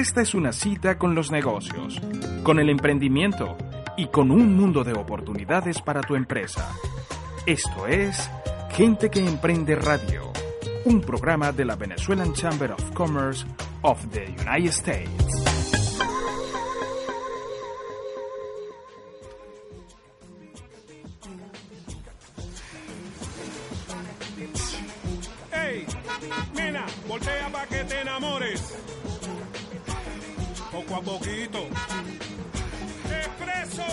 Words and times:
Esta 0.00 0.22
es 0.22 0.34
una 0.34 0.50
cita 0.50 0.96
con 0.96 1.14
los 1.14 1.30
negocios, 1.30 2.00
con 2.42 2.58
el 2.58 2.70
emprendimiento 2.70 3.58
y 3.98 4.06
con 4.06 4.30
un 4.30 4.56
mundo 4.56 4.82
de 4.82 4.94
oportunidades 4.94 5.82
para 5.82 6.00
tu 6.00 6.16
empresa. 6.16 6.66
Esto 7.44 7.86
es 7.86 8.30
Gente 8.70 9.10
que 9.10 9.20
Emprende 9.20 9.76
Radio, 9.76 10.32
un 10.86 11.02
programa 11.02 11.52
de 11.52 11.66
la 11.66 11.76
Venezuelan 11.76 12.32
Chamber 12.32 12.72
of 12.72 12.82
Commerce 12.94 13.44
of 13.82 14.02
the 14.10 14.24
United 14.40 14.70
States. 14.70 15.10
Hey, 25.52 25.86
nena, 26.54 26.86
voltea 27.06 27.52
para 27.52 27.66
que 27.66 27.84
te 27.84 28.00
enamores 28.00 28.99
a 31.00 31.02
poquito. 31.02 31.58
Expreso, 33.08 33.84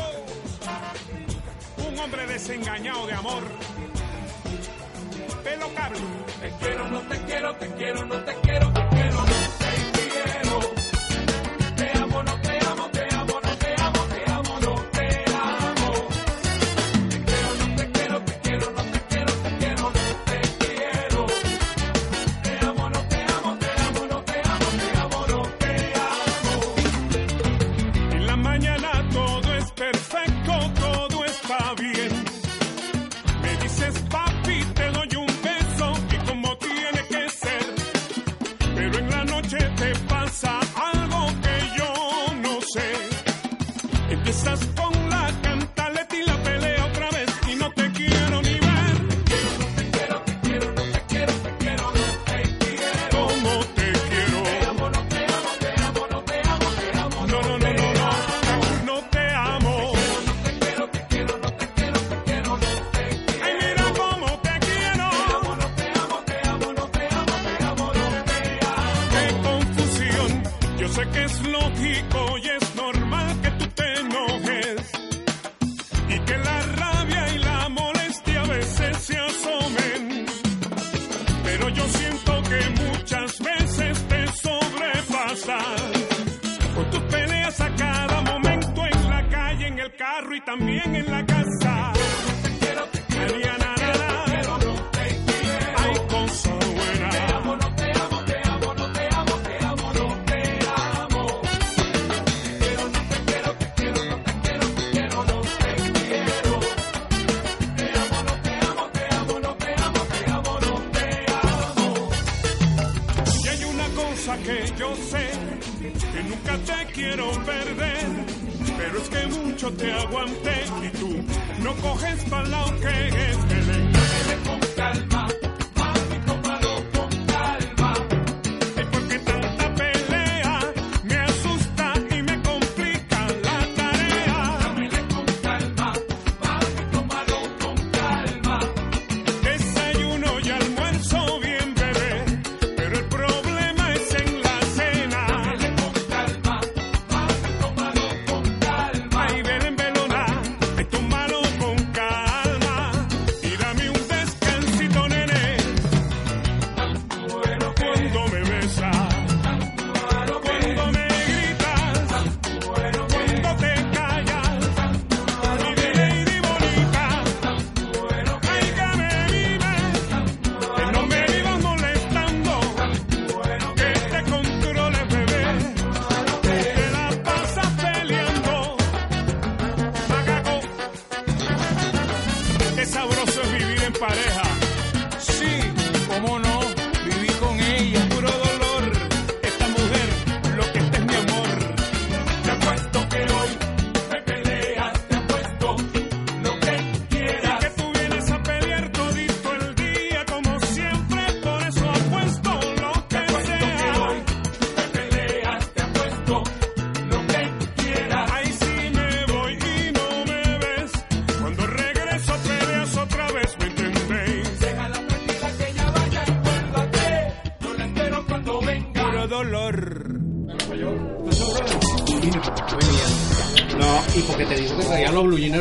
un 1.88 2.00
hombre 2.00 2.28
desengañado 2.28 3.08
de 3.08 3.14
amor. 3.14 3.44
Pelo 5.44 5.74
cable. 5.74 6.00
Te 6.42 6.52
quiero, 6.60 6.90
no 6.90 7.00
te 7.02 7.22
quiero, 7.22 7.56
te 7.56 7.68
quiero, 7.76 8.06
no 8.06 8.16
te 8.26 8.36
quiero. 8.42 8.97
estas 44.38 44.60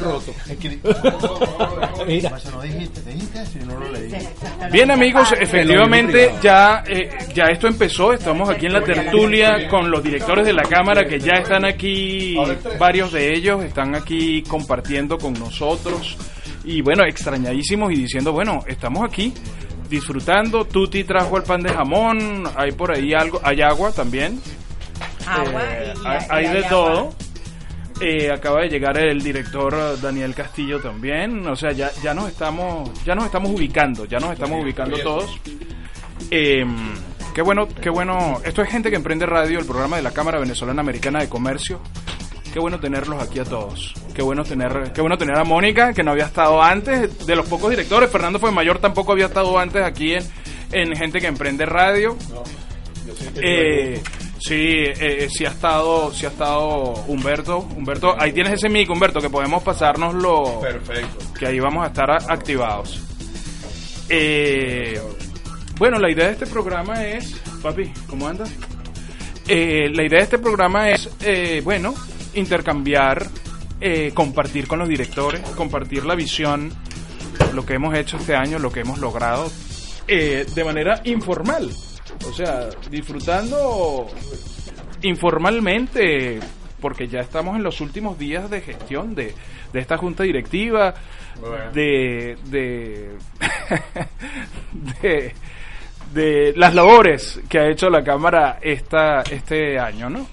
Mira. 2.07 2.31
Bien 4.73 4.91
amigos, 4.91 5.33
efectivamente 5.41 6.33
ya, 6.43 6.83
eh, 6.87 7.11
ya 7.35 7.45
esto 7.47 7.67
empezó, 7.69 8.13
estamos 8.13 8.49
aquí 8.49 8.67
en 8.67 8.73
la 8.75 8.83
tertulia 8.83 9.69
con 9.69 9.91
los 9.91 10.03
directores 10.03 10.47
de 10.47 10.53
la 10.53 10.63
Cámara 10.63 11.05
que 11.07 11.19
ya 11.19 11.35
están 11.35 11.65
aquí, 11.65 12.37
varios 12.79 13.13
de 13.13 13.33
ellos 13.35 13.63
están 13.65 13.95
aquí 13.95 14.43
compartiendo 14.43 15.19
con 15.19 15.33
nosotros. 15.35 16.17
Y 16.65 16.83
bueno, 16.83 17.05
extrañadísimos 17.05 17.93
y 17.93 17.97
diciendo, 17.97 18.33
bueno, 18.33 18.65
estamos 18.67 19.05
aquí 19.09 19.33
disfrutando, 19.89 20.65
Tuti 20.65 21.05
trajo 21.05 21.37
el 21.37 21.45
pan 21.45 21.63
de 21.63 21.73
jamón, 21.73 22.43
hay 22.57 22.73
por 22.73 22.91
ahí 22.97 23.13
algo, 23.15 23.41
hay 23.45 23.63
agua 23.63 23.93
también, 23.93 24.41
Agua 25.27 25.63
Eh, 25.65 25.93
y- 25.97 26.01
y- 26.01 26.27
hay, 26.31 26.47
de 26.49 26.59
agua. 26.59 26.69
todo. 26.69 27.15
Eh, 28.01 28.31
acaba 28.31 28.61
de 28.61 28.69
llegar 28.69 28.99
el 28.99 29.23
director 29.23 29.99
Daniel 30.01 30.35
Castillo 30.35 30.81
también. 30.81 31.47
O 31.47 31.57
sea, 31.57 31.73
ya, 31.73 31.91
ya 32.03 32.13
nos 32.13 32.29
estamos, 32.29 32.91
ya 33.05 33.15
nos 33.15 33.25
estamos 33.25 33.51
ubicando, 33.51 34.05
ya 34.05 34.19
nos 34.19 34.33
estamos 34.33 34.63
ubicando 34.63 34.99
todos. 34.99 35.41
Eh, 36.31 36.65
qué 37.35 37.43
bueno, 37.43 37.69
qué 37.81 37.89
bueno. 37.89 38.41
Esto 38.45 38.63
es 38.63 38.69
gente 38.69 38.91
que 38.91 38.97
emprende 38.97 39.25
radio, 39.25 39.59
el 39.59 39.67
programa 39.67 39.97
de 39.97 40.03
la 40.03 40.11
Cámara 40.11 40.39
Venezolana 40.39 40.81
Americana 40.81 41.21
de 41.21 41.29
Comercio. 41.29 41.81
Qué 42.53 42.61
bueno 42.61 42.81
tenerlos 42.81 43.23
aquí 43.23 43.39
a 43.39 43.45
todos. 43.45 43.95
Qué 44.15 44.23
bueno 44.23 44.45
tener, 44.45 44.93
qué 44.95 45.01
bueno 45.01 45.19
tener 45.19 45.37
a 45.37 45.45
Mónica, 45.45 45.93
que 45.93 46.03
no 46.03 46.13
había 46.13 46.25
estado 46.25 46.63
antes, 46.63 47.27
de 47.27 47.37
los 47.37 47.47
pocos 47.49 47.71
directores. 47.71 48.11
Fernando 48.11 48.39
fue 48.39 48.51
mayor, 48.51 48.79
tampoco 48.79 49.13
había 49.13 49.27
estado 49.27 49.59
antes 49.59 49.83
aquí 49.83 50.15
en, 50.15 50.25
en 50.73 50.97
gente 50.97 51.21
que 51.21 51.27
emprende 51.27 51.67
radio. 51.67 52.17
Eh, 53.37 54.03
sí, 54.39 54.55
eh, 54.59 55.29
sí 55.31 55.45
ha 55.45 55.51
estado, 55.51 56.13
sí 56.13 56.27
ha 56.27 56.31
estado 56.31 56.95
Humberto. 57.09 57.59
Humberto, 57.59 58.15
ahí 58.19 58.33
tienes 58.33 58.55
ese 58.55 58.69
mic, 58.69 58.89
Humberto, 58.91 59.21
que 59.21 59.31
podemos 59.31 59.63
pasárnoslo. 59.63 60.61
Perfecto. 60.61 61.33
Que 61.39 61.47
ahí 61.47 61.61
vamos 61.61 61.85
a 61.85 61.89
estar 61.89 62.11
a- 62.11 62.33
activados. 62.33 63.01
Eh, 64.09 65.01
bueno, 65.79 65.99
la 65.99 66.11
idea 66.11 66.27
de 66.27 66.33
este 66.33 66.47
programa 66.47 67.05
es, 67.05 67.35
papi, 67.63 67.93
¿cómo 68.09 68.29
andas? 68.29 68.51
Eh, 69.49 69.91
la 69.93 70.03
idea 70.05 70.19
de 70.19 70.25
este 70.25 70.39
programa 70.39 70.91
es, 70.91 71.09
eh, 71.25 71.61
bueno, 71.65 71.95
intercambiar, 72.35 73.27
eh, 73.81 74.11
compartir 74.15 74.67
con 74.67 74.79
los 74.79 74.89
directores, 74.89 75.41
compartir 75.57 76.05
la 76.05 76.15
visión, 76.15 76.73
lo 77.55 77.65
que 77.67 77.75
hemos 77.75 77.95
hecho 77.97 78.17
este 78.17 78.35
año, 78.35 78.59
lo 78.59 78.71
que 78.73 78.81
hemos 78.81 78.99
logrado, 78.99 79.51
eh, 80.09 80.47
de 80.55 80.65
manera 80.65 81.01
informal. 81.05 81.71
O 82.29 82.33
sea, 82.33 82.69
disfrutando 82.91 84.09
informalmente, 85.03 86.41
porque 86.81 87.07
ya 87.07 87.21
estamos 87.21 87.57
en 87.57 87.63
los 87.63 87.81
últimos 87.81 88.19
días 88.19 88.51
de 88.51 88.61
gestión 88.61 89.15
de, 89.15 89.35
de 89.73 89.81
esta 89.81 89.97
junta 89.97 90.25
directiva, 90.25 90.95
de, 91.73 92.37
de, 92.47 93.17
de, 95.03 95.35
de 96.13 96.53
las 96.57 96.75
labores 96.75 97.41
que 97.49 97.59
ha 97.59 97.69
hecho 97.69 97.89
la 97.91 98.03
Cámara 98.03 98.59
esta, 98.61 99.23
este 99.23 99.79
año, 99.79 100.11
¿no? 100.11 100.27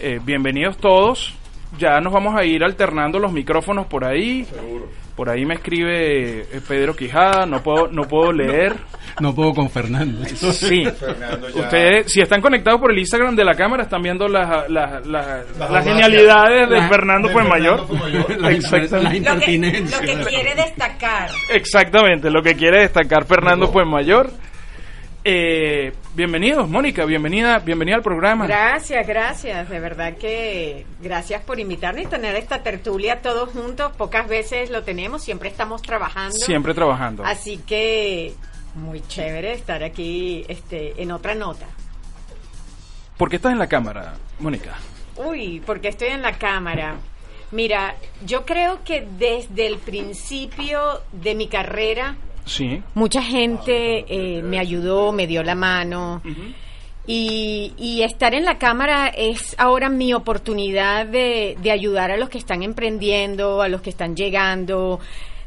Eh, 0.00 0.20
bienvenidos 0.22 0.76
todos. 0.78 1.34
Ya 1.78 2.00
nos 2.00 2.12
vamos 2.12 2.36
a 2.36 2.44
ir 2.44 2.62
alternando 2.62 3.18
los 3.18 3.32
micrófonos 3.32 3.86
por 3.86 4.04
ahí. 4.04 4.46
Por 5.16 5.30
ahí 5.30 5.46
me 5.46 5.54
escribe 5.54 6.40
eh, 6.40 6.60
Pedro 6.66 6.96
Quijada, 6.96 7.46
no 7.46 7.62
puedo, 7.62 7.86
no 7.88 8.02
puedo 8.02 8.32
leer. 8.32 8.74
No 9.20 9.32
puedo 9.32 9.54
con 9.54 9.70
Fernando. 9.70 10.24
Sí. 10.26 10.84
Fernando 10.98 11.48
ya- 11.48 11.60
Ustedes, 11.60 12.10
si 12.12 12.20
están 12.20 12.40
conectados 12.40 12.80
por 12.80 12.90
el 12.90 12.98
Instagram 12.98 13.36
de 13.36 13.44
la 13.44 13.54
cámara, 13.54 13.84
están 13.84 14.02
viendo 14.02 14.26
las, 14.26 14.68
las, 14.68 15.06
las, 15.06 15.84
genialidades 15.84 16.68
de 16.68 16.78
La- 16.78 16.88
Fernando 16.88 17.28
Fuenmayor. 17.28 17.86
Exactamente. 18.50 19.30
Lo 19.30 19.38
que, 19.38 19.58
lo 19.58 20.00
que 20.00 20.24
quiere 20.24 20.54
destacar. 20.56 21.30
Exactamente, 21.48 22.28
lo 22.28 22.42
que 22.42 22.56
quiere 22.56 22.80
destacar 22.80 23.24
Fernando 23.24 23.68
Fuenmayor. 23.68 24.32
Eh, 25.22 25.92
bienvenidos, 26.14 26.68
Mónica, 26.68 27.04
bienvenida, 27.04 27.58
bienvenida 27.58 27.96
al 27.96 28.02
programa. 28.02 28.46
Gracias, 28.46 29.06
gracias. 29.06 29.68
De 29.68 29.80
verdad 29.80 30.16
que 30.16 30.86
gracias 31.00 31.42
por 31.42 31.60
invitarnos 31.60 32.04
y 32.04 32.06
tener 32.06 32.36
esta 32.36 32.62
tertulia 32.62 33.20
todos 33.20 33.50
juntos. 33.50 33.92
Pocas 33.96 34.28
veces 34.28 34.70
lo 34.70 34.82
tenemos, 34.82 35.22
siempre 35.22 35.48
estamos 35.48 35.82
trabajando. 35.82 36.36
Siempre 36.36 36.74
trabajando. 36.74 37.24
Así 37.24 37.58
que 37.58 38.34
muy 38.74 39.00
chévere 39.06 39.52
estar 39.52 39.82
aquí 39.82 40.44
este, 40.48 41.00
en 41.02 41.12
otra 41.12 41.34
nota. 41.34 41.66
¿Por 43.16 43.30
qué 43.30 43.36
estás 43.36 43.52
en 43.52 43.58
la 43.58 43.68
cámara, 43.68 44.14
Mónica? 44.38 44.76
Uy, 45.16 45.62
porque 45.64 45.88
estoy 45.88 46.08
en 46.08 46.22
la 46.22 46.38
cámara. 46.38 46.96
Mira, 47.52 47.94
yo 48.24 48.44
creo 48.44 48.82
que 48.84 49.06
desde 49.18 49.66
el 49.66 49.78
principio 49.78 51.02
de 51.12 51.36
mi 51.36 51.46
carrera 51.46 52.16
Sí. 52.44 52.82
mucha 52.94 53.22
gente 53.22 54.04
eh, 54.08 54.42
me 54.42 54.58
ayudó, 54.58 55.12
me 55.12 55.26
dio 55.26 55.42
la 55.42 55.54
mano. 55.54 56.22
Y, 57.06 57.72
y 57.76 58.02
estar 58.02 58.34
en 58.34 58.44
la 58.44 58.58
cámara 58.58 59.08
es 59.08 59.54
ahora 59.58 59.90
mi 59.90 60.14
oportunidad 60.14 61.06
de, 61.06 61.56
de 61.60 61.70
ayudar 61.70 62.10
a 62.10 62.16
los 62.16 62.30
que 62.30 62.38
están 62.38 62.62
emprendiendo, 62.62 63.60
a 63.60 63.68
los 63.68 63.82
que 63.82 63.90
están 63.90 64.16
llegando 64.16 65.00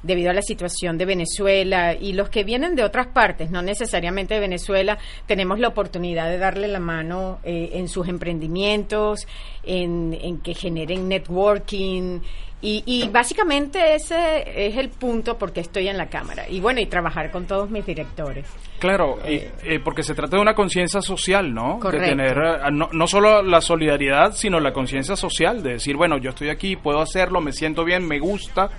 debido 0.04 0.30
a 0.30 0.34
la 0.34 0.42
situación 0.42 0.98
de 0.98 1.06
Venezuela 1.06 1.94
y 1.94 2.14
los 2.14 2.30
que 2.30 2.44
vienen 2.44 2.76
de 2.76 2.84
otras 2.84 3.08
partes, 3.08 3.50
no 3.50 3.62
necesariamente 3.62 4.36
de 4.36 4.40
Venezuela, 4.40 4.98
tenemos 5.26 5.60
la 5.60 5.68
oportunidad 5.68 6.30
de 6.30 6.38
darle 6.38 6.68
la 6.68 6.80
mano 6.80 7.40
eh, 7.44 7.72
en 7.74 7.88
sus 7.88 8.08
emprendimientos, 8.08 9.28
en, 9.64 10.18
en 10.22 10.40
que 10.40 10.54
generen 10.54 11.10
networking 11.10 12.20
y, 12.62 12.84
y 12.86 13.08
básicamente 13.10 13.94
ese 13.94 14.68
es 14.68 14.78
el 14.78 14.90
punto 14.90 15.38
porque 15.38 15.62
estoy 15.62 15.88
en 15.88 15.98
la 15.98 16.08
cámara 16.08 16.50
y 16.50 16.60
bueno 16.60 16.80
y 16.80 16.88
trabajar 16.88 17.30
con 17.30 17.46
todos 17.46 17.70
mis 17.70 17.86
directores. 17.86 18.48
Claro, 18.80 19.20
y, 19.28 19.36
eh, 19.64 19.80
porque 19.84 20.02
se 20.04 20.16
trata 20.16 20.38
de 20.38 20.42
una 20.42 20.56
conciencia 20.56 21.02
social, 21.02 21.54
¿no? 21.54 21.80
Correcto. 21.80 22.04
De 22.04 22.10
tener 22.10 22.38
eh, 22.38 22.72
no, 22.72 22.90
no 22.92 23.08
solo 23.08 23.42
la 23.42 23.62
solidaridad, 23.62 24.34
sino 24.34 24.60
la 24.60 24.74
conciencia 24.74 25.16
social, 25.16 25.62
de 25.62 25.74
decir, 25.74 25.96
bueno, 25.98 26.18
yo 26.18 26.32
estoy 26.32 26.50
aquí, 26.50 26.76
puedo 26.76 27.00
hacerlo, 27.00 27.42
me 27.42 27.52
siento 27.52 27.84
bien, 27.84 28.08
me 28.08 28.20
gusta, 28.20 28.70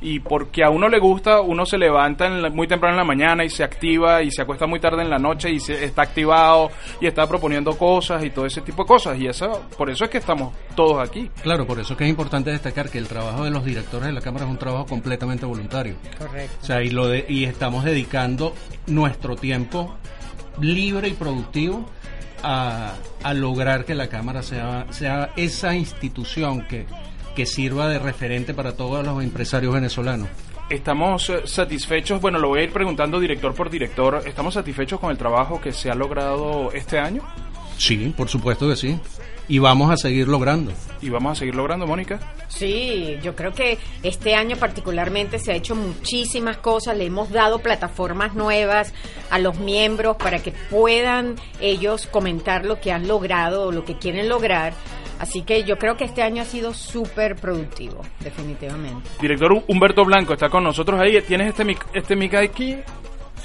y 0.00 0.20
porque 0.20 0.62
a 0.62 0.70
uno 0.70 0.88
le 0.88 0.98
gusta, 1.00 1.40
uno 1.40 1.66
se 1.66 1.76
levanta 1.78 2.26
en 2.26 2.40
la- 2.42 2.50
muy 2.50 2.68
temprano 2.68 2.94
en 2.94 2.98
la 2.98 3.04
mañana 3.04 3.44
y 3.44 3.50
se 3.50 3.64
activa 3.64 4.22
y 4.22 4.30
se 4.30 4.42
acuesta 4.42 4.66
muy 4.66 4.78
tarde 4.80 5.02
en 5.02 5.10
la 5.10 5.18
noche 5.18 5.50
y 5.50 5.58
se, 5.58 5.84
está 5.84 6.02
activado 6.02 6.70
y 7.00 7.06
está 7.06 7.26
proponiendo 7.26 7.76
cosas 7.76 8.22
y 8.24 8.30
todo 8.30 8.46
ese 8.46 8.60
tipo 8.60 8.82
de 8.84 8.88
cosas, 8.88 9.18
y 9.18 9.26
eso, 9.26 9.62
por 9.76 9.90
eso 9.90 10.04
es 10.04 10.10
que 10.10 10.18
estamos 10.18 10.52
todos 10.76 11.06
aquí. 11.08 11.30
Claro, 11.42 11.66
por 11.66 11.80
eso 11.80 11.94
es 11.94 11.98
que 11.98 12.04
es 12.04 12.10
importante 12.10 12.50
destacar 12.50 12.88
que 12.90 12.98
el 12.98 13.08
trabajo 13.08 13.42
de 13.44 13.50
los 13.50 13.64
directores 13.64 14.06
de 14.06 14.12
la 14.12 14.20
Cámara 14.20 14.44
es 14.44 14.50
un 14.50 14.58
trabajo 14.58 14.86
completamente 14.86 15.44
voluntario. 15.46 15.96
Correcto. 16.16 16.56
O 16.62 16.64
sea, 16.64 16.82
y, 16.82 16.90
lo 16.90 17.08
de- 17.08 17.26
y 17.28 17.44
estamos 17.44 17.84
dedicando 17.84 18.54
nuestro 18.86 19.34
tiempo 19.36 19.94
libre 20.60 21.08
y 21.08 21.12
productivo 21.14 21.84
a, 22.42 22.94
a 23.22 23.34
lograr 23.34 23.84
que 23.84 23.94
la 23.94 24.08
Cámara 24.08 24.42
sea, 24.42 24.86
sea 24.90 25.30
esa 25.36 25.74
institución 25.74 26.66
que, 26.68 26.86
que 27.38 27.46
sirva 27.46 27.88
de 27.88 28.00
referente 28.00 28.52
para 28.52 28.72
todos 28.72 29.06
los 29.06 29.22
empresarios 29.22 29.72
venezolanos. 29.72 30.28
Estamos 30.68 31.30
eh, 31.30 31.42
satisfechos, 31.44 32.20
bueno, 32.20 32.40
lo 32.40 32.48
voy 32.48 32.58
a 32.58 32.64
ir 32.64 32.72
preguntando 32.72 33.20
director 33.20 33.54
por 33.54 33.70
director, 33.70 34.20
¿estamos 34.26 34.54
satisfechos 34.54 34.98
con 34.98 35.12
el 35.12 35.16
trabajo 35.16 35.60
que 35.60 35.70
se 35.70 35.88
ha 35.88 35.94
logrado 35.94 36.72
este 36.72 36.98
año? 36.98 37.22
Sí, 37.76 38.12
por 38.16 38.28
supuesto 38.28 38.68
que 38.68 38.74
sí. 38.74 38.98
Y 39.46 39.60
vamos 39.60 39.88
a 39.90 39.96
seguir 39.96 40.26
logrando. 40.26 40.72
Y 41.00 41.10
vamos 41.10 41.32
a 41.32 41.34
seguir 41.36 41.54
logrando, 41.54 41.86
Mónica. 41.86 42.18
Sí, 42.48 43.16
yo 43.22 43.36
creo 43.36 43.52
que 43.52 43.78
este 44.02 44.34
año 44.34 44.56
particularmente 44.56 45.38
se 45.38 45.52
ha 45.52 45.54
hecho 45.54 45.76
muchísimas 45.76 46.56
cosas, 46.56 46.98
le 46.98 47.06
hemos 47.06 47.30
dado 47.30 47.60
plataformas 47.60 48.34
nuevas 48.34 48.92
a 49.30 49.38
los 49.38 49.60
miembros 49.60 50.16
para 50.16 50.40
que 50.40 50.52
puedan 50.70 51.36
ellos 51.60 52.08
comentar 52.08 52.66
lo 52.66 52.80
que 52.80 52.90
han 52.90 53.06
logrado 53.06 53.68
o 53.68 53.72
lo 53.72 53.84
que 53.84 53.96
quieren 53.96 54.28
lograr. 54.28 54.74
Así 55.18 55.42
que 55.42 55.64
yo 55.64 55.76
creo 55.78 55.96
que 55.96 56.04
este 56.04 56.22
año 56.22 56.42
ha 56.42 56.44
sido 56.44 56.72
súper 56.74 57.36
productivo, 57.36 58.02
definitivamente. 58.20 59.08
Director 59.20 59.62
Humberto 59.66 60.04
Blanco 60.04 60.32
está 60.34 60.48
con 60.48 60.62
nosotros 60.64 61.00
ahí. 61.00 61.20
¿Tienes 61.22 61.48
este 61.48 61.64
mic, 61.64 61.84
este 61.92 62.14
mic 62.16 62.34
aquí? 62.34 62.76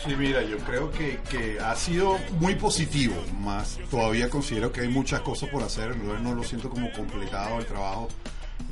Sí, 0.06 0.16
mira, 0.18 0.42
yo 0.44 0.58
creo 0.58 0.92
que, 0.92 1.20
que 1.30 1.58
ha 1.60 1.76
sido 1.76 2.18
muy 2.40 2.56
positivo, 2.56 3.16
más 3.40 3.80
todavía 3.90 4.30
considero 4.30 4.72
que 4.72 4.82
hay 4.82 4.90
muchas 4.90 5.22
cosas 5.22 5.50
por 5.50 5.64
hacer, 5.64 5.96
no, 5.96 6.18
no 6.20 6.36
lo 6.36 6.44
siento 6.44 6.70
como 6.70 6.92
completado 6.92 7.58
el 7.60 7.66
trabajo, 7.66 8.10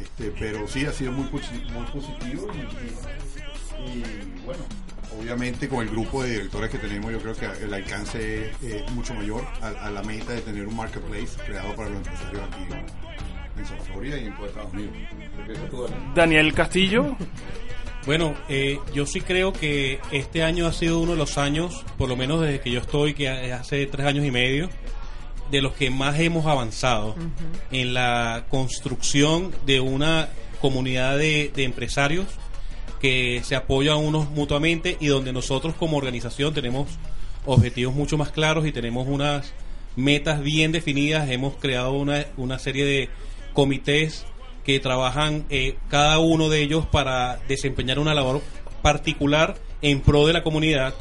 este, 0.01 0.33
pero 0.37 0.67
sí 0.67 0.85
ha 0.85 0.91
sido 0.91 1.13
muy, 1.13 1.23
muy 1.29 1.85
positivo 1.93 2.47
y, 2.53 2.57
y- 2.57 3.99
y, 3.99 4.03
bueno, 4.45 4.63
obviamente 5.19 5.67
con 5.67 5.81
el 5.81 5.89
grupo 5.89 6.23
de 6.23 6.31
directores 6.31 6.69
que 6.69 6.77
tenemos 6.77 7.11
yo 7.11 7.19
creo 7.19 7.35
que 7.35 7.45
el 7.63 7.73
alcance 7.73 8.49
es, 8.49 8.63
es 8.63 8.91
mucho 8.91 9.13
mayor 9.13 9.43
a, 9.61 9.67
a 9.87 9.91
la 9.91 10.03
meta 10.03 10.33
de 10.33 10.41
tener 10.41 10.67
un 10.67 10.75
marketplace 10.75 11.29
creado 11.45 11.75
para 11.75 11.89
los 11.89 11.97
empresarios 11.97 12.43
aquí 12.43 12.63
en, 12.63 13.59
en 13.59 13.65
South 13.65 13.85
Florida 13.91 14.17
y 14.17 14.25
en 14.25 14.35
todo 14.35 14.45
Estados 14.47 14.73
Unidos. 14.73 14.93
Daniel. 16.15 16.53
Castillo. 16.53 17.15
Bueno, 18.03 18.33
eh, 18.49 18.79
yo 18.95 19.05
sí 19.05 19.21
creo 19.21 19.53
que 19.53 19.99
este 20.11 20.41
año 20.41 20.65
ha 20.65 20.73
sido 20.73 20.97
uno 20.97 21.11
de 21.11 21.19
los 21.19 21.37
años, 21.37 21.85
por 21.99 22.09
lo 22.09 22.15
menos 22.15 22.41
desde 22.41 22.59
que 22.59 22.71
yo 22.71 22.79
estoy, 22.79 23.13
que 23.13 23.29
hace 23.29 23.85
tres 23.85 24.07
años 24.07 24.25
y 24.25 24.31
medio, 24.31 24.69
de 25.51 25.61
los 25.61 25.73
que 25.73 25.91
más 25.91 26.19
hemos 26.19 26.47
avanzado 26.47 27.15
en 27.71 27.93
la 27.93 28.45
construcción 28.49 29.53
de 29.67 29.81
una 29.81 30.29
comunidad 30.61 31.19
de, 31.19 31.51
de 31.55 31.63
empresarios 31.63 32.25
que 33.01 33.41
se 33.43 33.55
apoyan 33.55 33.97
unos 33.97 34.29
mutuamente 34.29 34.95
y 34.99 35.07
donde 35.07 35.33
nosotros 35.33 35.73
como 35.75 35.97
organización 35.97 36.53
tenemos 36.53 36.87
objetivos 37.45 37.95
mucho 37.95 38.17
más 38.17 38.31
claros 38.31 38.67
y 38.67 38.71
tenemos 38.71 39.07
unas 39.07 39.53
metas 39.95 40.41
bien 40.41 40.71
definidas. 40.71 41.29
Hemos 41.29 41.55
creado 41.55 41.93
una, 41.93 42.25
una 42.37 42.59
serie 42.59 42.85
de 42.85 43.09
comités 43.53 44.25
que 44.63 44.79
trabajan 44.79 45.45
eh, 45.49 45.77
cada 45.89 46.19
uno 46.19 46.49
de 46.49 46.61
ellos 46.61 46.85
para 46.85 47.37
desempeñar 47.47 47.97
una 47.97 48.13
labor 48.13 48.41
particular 48.83 49.55
en 49.81 50.01
pro 50.01 50.27
de 50.27 50.33
la 50.33 50.43
comunidad 50.43 50.93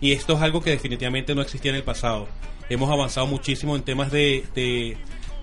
y 0.00 0.12
esto 0.12 0.34
es 0.34 0.42
algo 0.42 0.62
que 0.62 0.70
definitivamente 0.70 1.34
no 1.34 1.42
existía 1.42 1.72
en 1.72 1.76
el 1.76 1.82
pasado. 1.82 2.28
Hemos 2.70 2.88
avanzado 2.88 3.26
muchísimo 3.26 3.74
en 3.74 3.82
temas 3.82 4.12
de, 4.12 4.44
de, 4.54 4.96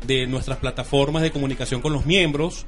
de 0.07 0.27
nuestras 0.27 0.59
plataformas 0.59 1.23
de 1.23 1.31
comunicación 1.31 1.81
con 1.81 1.91
los 1.91 2.05
miembros 2.05 2.65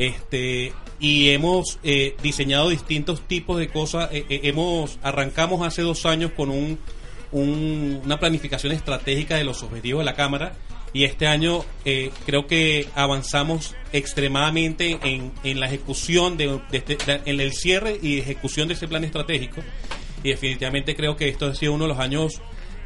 este 0.00 0.72
y 0.98 1.30
hemos 1.30 1.78
eh, 1.82 2.16
diseñado 2.22 2.68
distintos 2.70 3.20
tipos 3.26 3.58
de 3.58 3.68
cosas. 3.68 4.10
Eh, 4.12 4.24
eh, 4.28 4.40
hemos 4.44 4.98
arrancamos 5.02 5.66
hace 5.66 5.82
dos 5.82 6.04
años 6.06 6.32
con 6.36 6.50
un, 6.50 6.78
un- 7.32 8.00
una 8.04 8.18
planificación 8.18 8.72
estratégica 8.72 9.36
de 9.36 9.44
los 9.44 9.62
objetivos 9.62 10.00
de 10.00 10.04
la 10.06 10.14
cámara 10.16 10.54
y 10.92 11.04
este 11.04 11.26
año 11.28 11.64
eh, 11.84 12.10
creo 12.26 12.46
que 12.48 12.88
avanzamos 12.96 13.76
extremadamente 13.92 14.98
en, 15.04 15.32
en 15.44 15.60
la 15.60 15.66
ejecución 15.66 16.36
de, 16.36 16.60
de 16.70 16.78
este- 16.78 16.98
en 17.24 17.40
el 17.40 17.52
cierre 17.52 17.98
y 18.02 18.18
ejecución 18.18 18.68
de 18.68 18.74
ese 18.74 18.88
plan 18.88 19.04
estratégico 19.04 19.62
y 20.24 20.30
definitivamente 20.30 20.94
creo 20.96 21.16
que 21.16 21.28
esto 21.28 21.46
ha 21.46 21.54
sido 21.54 21.72
uno 21.74 21.84
de 21.84 21.88
los 21.90 21.98
años 22.00 22.40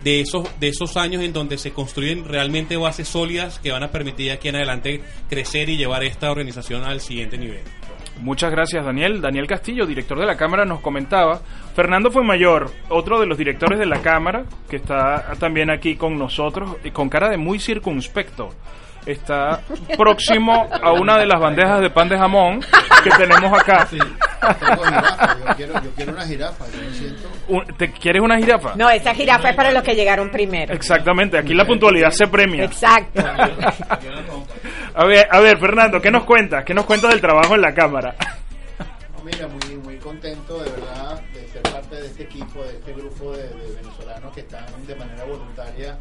de 0.05 0.21
esos 0.21 0.49
de 0.61 0.69
esos 0.69 0.97
años 0.97 1.23
en 1.23 1.33
donde 1.33 1.59
se 1.59 1.73
construyen 1.73 2.25
realmente 2.27 2.77
bases 2.77 3.09
sólidas 3.09 3.59
que 3.59 3.73
van 3.73 3.83
a 3.83 3.91
permitir 3.91 4.31
aquí 4.31 4.49
en 4.49 4.57
adelante 4.57 5.01
crecer 5.29 5.71
y 5.71 5.77
llevar 5.77 6.05
esta 6.05 6.31
organización 6.31 6.85
al 6.85 7.01
siguiente 7.01 7.39
nivel. 7.39 7.63
Muchas 8.21 8.51
gracias, 8.53 8.85
Daniel. 8.85 9.21
Daniel 9.21 9.47
Castillo, 9.47 9.87
director 9.87 10.19
de 10.19 10.27
la 10.27 10.37
Cámara, 10.37 10.65
nos 10.65 10.81
comentaba. 10.81 11.41
Fernando 11.75 12.11
Fuenmayor, 12.11 12.71
otro 12.89 13.19
de 13.19 13.27
los 13.27 13.37
directores 13.37 13.79
de 13.79 13.87
la 13.87 14.01
Cámara, 14.03 14.45
que 14.69 14.77
está 14.77 15.33
también 15.41 15.71
aquí 15.71 15.97
con 15.97 16.17
nosotros, 16.17 16.77
y 16.85 16.91
con 16.93 17.09
cara 17.09 17.29
de 17.29 17.37
muy 17.37 17.59
circunspecto. 17.59 18.51
Está 19.05 19.63
próximo 19.99 20.69
a 20.71 20.93
una 20.93 21.19
de 21.19 21.27
las 21.27 21.41
bandejas 21.41 21.81
de 21.81 21.91
pan 21.91 22.09
de 22.09 22.17
jamón 22.17 22.61
que 23.03 23.11
tenemos 23.11 23.53
acá. 23.53 23.87
Tengo 23.91 24.85
jirafa, 24.85 25.39
yo 25.39 25.57
quiero, 25.57 25.75
yo 25.83 25.91
quiero 25.97 26.13
una 26.13 26.25
jirafa, 26.25 26.65
yo 26.71 26.79
me 26.79 26.95
siento... 26.95 27.29
Un- 27.49 27.67
¿Te 27.77 27.91
quieres 27.93 28.23
una 28.23 28.39
jirafa? 28.39 28.75
No, 28.77 28.89
esa 28.91 29.15
jirafa 29.15 29.51
es 29.51 29.57
para 29.57 29.71
los 29.73 29.83
que 29.83 29.95
llegaron 29.95 30.31
primero. 30.31 30.73
Exactamente, 30.73 31.37
aquí 31.39 31.55
la 31.55 31.67
puntualidad 31.67 32.11
se 32.11 32.27
premia. 32.27 32.65
Exacto. 32.65 33.23
A 34.97 35.05
ver, 35.07 35.27
a 35.29 35.41
ver, 35.41 35.59
Fernando, 35.59 36.01
¿qué 36.01 36.11
nos 36.11 36.23
cuentas? 36.25 36.65
¿Qué 36.65 36.73
nos 36.73 36.85
cuentas 36.85 37.11
del 37.11 37.21
trabajo 37.21 37.57
en 37.57 37.63
la 37.63 37.75
Cámara? 37.75 38.15
No, 39.17 39.25
mira, 39.25 39.49
muy, 39.49 39.77
muy 39.77 39.97
contento 39.97 40.63
de 40.63 40.71
verdad 40.71 41.21
de 41.33 41.49
ser 41.49 41.63
parte 41.63 41.97
de 41.97 42.07
este 42.07 42.23
equipo, 42.23 42.63
de 42.63 42.75
este 42.75 42.93
grupo 42.93 43.33
de, 43.33 43.43
de 43.43 43.75
venezolanos 43.83 44.33
que 44.33 44.41
están 44.43 44.65
de 44.87 44.95
manera 44.95 45.25
voluntaria 45.25 45.97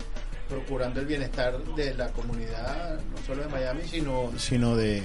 procurando 0.48 1.00
el 1.00 1.08
bienestar 1.08 1.58
de 1.76 1.94
la 1.96 2.10
comunidad, 2.10 3.00
no 3.12 3.18
solo 3.26 3.42
de 3.44 3.50
Miami, 3.50 3.82
sino, 3.90 4.32
sino 4.38 4.76
de, 4.76 5.02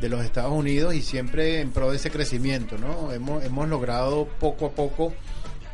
de 0.00 0.08
los 0.08 0.24
Estados 0.24 0.52
Unidos 0.52 0.94
y 0.94 1.02
siempre 1.02 1.60
en 1.60 1.72
pro 1.72 1.90
de 1.90 1.96
ese 1.96 2.10
crecimiento, 2.10 2.78
¿no? 2.78 3.12
Hemos, 3.12 3.44
hemos 3.44 3.68
logrado 3.68 4.26
poco 4.40 4.66
a 4.66 4.70
poco 4.70 5.12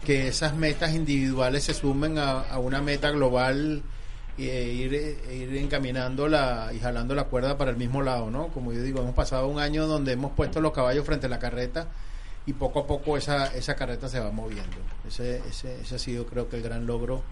que 0.04 0.28
esas 0.28 0.54
metas 0.54 0.95
individuales 0.95 1.64
se 1.64 1.75
sumen 1.75 2.19
a, 2.19 2.40
a 2.40 2.59
una 2.59 2.80
meta 2.80 3.11
global 3.11 3.83
e 4.38 4.42
ir, 4.73 4.95
e 4.95 5.35
ir 5.37 5.57
encaminándola 5.57 6.71
y 6.75 6.78
jalando 6.80 7.14
la 7.14 7.25
cuerda 7.25 7.59
para 7.59 7.71
el 7.71 7.76
mismo 7.76 8.00
lado, 8.02 8.30
¿no? 8.30 8.49
Como 8.49 8.73
yo 8.73 8.83
digo, 8.83 9.00
hemos 9.00 9.14
pasado 9.14 9.47
un 9.49 9.59
año 9.61 9.87
donde 9.87 10.12
hemos 10.12 10.33
puesto 10.33 10.61
los 10.61 10.73
caballos 10.73 11.04
frente 11.04 11.26
a 11.26 11.28
la 11.28 11.38
carreta 11.38 11.88
y 12.47 12.54
poco 12.54 12.80
a 12.80 12.87
poco 12.87 13.16
esa, 13.19 13.49
esa 13.54 13.75
carreta 13.76 14.09
se 14.09 14.19
va 14.21 14.30
moviendo. 14.30 14.76
Ese, 15.07 15.42
ese, 15.49 15.80
ese 15.83 15.95
ha 15.97 15.99
sido 15.99 16.25
creo 16.26 16.49
que 16.49 16.57
el 16.57 16.62
gran 16.62 16.87
logro 16.87 17.23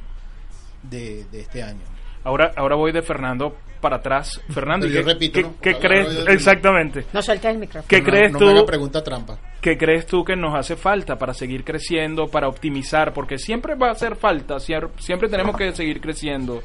de, 0.83 1.25
de 1.33 1.41
este 1.41 1.63
año. 1.63 1.81
Ahora, 2.25 2.53
ahora 2.57 2.77
voy 2.77 2.93
de 2.93 3.01
Fernando 3.01 3.57
para 3.81 3.97
atrás. 3.97 4.41
Fernando, 4.51 4.87
¿y 4.87 4.91
Pero 4.91 5.01
yo 5.01 5.07
¿qué, 5.07 5.13
repito, 5.15 5.35
qué- 5.41 5.43
¿no? 5.45 5.55
qué 5.63 5.71
Ahora 5.71 5.89
crees? 5.89 6.29
Exactamente. 6.29 7.07
No 7.15 7.23
sueltes 7.23 7.51
el 7.51 7.59
micrófono. 7.59 7.89
¿Qué 7.89 8.01
No, 8.01 8.05
crees 8.07 8.33
no 8.33 8.39
tú? 8.39 8.45
me 8.45 8.51
haga 8.53 8.67
pregunta 8.67 9.03
trampa. 9.03 9.39
¿Qué 9.61 9.77
crees 9.77 10.07
tú 10.07 10.25
que 10.25 10.37
nos 10.37 10.55
hace 10.55 10.77
falta 10.77 11.19
para 11.19 11.35
seguir 11.35 11.65
creciendo, 11.65 12.29
para 12.29 12.49
optimizar? 12.49 13.13
Porque 13.13 13.39
siempre 13.39 13.75
va 13.75 13.89
a 13.89 13.93
hacer 13.93 14.15
falta, 14.15 14.61
siempre 14.61 15.29
tenemos 15.29 15.57
que 15.57 15.73
seguir 15.73 16.01
creciendo. 16.01 16.63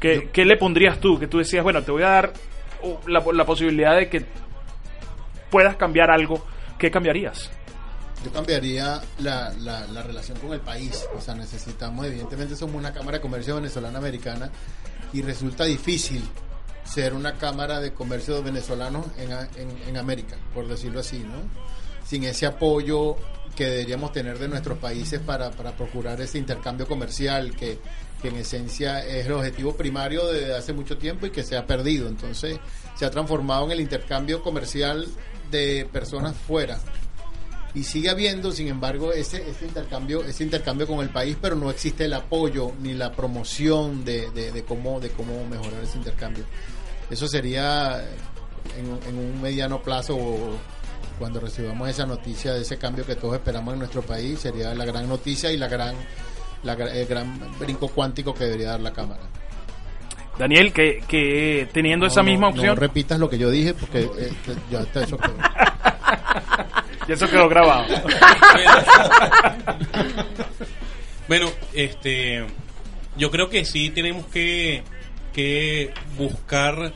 ¿Qué, 0.00 0.30
qué 0.32 0.44
le 0.44 0.56
pondrías 0.56 0.98
tú? 0.98 1.18
Que 1.20 1.26
tú 1.26 1.38
decías, 1.38 1.62
bueno, 1.62 1.82
te 1.82 1.92
voy 1.92 2.02
a 2.02 2.08
dar 2.08 2.32
uh, 2.82 3.08
la, 3.08 3.22
la 3.32 3.44
posibilidad 3.44 3.96
de 3.96 4.08
que 4.08 4.24
puedas 5.50 5.76
cambiar 5.76 6.10
algo. 6.10 6.44
¿Qué 6.78 6.90
cambiarías? 6.90 7.50
Yo 8.24 8.32
cambiaría 8.32 9.00
la, 9.18 9.52
la, 9.60 9.86
la 9.86 10.02
relación 10.02 10.38
con 10.38 10.52
el 10.52 10.60
país. 10.60 11.06
O 11.16 11.20
sea, 11.20 11.34
necesitamos, 11.34 12.06
evidentemente, 12.06 12.56
somos 12.56 12.76
una 12.76 12.92
Cámara 12.92 13.18
de 13.18 13.22
Comercio 13.22 13.54
Venezolana-Americana 13.56 14.50
y 15.12 15.22
resulta 15.22 15.64
difícil 15.64 16.22
ser 16.82 17.14
una 17.14 17.34
Cámara 17.34 17.78
de 17.78 17.92
Comercio 17.92 18.42
venezolanos 18.42 19.06
en, 19.18 19.30
en, 19.32 19.88
en 19.88 19.96
América, 19.96 20.36
por 20.54 20.66
decirlo 20.66 21.00
así, 21.00 21.20
¿no? 21.20 21.79
Sin 22.10 22.24
ese 22.24 22.44
apoyo 22.44 23.14
que 23.54 23.66
deberíamos 23.66 24.10
tener 24.10 24.36
de 24.36 24.48
nuestros 24.48 24.78
países 24.78 25.20
para, 25.20 25.52
para 25.52 25.76
procurar 25.76 26.20
ese 26.20 26.38
intercambio 26.38 26.88
comercial 26.88 27.54
que, 27.54 27.78
que 28.20 28.28
en 28.28 28.36
esencia 28.36 29.06
es 29.06 29.26
el 29.26 29.32
objetivo 29.32 29.76
primario 29.76 30.26
desde 30.26 30.56
hace 30.56 30.72
mucho 30.72 30.98
tiempo 30.98 31.26
y 31.26 31.30
que 31.30 31.44
se 31.44 31.56
ha 31.56 31.68
perdido. 31.68 32.08
Entonces 32.08 32.58
se 32.96 33.06
ha 33.06 33.10
transformado 33.12 33.66
en 33.66 33.70
el 33.70 33.80
intercambio 33.80 34.42
comercial 34.42 35.06
de 35.52 35.88
personas 35.92 36.34
fuera 36.36 36.80
y 37.74 37.84
sigue 37.84 38.10
habiendo 38.10 38.50
sin 38.50 38.66
embargo 38.66 39.12
ese, 39.12 39.48
ese 39.48 39.66
intercambio 39.66 40.24
ese 40.24 40.42
intercambio 40.42 40.88
con 40.88 41.00
el 41.00 41.10
país 41.10 41.36
pero 41.40 41.54
no 41.54 41.70
existe 41.70 42.06
el 42.06 42.14
apoyo 42.14 42.72
ni 42.80 42.94
la 42.94 43.12
promoción 43.12 44.04
de, 44.04 44.30
de, 44.30 44.64
cómo 44.64 44.98
de 44.98 45.10
cómo 45.10 45.46
mejorar 45.46 45.84
ese 45.84 45.98
intercambio 45.98 46.44
eso 47.10 47.28
sería 47.28 48.04
en, 48.76 49.16
un 49.16 49.40
mediano 49.40 49.80
plazo 49.82 50.16
cuando 51.20 51.38
recibamos 51.38 51.88
esa 51.88 52.06
noticia 52.06 52.54
de 52.54 52.62
ese 52.62 52.78
cambio 52.78 53.06
que 53.06 53.14
todos 53.14 53.34
esperamos 53.34 53.74
en 53.74 53.78
nuestro 53.78 54.02
país 54.02 54.40
sería 54.40 54.74
la 54.74 54.84
gran 54.84 55.08
noticia 55.08 55.52
y 55.52 55.56
la 55.56 55.68
gran 55.68 55.94
la, 56.64 56.72
el 56.72 57.06
gran 57.06 57.38
brinco 57.58 57.88
cuántico 57.88 58.34
que 58.34 58.44
debería 58.44 58.70
dar 58.70 58.80
la 58.80 58.92
cámara 58.92 59.20
Daniel, 60.38 60.72
que, 60.72 61.04
que 61.06 61.68
teniendo 61.72 62.06
esa 62.06 62.22
misma 62.22 62.46
no, 62.46 62.54
opción, 62.54 62.74
no 62.74 62.74
repitas 62.74 63.18
lo 63.18 63.28
que 63.28 63.36
yo 63.36 63.50
dije 63.50 63.74
porque 63.74 64.08
eh, 64.18 64.32
ya 64.70 64.80
está 64.80 65.04
eso 65.04 65.18
quedó. 65.18 65.34
y 67.08 67.12
eso 67.12 67.28
quedó 67.28 67.48
grabado. 67.48 67.84
Bueno, 71.30 71.46
este, 71.74 72.44
yo 73.16 73.30
creo 73.30 73.48
que 73.48 73.64
sí 73.64 73.90
tenemos 73.90 74.26
que, 74.26 74.82
que 75.32 75.94
buscar 76.18 76.92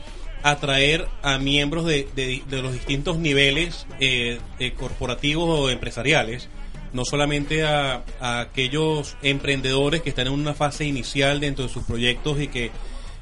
atraer 0.51 1.07
a 1.23 1.39
miembros 1.39 1.85
de, 1.85 2.07
de- 2.15 2.43
los 2.61 2.71
distintos 2.71 3.17
niveles 3.17 3.87
eh, 3.99 4.39
corporativos 4.77 5.59
o 5.59 5.69
empresariales, 5.71 6.49
no 6.93 7.03
solamente 7.03 7.63
a, 7.65 8.03
a 8.19 8.41
aquellos 8.41 9.17
emprendedores 9.23 10.03
que 10.03 10.09
están 10.09 10.27
en 10.27 10.33
una 10.33 10.53
fase 10.53 10.85
inicial 10.85 11.39
dentro 11.39 11.65
de 11.65 11.73
sus 11.73 11.83
proyectos 11.83 12.39
y 12.39 12.47
que, 12.47 12.69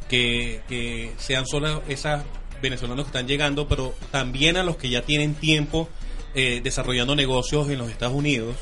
que, 0.10 0.62
que 0.68 1.12
sean 1.18 1.48
solo 1.48 1.82
esas 1.88 2.26
venezolanos 2.62 3.06
que 3.06 3.10
están 3.10 3.28
llegando, 3.28 3.70
pero 3.70 3.96
también 4.12 4.58
a 4.58 4.64
los 4.64 4.76
que 4.76 4.90
ya 4.90 5.02
tienen 5.04 5.34
tiempo 5.34 5.88
eh, 6.36 6.60
desarrollando 6.62 7.16
negocios 7.16 7.70
en 7.70 7.78
los 7.78 7.90
Estados 7.90 8.16
Unidos 8.16 8.56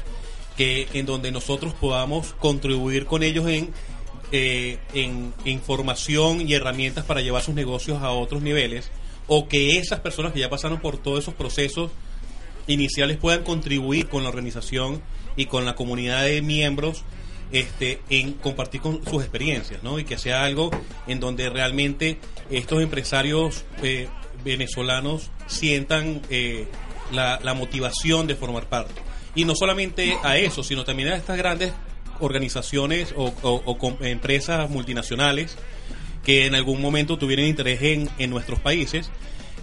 que 0.55 0.87
en 0.93 1.05
donde 1.05 1.31
nosotros 1.31 1.73
podamos 1.73 2.33
contribuir 2.33 3.05
con 3.05 3.23
ellos 3.23 3.47
en, 3.47 3.71
eh, 4.31 4.79
en 4.93 5.33
información 5.45 6.47
y 6.47 6.53
herramientas 6.53 7.05
para 7.05 7.21
llevar 7.21 7.41
sus 7.41 7.55
negocios 7.55 8.01
a 8.01 8.11
otros 8.11 8.41
niveles 8.41 8.91
o 9.27 9.47
que 9.47 9.77
esas 9.77 9.99
personas 9.99 10.33
que 10.33 10.39
ya 10.39 10.49
pasaron 10.49 10.79
por 10.79 10.97
todos 10.97 11.19
esos 11.19 11.33
procesos 11.33 11.91
iniciales 12.67 13.17
puedan 13.17 13.43
contribuir 13.43 14.07
con 14.07 14.23
la 14.23 14.29
organización 14.29 15.01
y 15.35 15.45
con 15.45 15.65
la 15.65 15.75
comunidad 15.75 16.23
de 16.23 16.41
miembros 16.41 17.03
este, 17.51 18.01
en 18.09 18.33
compartir 18.33 18.81
con 18.81 19.05
sus 19.05 19.21
experiencias, 19.21 19.83
¿no? 19.83 19.99
Y 19.99 20.05
que 20.05 20.17
sea 20.17 20.45
algo 20.45 20.71
en 21.07 21.19
donde 21.19 21.49
realmente 21.49 22.17
estos 22.49 22.81
empresarios 22.81 23.65
eh, 23.83 24.07
venezolanos 24.45 25.29
sientan 25.47 26.21
eh, 26.29 26.67
la, 27.11 27.39
la 27.43 27.53
motivación 27.53 28.27
de 28.27 28.35
formar 28.35 28.69
parte. 28.69 29.01
Y 29.35 29.45
no 29.45 29.55
solamente 29.55 30.17
a 30.23 30.37
eso, 30.37 30.63
sino 30.63 30.83
también 30.85 31.09
a 31.09 31.15
estas 31.15 31.37
grandes 31.37 31.73
organizaciones 32.21 33.13
o, 33.17 33.33
o- 33.43 33.97
empresas 34.01 34.69
multinacionales 34.69 35.57
que 36.23 36.45
en 36.45 36.55
algún 36.55 36.81
momento 36.81 37.17
tuvieron 37.17 37.45
interés 37.45 37.81
en, 37.81 38.29
nuestros 38.29 38.59
países, 38.59 39.09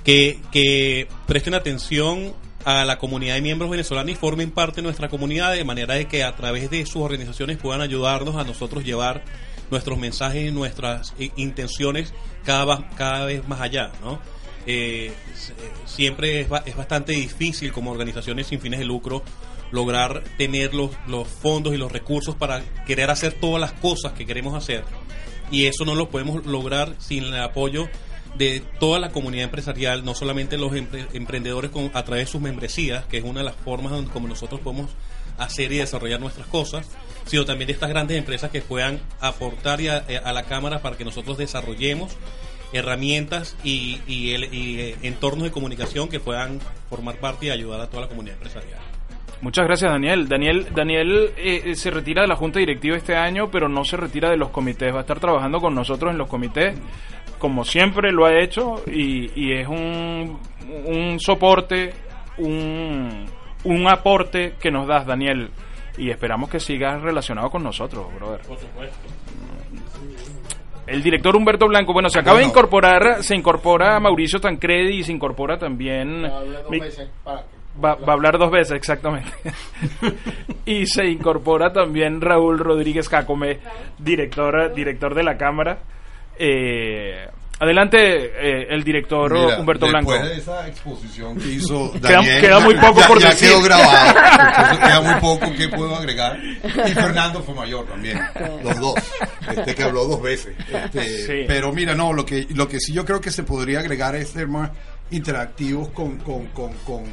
que, 0.05 1.07
presten 1.27 1.55
atención 1.55 2.35
a 2.65 2.85
la 2.85 2.99
comunidad 2.99 3.35
de 3.35 3.41
miembros 3.41 3.71
venezolanos 3.71 4.13
y 4.13 4.15
formen 4.17 4.51
parte 4.51 4.77
de 4.77 4.83
nuestra 4.83 5.09
comunidad 5.09 5.53
de 5.55 5.65
manera 5.65 5.95
de 5.95 6.07
que 6.07 6.25
a 6.25 6.35
través 6.35 6.69
de 6.71 6.85
sus 6.85 6.97
organizaciones 7.03 7.57
puedan 7.57 7.81
ayudarnos 7.81 8.37
a 8.37 8.45
nosotros 8.45 8.85
llevar 8.85 9.23
nuestros 9.71 9.99
mensajes 9.99 10.49
y 10.49 10.53
nuestras 10.53 11.15
intenciones 11.37 12.13
cada, 12.45 12.89
cada 12.97 13.25
vez 13.27 13.47
más 13.47 13.61
allá, 13.61 13.93
¿no? 14.03 14.19
eh, 14.67 15.13
siempre 15.87 16.41
es, 16.41 16.49
es 16.67 16.77
bastante 16.77 17.13
difícil 17.13 17.73
como 17.73 17.91
organizaciones 17.91 18.47
sin 18.49 18.61
fines 18.61 18.79
de 18.81 18.85
lucro 18.85 19.23
lograr 19.71 20.23
tener 20.37 20.75
los, 20.75 20.91
los 21.07 21.29
fondos 21.29 21.75
y 21.75 21.77
los 21.77 21.93
recursos 21.93 22.35
para 22.35 22.63
querer 22.87 23.11
hacer 23.11 23.33
todas 23.35 23.61
las 23.61 23.73
cosas 23.73 24.13
que 24.13 24.27
queremos 24.27 24.55
hacer. 24.55 24.85
Y 25.51 25.67
eso 25.67 25.85
no 25.85 25.95
lo 25.95 26.11
podemos 26.11 26.45
lograr 26.47 26.95
sin 26.99 27.25
el 27.25 27.41
apoyo 27.41 27.89
de 28.37 28.63
toda 28.79 28.99
la 28.99 29.11
comunidad 29.11 29.45
empresarial, 29.45 30.05
no 30.05 30.15
solamente 30.15 30.59
los 30.59 30.73
empre- 30.73 31.09
emprendedores 31.15 31.71
a 31.95 32.05
través 32.05 32.27
de 32.27 32.33
sus 32.33 32.41
membresías, 32.41 33.05
que 33.07 33.19
es 33.19 33.25
una 33.25 33.41
de 33.41 33.47
las 33.47 33.57
formas 33.57 33.93
como 34.11 34.29
nosotros 34.29 34.61
podemos 34.61 34.91
hacer 35.39 35.73
y 35.73 35.79
desarrollar 35.79 36.21
nuestras 36.21 36.47
cosas, 36.47 36.87
sino 37.27 37.45
también 37.45 37.67
de 37.67 37.73
estas 37.73 37.89
grandes 37.89 38.19
empresas 38.19 38.51
que 38.51 38.61
puedan 38.61 39.01
aportar 39.21 39.81
eh, 39.81 40.21
a 40.23 40.33
la 40.33 40.43
Cámara 40.45 40.83
para 40.83 40.97
que 40.97 41.05
nosotros 41.05 41.39
desarrollemos 41.39 42.13
herramientas 42.73 43.57
y, 43.65 44.01
eh, 44.09 44.97
entornos 45.03 45.45
de 45.45 45.51
comunicación 45.51 46.09
que 46.09 46.21
puedan 46.21 46.61
formar 46.91 47.19
parte 47.19 47.47
y 47.47 47.51
ayudar 47.51 47.81
a 47.81 47.89
toda 47.89 48.03
la 48.03 48.09
comunidad 48.09 48.37
empresarial. 48.37 48.81
Muchas 49.41 49.67
gracias, 49.67 49.91
Daniel. 49.93 50.29
Daniel, 50.29 50.67
Daniel 50.75 51.31
eh, 51.37 51.63
eh, 51.67 51.75
se 51.77 51.91
retira 51.91 52.23
de 52.23 52.29
la 52.29 52.35
Junta 52.37 52.59
Directiva 52.59 52.97
este 52.97 53.15
año, 53.17 53.49
pero 53.51 53.69
no 53.69 53.85
se 53.85 53.97
retira 53.97 54.31
de 54.31 54.37
los 54.37 54.49
comités. 54.51 54.93
Va 54.93 54.99
a 54.99 55.01
estar 55.03 55.21
trabajando 55.21 55.61
con 55.61 55.75
nosotros 55.75 56.11
en 56.11 56.19
los 56.19 56.29
comités, 56.29 56.77
como 57.39 57.65
siempre 57.65 58.11
lo 58.11 58.27
ha 58.27 58.37
hecho, 58.43 58.83
y, 58.87 59.31
y 59.41 59.53
es 59.53 59.69
un, 59.69 60.39
un 60.87 61.21
soporte, 61.21 61.93
un, 62.39 63.27
un 63.65 63.89
aporte 63.89 64.55
que 64.61 64.71
nos 64.73 64.89
das, 64.89 65.07
Daniel. 65.07 65.51
Y 65.97 66.11
esperamos 66.11 66.49
que 66.51 66.59
sigas 66.61 67.01
relacionado 67.03 67.49
con 67.51 67.63
nosotros, 67.63 68.07
brother. 68.15 68.41
Por 68.47 68.59
supuesto. 68.59 68.97
El 70.87 71.03
director 71.03 71.37
Humberto 71.37 71.67
Blanco, 71.69 71.93
bueno, 71.93 72.09
se 72.09 72.19
acaba 72.19 72.39
de 72.39 72.47
incorporar, 72.47 73.23
se 73.23 73.37
incorpora 73.37 74.01
Mauricio 74.01 74.41
Tancredi 74.41 74.99
y 74.99 75.03
se 75.05 75.13
incorpora 75.13 75.59
también... 75.59 76.25
Habla 76.25 76.63
dos 76.63 76.71
mi- 76.71 76.81
veces 76.81 77.09
para 77.23 77.43
que- 77.43 77.58
Va, 77.83 77.95
va 77.95 78.09
a 78.09 78.13
hablar 78.15 78.39
dos 78.39 78.51
veces, 78.51 78.73
exactamente. 78.77 79.31
y 80.67 80.87
se 80.87 81.07
incorpora 81.07 81.73
también 81.73 82.21
Raúl 82.21 82.59
Rodríguez 82.59 83.09
Jacome, 83.09 83.59
director, 83.99 84.75
director 84.75 85.15
de 85.15 85.23
la 85.23 85.37
Cámara. 85.37 85.79
Eh, 86.39 87.27
adelante, 87.61 87.99
eh, 87.99 88.67
el 88.71 88.85
director 88.85 89.33
Mira, 89.33 89.59
Humberto 89.61 89.87
Blanco. 89.89 90.13
Después 90.13 90.31
de 90.31 90.39
esa 90.41 90.69
exposición 90.69 91.37
que 91.37 91.49
hizo 91.49 91.93
Queda- 92.01 92.11
Daniel, 92.13 92.41
queda 92.41 92.61
muy 92.61 92.75
poco 92.77 93.01
ya, 93.01 93.07
por 93.09 93.19
ya 93.21 93.29
decir. 93.31 93.49
quedó 93.49 93.63
grabado. 93.63 94.15
Queda 94.81 95.01
muy 95.01 95.21
poco 95.21 95.53
que 95.57 95.69
puedo 95.69 95.97
agregar. 95.97 96.39
Y 96.43 96.91
Fernando 96.95 97.43
fue 97.43 97.55
mayor 97.55 97.87
también. 97.87 98.21
Los 98.63 98.79
dos. 98.81 98.95
Este 99.57 99.75
que 99.75 99.83
habló 99.83 100.05
dos 100.05 100.23
veces. 100.23 100.55
Este, 100.73 101.27
Sí. 101.27 101.45
Pero 101.49 101.73
mira, 101.73 101.95
no, 101.95 102.13
lo 102.13 102.25
que, 102.25 102.47
lo 102.55 102.69
que 102.69 102.79
sí 102.81 102.93
yo 102.93 103.05
creo 103.05 103.21
que 103.21 103.31
se 103.31 103.43
podría 103.43 103.81
agregar 103.81 104.15
es 104.15 104.29
ser 104.31 104.47
más 104.49 104.71
interactivos 105.11 105.89
con, 105.91 106.19
con, 106.19 106.47
con, 106.49 106.73
con 106.87 107.05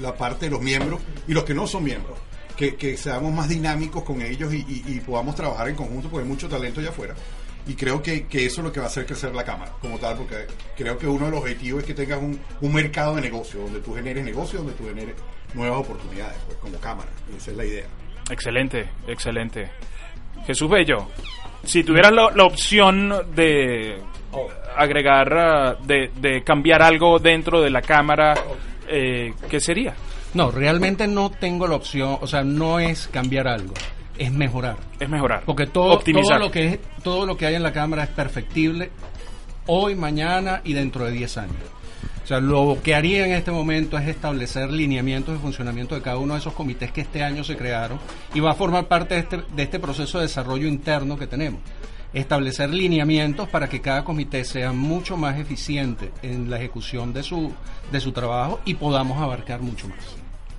la 0.00 0.14
parte 0.14 0.46
de 0.46 0.50
los 0.52 0.60
miembros 0.60 1.00
y 1.28 1.32
los 1.32 1.44
que 1.44 1.54
no 1.54 1.66
son 1.66 1.84
miembros. 1.84 2.18
Que, 2.56 2.76
que 2.76 2.96
seamos 2.96 3.32
más 3.32 3.48
dinámicos 3.48 4.02
con 4.04 4.20
ellos 4.20 4.52
y, 4.52 4.58
y- 4.86 5.00
podamos 5.00 5.34
trabajar 5.34 5.68
en 5.68 5.74
conjunto 5.74 6.08
porque 6.10 6.24
hay 6.24 6.28
mucho 6.30 6.48
talento 6.48 6.80
allá 6.80 6.90
afuera. 6.90 7.14
Y 7.66 7.74
creo 7.74 8.02
que, 8.02 8.26
que 8.26 8.44
eso 8.44 8.60
es 8.60 8.64
lo 8.66 8.72
que 8.72 8.80
va 8.80 8.86
a 8.86 8.88
hacer 8.88 9.06
crecer 9.06 9.34
la 9.34 9.44
Cámara 9.44 9.72
como 9.80 9.98
tal, 9.98 10.16
porque 10.16 10.46
creo 10.76 10.98
que 10.98 11.06
uno 11.06 11.26
de 11.26 11.30
los 11.30 11.40
objetivos 11.40 11.80
es 11.80 11.86
que 11.86 11.94
tengas 11.94 12.20
un, 12.20 12.38
un 12.60 12.72
mercado 12.72 13.14
de 13.14 13.22
negocio, 13.22 13.60
donde 13.60 13.80
tú 13.80 13.94
generes 13.94 14.24
negocio, 14.24 14.58
donde 14.58 14.74
tú 14.74 14.84
generes 14.86 15.14
nuevas 15.54 15.78
oportunidades, 15.80 16.36
pues 16.46 16.58
como 16.58 16.78
Cámara. 16.78 17.08
Y 17.32 17.36
esa 17.36 17.52
es 17.52 17.56
la 17.56 17.64
idea. 17.64 17.86
Excelente, 18.30 18.88
excelente. 19.06 19.70
Jesús 20.46 20.68
Bello, 20.68 21.08
si 21.64 21.84
tuvieras 21.84 22.12
la 22.12 22.44
opción 22.44 23.12
de 23.34 23.98
agregar, 24.76 25.32
ah, 25.32 25.76
de, 25.84 26.10
de 26.16 26.42
cambiar 26.42 26.82
algo 26.82 27.18
dentro 27.18 27.60
de 27.60 27.70
la 27.70 27.82
Cámara, 27.82 28.34
eh, 28.88 29.34
¿qué 29.48 29.60
sería? 29.60 29.94
No, 30.34 30.50
realmente 30.50 31.06
no 31.06 31.30
tengo 31.30 31.66
la 31.66 31.76
opción, 31.76 32.18
o 32.20 32.26
sea, 32.26 32.42
no 32.42 32.80
es 32.80 33.08
cambiar 33.08 33.46
algo, 33.48 33.74
es 34.16 34.32
mejorar. 34.32 34.76
Es 34.98 35.08
mejorar. 35.08 35.42
Porque 35.44 35.66
todo, 35.66 35.92
Optimizar. 35.92 36.38
todo 36.38 36.46
lo 36.46 36.50
que 36.50 36.66
es, 36.66 36.78
todo 37.02 37.26
lo 37.26 37.36
que 37.36 37.46
hay 37.46 37.54
en 37.54 37.62
la 37.62 37.72
cámara 37.72 38.04
es 38.04 38.10
perfectible 38.10 38.90
hoy, 39.66 39.94
mañana 39.94 40.60
y 40.64 40.72
dentro 40.72 41.04
de 41.04 41.12
10 41.12 41.38
años. 41.38 41.56
O 42.24 42.26
sea, 42.26 42.38
lo 42.40 42.78
que 42.82 42.94
haría 42.94 43.26
en 43.26 43.32
este 43.32 43.50
momento 43.50 43.98
es 43.98 44.06
establecer 44.06 44.70
lineamientos 44.70 45.34
de 45.34 45.40
funcionamiento 45.40 45.94
de 45.96 46.02
cada 46.02 46.18
uno 46.18 46.34
de 46.34 46.40
esos 46.40 46.52
comités 46.52 46.92
que 46.92 47.00
este 47.00 47.22
año 47.22 47.42
se 47.42 47.56
crearon 47.56 47.98
y 48.32 48.40
va 48.40 48.52
a 48.52 48.54
formar 48.54 48.86
parte 48.86 49.14
de 49.14 49.20
este, 49.20 49.42
de 49.54 49.62
este 49.62 49.80
proceso 49.80 50.18
de 50.18 50.24
desarrollo 50.24 50.68
interno 50.68 51.18
que 51.18 51.26
tenemos. 51.26 51.60
Establecer 52.12 52.70
lineamientos 52.70 53.48
para 53.48 53.68
que 53.68 53.80
cada 53.80 54.04
comité 54.04 54.44
sea 54.44 54.72
mucho 54.72 55.16
más 55.16 55.38
eficiente 55.38 56.10
en 56.22 56.50
la 56.50 56.58
ejecución 56.58 57.12
de 57.12 57.22
su, 57.22 57.52
de 57.90 58.00
su 58.00 58.12
trabajo 58.12 58.60
y 58.64 58.74
podamos 58.74 59.20
abarcar 59.20 59.60
mucho 59.60 59.88
más. 59.88 60.16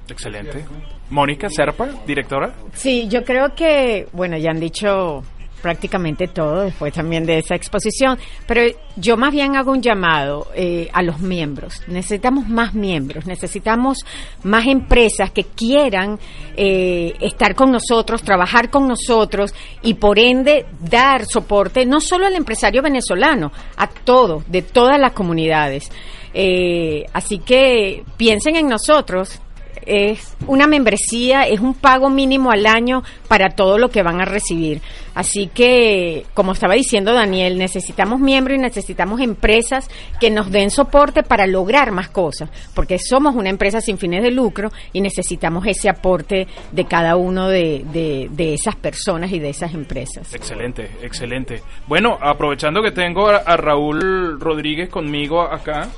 Excelente. 0.09 0.65
Mónica 1.09 1.49
Serpa, 1.49 1.89
directora. 2.05 2.53
Sí, 2.73 3.07
yo 3.07 3.23
creo 3.23 3.55
que, 3.55 4.07
bueno, 4.11 4.37
ya 4.37 4.51
han 4.51 4.59
dicho 4.59 5.23
prácticamente 5.63 6.27
todo 6.27 6.63
después 6.63 6.93
también 6.93 7.25
de 7.25 7.39
esa 7.39 7.55
exposición, 7.55 8.19
pero 8.45 8.61
yo 8.97 9.15
más 9.15 9.31
bien 9.31 9.55
hago 9.55 9.71
un 9.71 9.81
llamado 9.81 10.47
eh, 10.53 10.89
a 10.91 11.01
los 11.01 11.21
miembros. 11.21 11.81
Necesitamos 11.87 12.49
más 12.49 12.75
miembros, 12.75 13.25
necesitamos 13.25 13.99
más 14.43 14.67
empresas 14.67 15.31
que 15.31 15.45
quieran 15.45 16.19
eh, 16.57 17.13
estar 17.21 17.55
con 17.55 17.71
nosotros, 17.71 18.23
trabajar 18.23 18.69
con 18.69 18.89
nosotros 18.89 19.55
y 19.81 19.93
por 19.93 20.19
ende 20.19 20.65
dar 20.81 21.25
soporte 21.25 21.85
no 21.85 22.01
solo 22.01 22.27
al 22.27 22.35
empresario 22.35 22.81
venezolano, 22.81 23.53
a 23.77 23.87
todo, 23.87 24.43
de 24.47 24.63
todas 24.63 24.99
las 24.99 25.13
comunidades. 25.13 25.89
Eh, 26.33 27.05
así 27.13 27.39
que 27.39 28.03
piensen 28.17 28.57
en 28.57 28.67
nosotros, 28.67 29.39
es 29.87 30.35
una 30.47 30.67
membresía, 30.67 31.43
es 31.47 31.59
un 31.59 31.73
pago 31.73 32.09
mínimo 32.09 32.51
al 32.51 32.65
año 32.65 33.03
para 33.27 33.49
todo 33.51 33.77
lo 33.77 33.89
que 33.89 34.03
van 34.03 34.21
a 34.21 34.25
recibir. 34.25 34.81
Así 35.15 35.47
que, 35.47 36.25
como 36.33 36.53
estaba 36.53 36.73
diciendo 36.73 37.13
Daniel, 37.13 37.57
necesitamos 37.57 38.19
miembros 38.19 38.57
y 38.57 38.61
necesitamos 38.61 39.21
empresas 39.21 39.87
que 40.19 40.31
nos 40.31 40.49
den 40.51 40.71
soporte 40.71 41.21
para 41.23 41.45
lograr 41.47 41.91
más 41.91 42.09
cosas, 42.09 42.49
porque 42.73 42.97
somos 42.97 43.35
una 43.35 43.49
empresa 43.49 43.79
sin 43.81 43.97
fines 43.97 44.23
de 44.23 44.31
lucro 44.31 44.71
y 44.91 45.01
necesitamos 45.01 45.65
ese 45.67 45.89
aporte 45.89 46.47
de 46.71 46.85
cada 46.85 47.15
uno 47.15 47.47
de, 47.47 47.85
de- 47.93 48.29
de 48.31 48.53
esas 48.55 48.75
personas 48.75 49.31
y 49.31 49.39
de 49.39 49.49
esas 49.49 49.73
empresas. 49.73 50.33
Excelente, 50.33 50.89
excelente. 51.01 51.61
Bueno, 51.87 52.17
aprovechando 52.21 52.81
que 52.81 52.91
tengo 52.91 53.27
a, 53.29 53.37
a 53.37 53.57
Raúl 53.57 54.39
Rodríguez 54.39 54.89
conmigo 54.89 55.41
acá. 55.41 55.89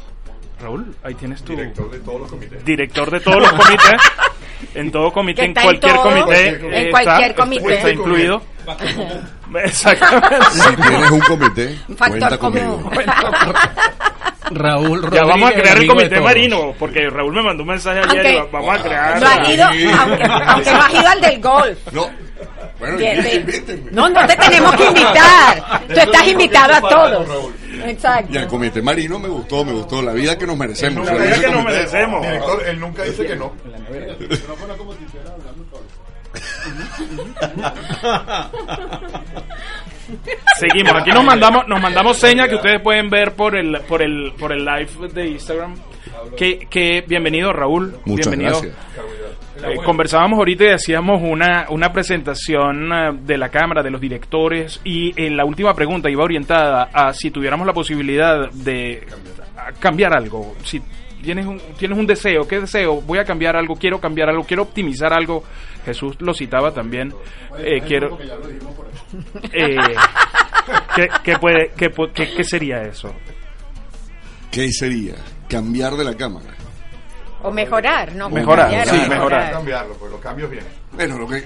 Raúl, 0.61 0.95
ahí 1.03 1.13
tienes 1.15 1.43
tu 1.43 1.51
Director 1.53 1.91
de 1.91 1.99
todos 1.99 2.21
los 2.21 2.29
comités. 2.31 2.65
director 2.65 3.11
de 3.11 3.19
todos 3.19 3.37
los 3.41 3.51
comités. 3.53 4.01
En 4.73 4.91
todo 4.91 5.11
comité, 5.11 5.45
en 5.45 5.53
cualquier 5.53 5.93
todo, 5.93 6.03
comité. 6.03 6.47
en 6.47 6.91
cualquier 6.91 7.31
está, 7.31 7.43
comité. 7.43 7.73
Está 7.75 7.91
incluido. 7.91 8.41
Exactamente. 9.63 10.45
Si 10.51 10.75
tienes 10.75 11.11
un 11.11 11.19
comité, 11.21 11.75
Factor 11.97 12.07
cuenta 12.19 12.37
común. 12.37 12.81
conmigo. 12.83 12.91
Raúl 14.51 15.01
Ya 15.11 15.23
vamos 15.23 15.49
a 15.49 15.51
Rodríguez, 15.51 15.61
crear 15.61 15.77
el 15.79 15.87
comité 15.87 16.19
marino, 16.21 16.73
porque 16.77 17.09
Raúl 17.09 17.33
me 17.33 17.41
mandó 17.43 17.63
un 17.63 17.69
mensaje 17.69 17.99
ayer 17.99 18.09
Aunque 18.09 18.31
y 18.33 18.35
va- 18.37 18.45
vamos 18.51 18.75
a 18.79 18.83
crear. 18.83 19.19
no 19.21 19.27
has 19.27 19.49
ido, 19.49 19.65
aunque, 19.65 20.23
aunque 20.23 20.71
no 20.71 20.81
has 20.81 20.93
ido 20.93 21.07
al 21.09 21.21
del 21.21 21.41
golf. 21.41 21.77
No. 21.91 22.09
Bueno. 22.79 22.97
No, 23.91 24.09
no 24.09 24.27
te 24.27 24.35
tenemos 24.35 24.75
que 24.75 24.85
invitar. 24.85 25.87
Tú 25.87 25.99
estás 25.99 26.27
invitado 26.27 26.73
a 26.73 26.81
todos. 26.81 27.51
Exacto. 27.85 28.33
Y 28.33 28.37
el 28.37 28.47
comité 28.47 28.81
marino 28.81 29.17
me 29.19 29.29
gustó, 29.29 29.63
me 29.63 29.71
gustó. 29.73 30.01
La 30.01 30.13
vida 30.13 30.37
que 30.37 30.45
nos 30.45 30.57
merecemos. 30.57 31.05
La 31.05 31.13
vida 31.13 31.39
que 31.39 31.51
nos 31.51 31.63
merecemos. 31.63 32.21
Director, 32.21 32.63
él 32.67 32.79
nunca 32.79 33.03
dice 33.03 33.25
que 33.25 33.35
no. 33.35 33.53
Seguimos, 40.59 40.93
aquí 40.95 41.11
nos 41.11 41.23
mandamos, 41.23 41.67
nos 41.67 41.81
mandamos 41.81 42.17
señas 42.17 42.47
que 42.47 42.55
ustedes 42.55 42.81
pueden 42.81 43.09
ver 43.09 43.33
por 43.33 43.55
el, 43.55 43.79
por 43.81 44.01
el, 44.01 44.33
por 44.37 44.51
el 44.51 44.63
live 44.63 44.89
de 45.13 45.27
Instagram. 45.29 45.75
Que, 46.37 46.67
que 46.69 47.03
bienvenido 47.07 47.53
Raúl, 47.53 47.97
Muchas 48.05 48.27
bienvenido. 48.27 48.61
gracias. 48.61 48.75
Eh, 49.67 49.75
conversábamos 49.83 50.37
ahorita 50.39 50.65
y 50.65 50.69
hacíamos 50.69 51.21
una, 51.21 51.65
una 51.69 51.91
presentación 51.91 52.91
eh, 52.91 53.11
de 53.23 53.37
la 53.37 53.49
Cámara, 53.49 53.81
de 53.83 53.91
los 53.91 53.99
directores, 54.01 54.79
y 54.83 55.13
en 55.21 55.35
la 55.37 55.45
última 55.45 55.73
pregunta 55.73 56.09
iba 56.09 56.23
orientada 56.23 56.89
a 56.93 57.13
si 57.13 57.31
tuviéramos 57.31 57.65
la 57.65 57.73
posibilidad 57.73 58.49
de 58.51 59.05
a 59.57 59.71
cambiar 59.73 60.15
algo. 60.15 60.55
Si 60.63 60.81
tienes 61.23 61.45
un, 61.45 61.59
tienes 61.77 61.97
un 61.97 62.05
deseo, 62.05 62.47
¿qué 62.47 62.59
deseo? 62.59 63.01
Voy 63.01 63.17
a 63.19 63.23
cambiar 63.25 63.55
algo, 63.55 63.75
quiero 63.75 63.99
cambiar 63.99 64.29
algo, 64.29 64.43
quiero 64.43 64.63
optimizar 64.63 65.11
algo. 65.13 65.43
Jesús 65.85 66.15
lo 66.19 66.33
citaba 66.33 66.71
también. 66.73 67.13
Eh, 67.59 67.81
quiero. 67.87 68.17
Eh, 69.53 69.77
¿qué, 70.95 71.07
qué 71.23 71.37
puede, 71.37 71.71
qué, 71.77 71.89
pu- 71.91 72.11
qué- 72.11 72.33
qué 72.35 72.43
sería 72.43 72.81
eso? 72.81 73.13
¿Qué 74.51 74.69
sería? 74.71 75.13
Cambiar 75.47 75.93
de 75.93 76.03
la 76.03 76.15
cámara. 76.15 76.47
O 77.45 77.51
mejorar, 77.51 78.15
¿no? 78.15 78.29
Mejorar, 78.29 78.65
Cambiar 78.71 78.87
sí, 78.87 78.93
mejorar. 78.93 79.09
mejorar. 79.19 79.51
cambiarlo, 79.53 79.93
pues 79.95 80.11
los 80.11 80.19
cambios 80.21 80.49
vienen. 80.49 80.69
Bueno, 80.93 81.17
lo 81.19 81.27
que 81.27 81.43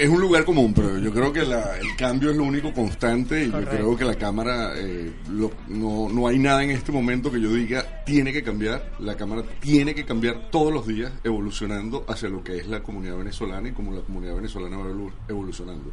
Es 0.00 0.08
un 0.08 0.22
lugar 0.22 0.42
común, 0.46 0.72
pero 0.72 0.96
yo 0.96 1.12
creo 1.12 1.30
que 1.30 1.42
la- 1.44 1.76
el 1.76 1.94
cambio 1.98 2.30
es 2.30 2.36
lo 2.36 2.44
único 2.44 2.72
constante 2.72 3.44
y 3.44 3.50
Correcto. 3.50 3.72
yo 3.72 3.76
creo 3.78 3.96
que 3.98 4.04
la 4.06 4.14
cámara, 4.14 4.72
eh, 4.74 5.12
lo- 5.28 5.50
no, 5.68 6.08
no 6.08 6.26
hay 6.28 6.38
nada 6.38 6.64
en 6.64 6.70
este 6.70 6.90
momento 6.92 7.30
que 7.30 7.38
yo 7.38 7.52
diga 7.52 7.84
tiene 8.06 8.32
que 8.32 8.42
cambiar. 8.42 8.92
La 9.00 9.16
cámara 9.16 9.42
tiene 9.60 9.94
que 9.94 10.06
cambiar 10.06 10.48
todos 10.50 10.72
los 10.72 10.86
días, 10.86 11.12
evolucionando 11.24 12.06
hacia 12.08 12.30
lo 12.30 12.42
que 12.42 12.56
es 12.56 12.68
la 12.68 12.82
comunidad 12.82 13.18
venezolana 13.18 13.68
y 13.68 13.72
como 13.72 13.92
la 13.92 14.00
comunidad 14.00 14.34
venezolana 14.36 14.78
va 14.78 14.84
evolu- 14.86 15.12
evolucionando. 15.28 15.92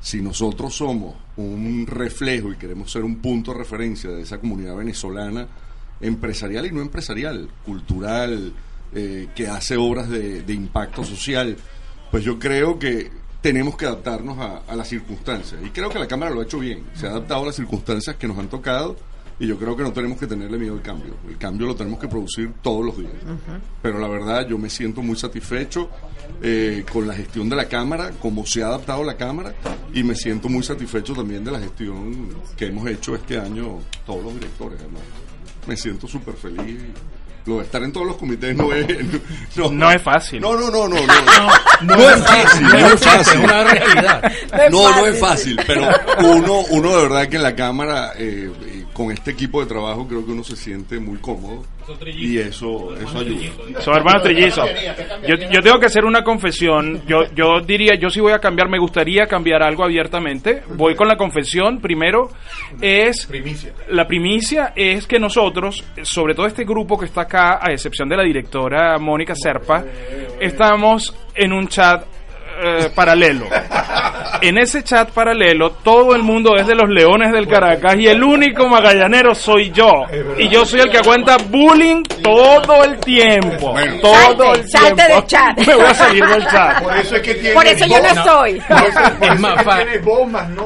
Si 0.00 0.22
nosotros 0.22 0.72
somos 0.76 1.16
un 1.38 1.86
reflejo 1.88 2.52
y 2.52 2.56
queremos 2.56 2.92
ser 2.92 3.02
un 3.02 3.16
punto 3.16 3.52
de 3.52 3.58
referencia 3.58 4.10
de 4.10 4.22
esa 4.22 4.38
comunidad 4.38 4.76
venezolana, 4.76 5.48
empresarial 6.00 6.66
y 6.66 6.72
no 6.72 6.80
empresarial, 6.80 7.48
cultural, 7.64 8.52
eh, 8.94 9.28
que 9.34 9.48
hace 9.48 9.76
obras 9.76 10.08
de, 10.08 10.42
de 10.42 10.52
impacto 10.54 11.04
social, 11.04 11.56
pues 12.10 12.24
yo 12.24 12.38
creo 12.38 12.78
que 12.78 13.10
tenemos 13.40 13.76
que 13.76 13.86
adaptarnos 13.86 14.38
a, 14.38 14.58
a 14.66 14.76
las 14.76 14.88
circunstancias. 14.88 15.60
Y 15.64 15.70
creo 15.70 15.88
que 15.88 15.98
la 15.98 16.08
Cámara 16.08 16.32
lo 16.32 16.40
ha 16.40 16.44
hecho 16.44 16.58
bien. 16.58 16.84
Se 16.94 17.06
ha 17.06 17.10
adaptado 17.10 17.42
a 17.42 17.46
las 17.46 17.56
circunstancias 17.56 18.16
que 18.16 18.26
nos 18.26 18.38
han 18.38 18.48
tocado 18.48 18.96
y 19.38 19.46
yo 19.46 19.58
creo 19.58 19.76
que 19.76 19.82
no 19.82 19.92
tenemos 19.92 20.18
que 20.18 20.26
tenerle 20.26 20.56
miedo 20.58 20.74
al 20.74 20.82
cambio. 20.82 21.14
El 21.28 21.36
cambio 21.36 21.66
lo 21.66 21.76
tenemos 21.76 21.98
que 22.00 22.08
producir 22.08 22.54
todos 22.62 22.84
los 22.84 22.96
días. 22.96 23.12
Pero 23.82 23.98
la 23.98 24.08
verdad 24.08 24.48
yo 24.48 24.56
me 24.56 24.70
siento 24.70 25.02
muy 25.02 25.16
satisfecho 25.16 25.90
eh, 26.42 26.84
con 26.90 27.06
la 27.06 27.14
gestión 27.14 27.48
de 27.48 27.56
la 27.56 27.66
Cámara, 27.66 28.12
cómo 28.20 28.46
se 28.46 28.62
ha 28.62 28.68
adaptado 28.68 29.04
la 29.04 29.16
Cámara 29.16 29.54
y 29.92 30.02
me 30.02 30.14
siento 30.14 30.48
muy 30.48 30.62
satisfecho 30.62 31.14
también 31.14 31.44
de 31.44 31.52
la 31.52 31.60
gestión 31.60 32.28
que 32.56 32.66
hemos 32.66 32.88
hecho 32.88 33.14
este 33.14 33.38
año 33.38 33.78
todos 34.06 34.24
los 34.24 34.34
directores. 34.34 34.78
además. 34.80 35.02
Me 35.66 35.76
siento 35.76 36.06
súper 36.06 36.34
feliz. 36.34 36.80
Lo 37.46 37.58
de 37.58 37.62
estar 37.64 37.80
en 37.82 37.92
todos 37.92 38.06
los 38.06 38.16
comités 38.16 38.56
no 38.56 38.72
es... 38.72 38.86
No, 39.54 39.70
No 39.70 39.90
es 39.90 40.02
fácil. 40.02 40.40
No, 40.40 40.54
no, 40.56 40.68
no, 40.68 40.88
no. 40.88 40.96
No, 41.06 41.06
no, 41.96 42.10
es 42.10 42.24
fácil, 42.24 42.62
no 42.62 42.76
es 42.76 43.00
fácil. 43.00 43.38
Es 43.38 43.44
una 43.44 43.64
realidad. 43.64 44.32
No, 44.70 44.90
no 44.90 45.06
es 45.06 45.20
fácil, 45.20 45.56
pero 45.64 45.88
uno, 46.24 46.60
uno 46.70 46.96
de 46.96 47.02
verdad 47.02 47.28
que 47.28 47.36
en 47.36 47.42
la 47.44 47.54
cámara, 47.54 48.12
eh, 48.16 48.50
con 48.96 49.12
este 49.12 49.32
equipo 49.32 49.60
de 49.60 49.66
trabajo, 49.66 50.08
creo 50.08 50.24
que 50.24 50.32
uno 50.32 50.42
se 50.42 50.56
siente 50.56 50.98
muy 50.98 51.18
cómodo 51.18 51.62
y 52.06 52.38
eso, 52.38 52.96
eso 52.96 53.18
ayuda. 53.18 53.82
Son 53.82 53.94
hermanos 53.94 54.22
trillizos. 54.22 54.66
Yo, 55.28 55.36
yo 55.36 55.60
tengo 55.60 55.78
que 55.78 55.84
hacer 55.84 56.06
una 56.06 56.24
confesión. 56.24 57.02
Yo, 57.06 57.24
yo 57.34 57.60
diría, 57.60 57.94
yo 57.96 58.08
sí 58.08 58.20
voy 58.20 58.32
a 58.32 58.38
cambiar, 58.38 58.70
me 58.70 58.78
gustaría 58.78 59.26
cambiar 59.26 59.62
algo 59.62 59.84
abiertamente. 59.84 60.62
Voy 60.76 60.94
con 60.94 61.08
la 61.08 61.16
confesión. 61.18 61.78
Primero 61.78 62.30
es 62.80 63.26
Primicia. 63.26 63.74
la 63.90 64.06
primicia 64.06 64.72
es 64.74 65.06
que 65.06 65.20
nosotros, 65.20 65.84
sobre 66.00 66.34
todo 66.34 66.46
este 66.46 66.64
grupo 66.64 66.98
que 66.98 67.04
está 67.04 67.22
acá, 67.22 67.58
a 67.60 67.70
excepción 67.72 68.08
de 68.08 68.16
la 68.16 68.22
directora 68.22 68.96
Mónica 68.98 69.34
Serpa, 69.34 69.84
estamos 70.40 71.14
en 71.34 71.52
un 71.52 71.68
chat 71.68 72.15
eh, 72.62 72.90
paralelo. 72.94 73.46
En 74.42 74.58
ese 74.58 74.82
chat 74.82 75.10
paralelo, 75.10 75.70
todo 75.82 76.14
el 76.14 76.22
mundo 76.22 76.56
es 76.56 76.66
de 76.66 76.74
los 76.74 76.88
Leones 76.90 77.32
del 77.32 77.48
Caracas 77.48 77.96
y 77.98 78.06
el 78.06 78.22
único 78.22 78.68
magallanero 78.68 79.34
soy 79.34 79.70
yo. 79.70 80.04
Y 80.38 80.48
yo 80.48 80.64
soy 80.66 80.80
el 80.80 80.90
que 80.90 80.98
aguanta 80.98 81.36
bullying 81.48 82.02
todo 82.22 82.84
el 82.84 82.98
tiempo. 82.98 83.72
Bueno. 83.72 83.96
Todo 84.02 84.14
Salte, 84.54 84.60
el 84.60 84.68
salte 84.68 84.94
tiempo. 85.06 85.14
del 85.14 85.26
chat. 85.26 85.58
Me 85.66 85.74
voy 85.74 85.84
a 85.84 85.94
salir 85.94 86.24
del 86.26 86.46
chat. 86.46 86.82
Por 86.82 86.96
eso 86.96 87.16
es 87.16 87.22
que 87.22 87.34
tiene 87.34 87.54
Por 87.54 87.66
eso 87.66 87.86
yo 87.86 87.98
no 88.00 88.08
estoy. 88.08 88.62
Es 89.22 89.40
más, 89.40 89.64
fa- 89.64 89.82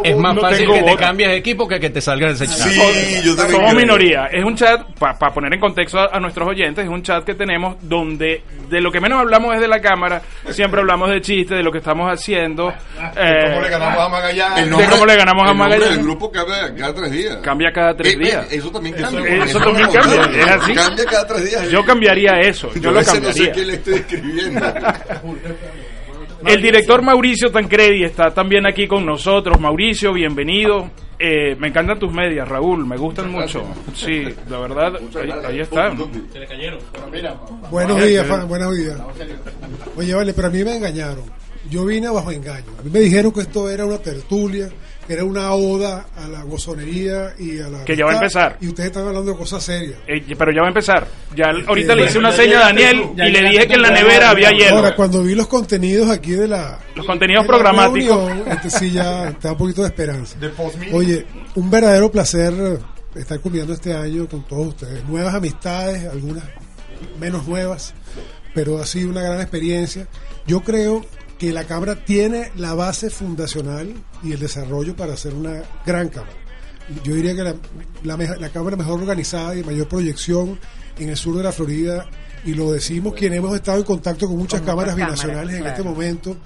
es 0.04 0.16
más 0.16 0.34
no 0.34 0.40
fácil 0.40 0.70
que 0.72 0.82
te 0.82 0.96
cambies 0.96 1.30
de 1.30 1.36
equipo 1.36 1.68
que 1.68 1.80
que 1.80 1.90
te 1.90 2.00
salga 2.00 2.26
de 2.28 2.32
ese 2.34 2.46
chat. 2.46 2.56
Sí, 2.68 3.20
yo 3.24 3.34
también 3.36 3.56
Somos 3.56 3.70
creo. 3.72 3.80
minoría. 3.80 4.26
Es 4.26 4.44
un 4.44 4.56
chat, 4.56 4.82
para 4.98 5.16
poner 5.32 5.54
en 5.54 5.60
contexto 5.60 5.98
a, 5.98 6.10
a 6.12 6.20
nuestros 6.20 6.48
oyentes, 6.48 6.84
es 6.84 6.90
un 6.90 7.02
chat 7.02 7.24
que 7.24 7.34
tenemos 7.34 7.76
donde 7.80 8.42
de 8.68 8.80
lo 8.80 8.90
que 8.92 9.00
menos 9.00 9.18
hablamos 9.20 9.54
es 9.54 9.60
de 9.60 9.68
la 9.68 9.80
cámara, 9.80 10.20
siempre 10.50 10.80
hablamos 10.80 11.10
de 11.10 11.20
chistes, 11.20 11.56
de 11.56 11.62
lo 11.62 11.72
que 11.72 11.79
estamos 11.80 12.10
haciendo. 12.12 12.68
eh, 13.16 13.50
¿Cómo 13.50 13.60
le 13.62 13.68
ganamos 13.70 13.98
a 14.00 14.08
Magallanes? 14.08 14.58
El 14.64 14.70
de 14.76 14.86
cómo 14.86 15.06
le 15.06 15.16
ganamos 15.16 15.42
a 15.42 15.50
el 15.50 15.56
nombre 15.58 15.68
Magallanes. 15.78 15.96
del 15.96 16.04
grupo 16.06 16.30
cambia 16.32 16.74
cada 16.76 16.94
tres 16.94 17.10
días. 17.12 17.36
Cambia 17.42 17.72
cada 17.72 17.96
tres 17.96 18.14
Eh, 18.14 18.16
eh, 18.16 18.24
días. 18.24 18.46
eso 18.52 18.70
también 18.70 18.94
Eso- 18.94 19.04
cambia. 19.16 19.44
eso 19.44 19.58
también 19.58 19.86
como 19.88 20.00
cambia, 20.00 20.40
es 20.40 20.48
así. 20.50 20.74
Cambia 20.74 21.04
cada 21.06 21.26
tres 21.26 21.50
días. 21.50 21.68
Yo 21.70 21.84
cambiaría 21.84 22.32
eso, 22.40 22.72
yo 22.74 22.80
Yo 22.80 22.90
lo 22.92 22.96
a 22.98 23.00
veces 23.00 23.14
no 23.22 23.32
sé 23.32 23.50
cambiaría. 23.50 23.52
quién 23.52 23.66
le 23.66 23.74
estoy 23.74 23.94
escribiendo. 23.94 24.66
El 26.46 26.62
director 26.62 27.02
Mauricio 27.02 27.50
Tancredi 27.50 28.02
está 28.04 28.32
también 28.32 28.66
aquí 28.66 28.86
con 28.86 29.04
nosotros. 29.04 29.60
Mauricio, 29.60 30.12
bienvenido. 30.12 30.90
Eh, 31.22 31.54
me 31.58 31.68
encantan 31.68 31.98
tus 31.98 32.10
medias, 32.10 32.48
Raúl, 32.48 32.86
me 32.86 32.96
gustan 32.96 33.30
mucho. 33.30 33.62
Sí, 33.94 34.24
la 34.48 34.58
verdad, 34.60 34.92
ahí, 35.22 35.30
ahí 35.46 35.60
están. 35.60 35.98
Se 36.32 36.38
le 36.38 36.46
cayeron. 36.46 36.78
Buenos 37.70 38.02
días, 38.02 38.26
Fran, 38.26 38.48
buenos 38.48 38.74
días. 38.74 38.96
Oye, 39.98 40.14
vale, 40.14 40.32
pero 40.32 40.48
a 40.48 40.50
mí 40.50 40.64
me 40.64 40.76
engañaron. 40.76 41.24
Yo 41.70 41.84
vine 41.86 42.08
bajo 42.08 42.30
engaño. 42.32 42.66
A 42.78 42.82
mí 42.82 42.90
me 42.90 43.00
dijeron 43.00 43.32
que 43.32 43.40
esto 43.40 43.70
era 43.70 43.86
una 43.86 43.98
tertulia, 43.98 44.68
que 45.06 45.12
era 45.12 45.24
una 45.24 45.52
oda 45.52 46.06
a 46.16 46.28
la 46.28 46.42
gozonería 46.42 47.34
y 47.38 47.60
a 47.60 47.68
la. 47.68 47.84
Que 47.84 47.96
ya 47.96 48.04
va 48.04 48.10
a 48.12 48.14
empezar. 48.14 48.56
Y 48.60 48.68
ustedes 48.68 48.88
están 48.88 49.06
hablando 49.06 49.30
de 49.30 49.38
cosas 49.38 49.62
serias. 49.62 49.98
Eh, 50.08 50.22
pero 50.36 50.52
ya 50.52 50.60
va 50.62 50.66
a 50.66 50.70
empezar. 50.70 51.06
Ya 51.36 51.46
ahorita 51.66 51.94
le 51.94 52.06
hice 52.06 52.18
una 52.18 52.32
seña 52.32 52.58
a 52.58 52.62
Daniel 52.66 53.10
y 53.16 53.30
le 53.30 53.50
dije 53.50 53.68
que 53.68 53.74
en 53.74 53.82
la 53.82 53.90
nevera 53.90 54.30
había 54.30 54.50
hielo. 54.50 54.78
Ahora, 54.78 54.96
cuando 54.96 55.22
vi 55.22 55.34
los 55.34 55.46
contenidos 55.46 56.10
aquí 56.10 56.32
de 56.32 56.48
la. 56.48 56.78
Los 56.96 57.06
contenidos 57.06 57.44
de 57.44 57.48
la 57.52 57.56
programáticos. 57.56 58.26
reunión, 58.26 58.48
este 58.48 58.70
sí 58.70 58.90
ya 58.90 59.30
da 59.40 59.52
un 59.52 59.58
poquito 59.58 59.82
de 59.82 59.88
esperanza. 59.88 60.36
Oye, 60.92 61.24
un 61.54 61.70
verdadero 61.70 62.10
placer 62.10 62.52
estar 63.14 63.40
cumpliendo 63.40 63.72
este 63.72 63.94
año 63.94 64.28
con 64.28 64.44
todos 64.46 64.68
ustedes. 64.68 65.04
Nuevas 65.04 65.34
amistades, 65.34 66.04
algunas 66.08 66.44
menos 67.18 67.46
nuevas, 67.46 67.94
pero 68.54 68.78
ha 68.78 68.86
sido 68.86 69.10
una 69.10 69.22
gran 69.22 69.40
experiencia. 69.40 70.06
Yo 70.46 70.60
creo 70.60 71.04
que 71.40 71.52
la 71.52 71.64
Cámara 71.64 72.04
tiene 72.04 72.52
la 72.56 72.74
base 72.74 73.08
fundacional 73.08 73.94
y 74.22 74.32
el 74.32 74.38
desarrollo 74.38 74.94
para 74.94 75.16
ser 75.16 75.32
una 75.32 75.62
gran 75.86 76.10
Cámara. 76.10 76.36
Yo 77.02 77.14
diría 77.14 77.34
que 77.34 77.42
la, 77.42 77.54
la, 78.04 78.36
la 78.36 78.48
Cámara 78.50 78.76
mejor 78.76 79.00
organizada 79.00 79.56
y 79.56 79.64
mayor 79.64 79.88
proyección 79.88 80.60
en 80.98 81.08
el 81.08 81.16
sur 81.16 81.34
de 81.38 81.42
la 81.42 81.50
Florida, 81.50 82.06
y 82.44 82.52
lo 82.52 82.72
decimos 82.72 83.14
quienes 83.14 83.38
hemos 83.38 83.54
estado 83.54 83.78
en 83.78 83.84
contacto 83.84 84.26
con 84.26 84.36
muchas 84.36 84.60
Con 84.60 84.66
cámaras 84.68 84.94
binacionales 84.94 85.56
cámaras, 85.56 85.60
en 85.60 85.66
este 85.66 85.82
momento, 85.82 86.36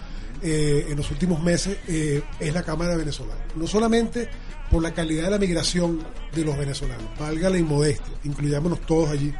eh, 0.43 0.87
en 0.89 0.97
los 0.97 1.11
últimos 1.11 1.43
meses, 1.43 1.77
eh, 1.89 2.23
es 2.39 2.55
la 2.55 2.63
Cámara 2.63 2.97
venezolana. 2.97 3.41
No 3.57 3.67
solamente 3.67 4.29
por 4.71 4.81
la 4.81 4.95
calidad 4.95 5.25
de 5.25 5.31
la 5.31 5.39
migración 5.39 6.05
de 6.33 6.45
los 6.45 6.57
venezolanos, 6.57 7.07
valga 7.19 7.51
la 7.51 7.59
inmodestia, 7.59 8.15
incluyámonos 8.23 8.81
todos 8.83 9.11
allí, 9.11 9.35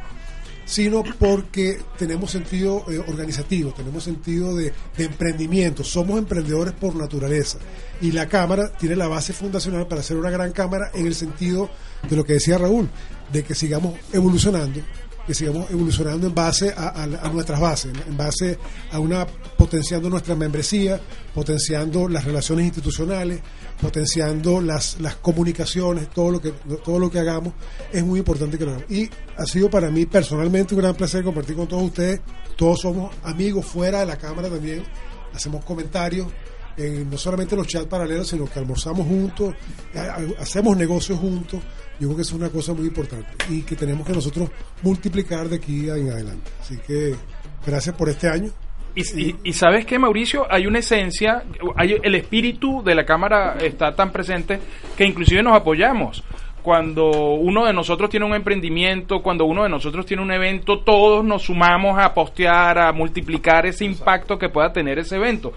sino 0.65 1.03
porque 1.19 1.79
tenemos 1.97 2.31
sentido 2.31 2.85
eh, 2.89 2.97
organizativo, 2.97 3.71
tenemos 3.71 4.03
sentido 4.03 4.55
de, 4.55 4.73
de 4.97 5.05
emprendimiento, 5.05 5.83
somos 5.83 6.17
emprendedores 6.17 6.73
por 6.73 6.95
naturaleza. 6.95 7.59
Y 8.01 8.11
la 8.11 8.27
Cámara 8.27 8.71
tiene 8.77 8.95
la 8.95 9.07
base 9.07 9.31
fundacional 9.31 9.87
para 9.87 10.03
ser 10.03 10.17
una 10.17 10.29
gran 10.29 10.51
Cámara 10.51 10.89
en 10.93 11.05
el 11.05 11.15
sentido 11.15 11.69
de 12.09 12.15
lo 12.15 12.25
que 12.25 12.33
decía 12.33 12.57
Raúl, 12.57 12.89
de 13.31 13.43
que 13.43 13.55
sigamos 13.55 13.93
evolucionando, 14.11 14.81
que 15.25 15.33
sigamos 15.33 15.69
evolucionando 15.71 16.27
en 16.27 16.35
base 16.35 16.73
a, 16.75 17.07
nuestras 17.33 17.59
bases, 17.59 17.93
en- 18.07 18.15
base 18.17 18.57
a 18.91 18.99
una 18.99 19.25
potenciando 19.57 20.09
nuestra 20.09 20.35
membresía, 20.35 20.99
potenciando 21.33 22.07
las 22.07 22.25
relaciones 22.25 22.65
institucionales, 22.65 23.41
potenciando 23.81 24.61
las, 24.61 24.99
las 24.99 25.15
comunicaciones, 25.15 26.09
todo 26.09 26.31
lo 26.31 26.41
que 26.41 26.51
todo 26.83 26.99
lo 26.99 27.09
que 27.11 27.19
hagamos 27.19 27.53
es 27.91 28.03
muy 28.03 28.19
importante 28.19 28.57
que 28.57 28.65
lo 28.65 28.71
hagamos. 28.71 28.91
Y 28.91 29.09
ha 29.37 29.45
sido 29.45 29.69
para 29.69 29.89
mí 29.91 30.05
personalmente 30.05 30.75
un 30.75 30.81
gran 30.81 30.95
placer 30.95 31.23
compartir 31.23 31.55
con 31.55 31.67
todos 31.67 31.83
ustedes. 31.83 32.21
Todos 32.55 32.81
somos 32.81 33.13
amigos 33.23 33.65
fuera 33.65 33.99
de 33.99 34.05
la 34.05 34.17
cámara 34.17 34.49
también, 34.49 34.83
hacemos 35.33 35.63
comentarios. 35.65 36.27
en 36.77 37.09
no 37.09 37.17
solamente 37.17 37.55
los 37.55 37.67
chats 37.67 37.85
paralelos, 37.87 38.27
sino 38.27 38.45
que 38.47 38.59
almorzamos 38.59 39.07
juntos, 39.07 39.53
ha- 39.95 40.15
ha- 40.17 40.41
hacemos 40.41 40.75
negocios 40.75 41.17
juntos. 41.17 41.61
Yo 41.99 42.07
creo 42.07 42.15
que 42.17 42.21
es 42.23 42.31
una 42.33 42.49
cosa 42.49 42.73
muy 42.73 42.87
importante 42.87 43.27
y 43.49 43.61
que 43.61 43.75
tenemos 43.75 44.05
que 44.05 44.13
nosotros 44.13 44.49
multiplicar 44.81 45.47
de 45.49 45.55
aquí 45.57 45.89
en 45.89 46.09
adelante. 46.09 46.51
Así 46.59 46.77
que 46.85 47.15
gracias 47.65 47.95
por 47.95 48.09
este 48.09 48.27
año. 48.29 48.51
Y- 48.95 49.35
y 49.43 49.53
sabes 49.53 49.85
que 49.85 49.99
Mauricio, 49.99 50.45
hay 50.49 50.67
una 50.67 50.79
esencia, 50.79 51.43
hay 51.75 51.97
el 52.01 52.15
espíritu 52.15 52.81
de 52.83 52.95
la 52.95 53.05
cámara 53.05 53.57
está 53.59 53.93
tan 53.95 54.11
presente 54.11 54.59
que 54.97 55.05
inclusive 55.05 55.43
nos 55.43 55.55
apoyamos. 55.55 56.23
Cuando 56.61 57.11
uno 57.35 57.65
de 57.65 57.73
nosotros 57.73 58.09
tiene 58.09 58.25
un 58.25 58.33
emprendimiento, 58.33 59.21
cuando 59.21 59.45
uno 59.45 59.63
de 59.63 59.69
nosotros 59.69 60.05
tiene 60.05 60.23
un 60.23 60.31
evento, 60.31 60.79
todos 60.79 61.23
nos 61.23 61.43
sumamos 61.43 61.99
a 61.99 62.13
postear, 62.13 62.79
a 62.79 62.91
multiplicar 62.91 63.67
ese 63.67 63.85
impacto 63.85 64.39
que 64.39 64.49
pueda 64.49 64.73
tener 64.73 64.97
ese 64.97 65.17
evento. 65.17 65.53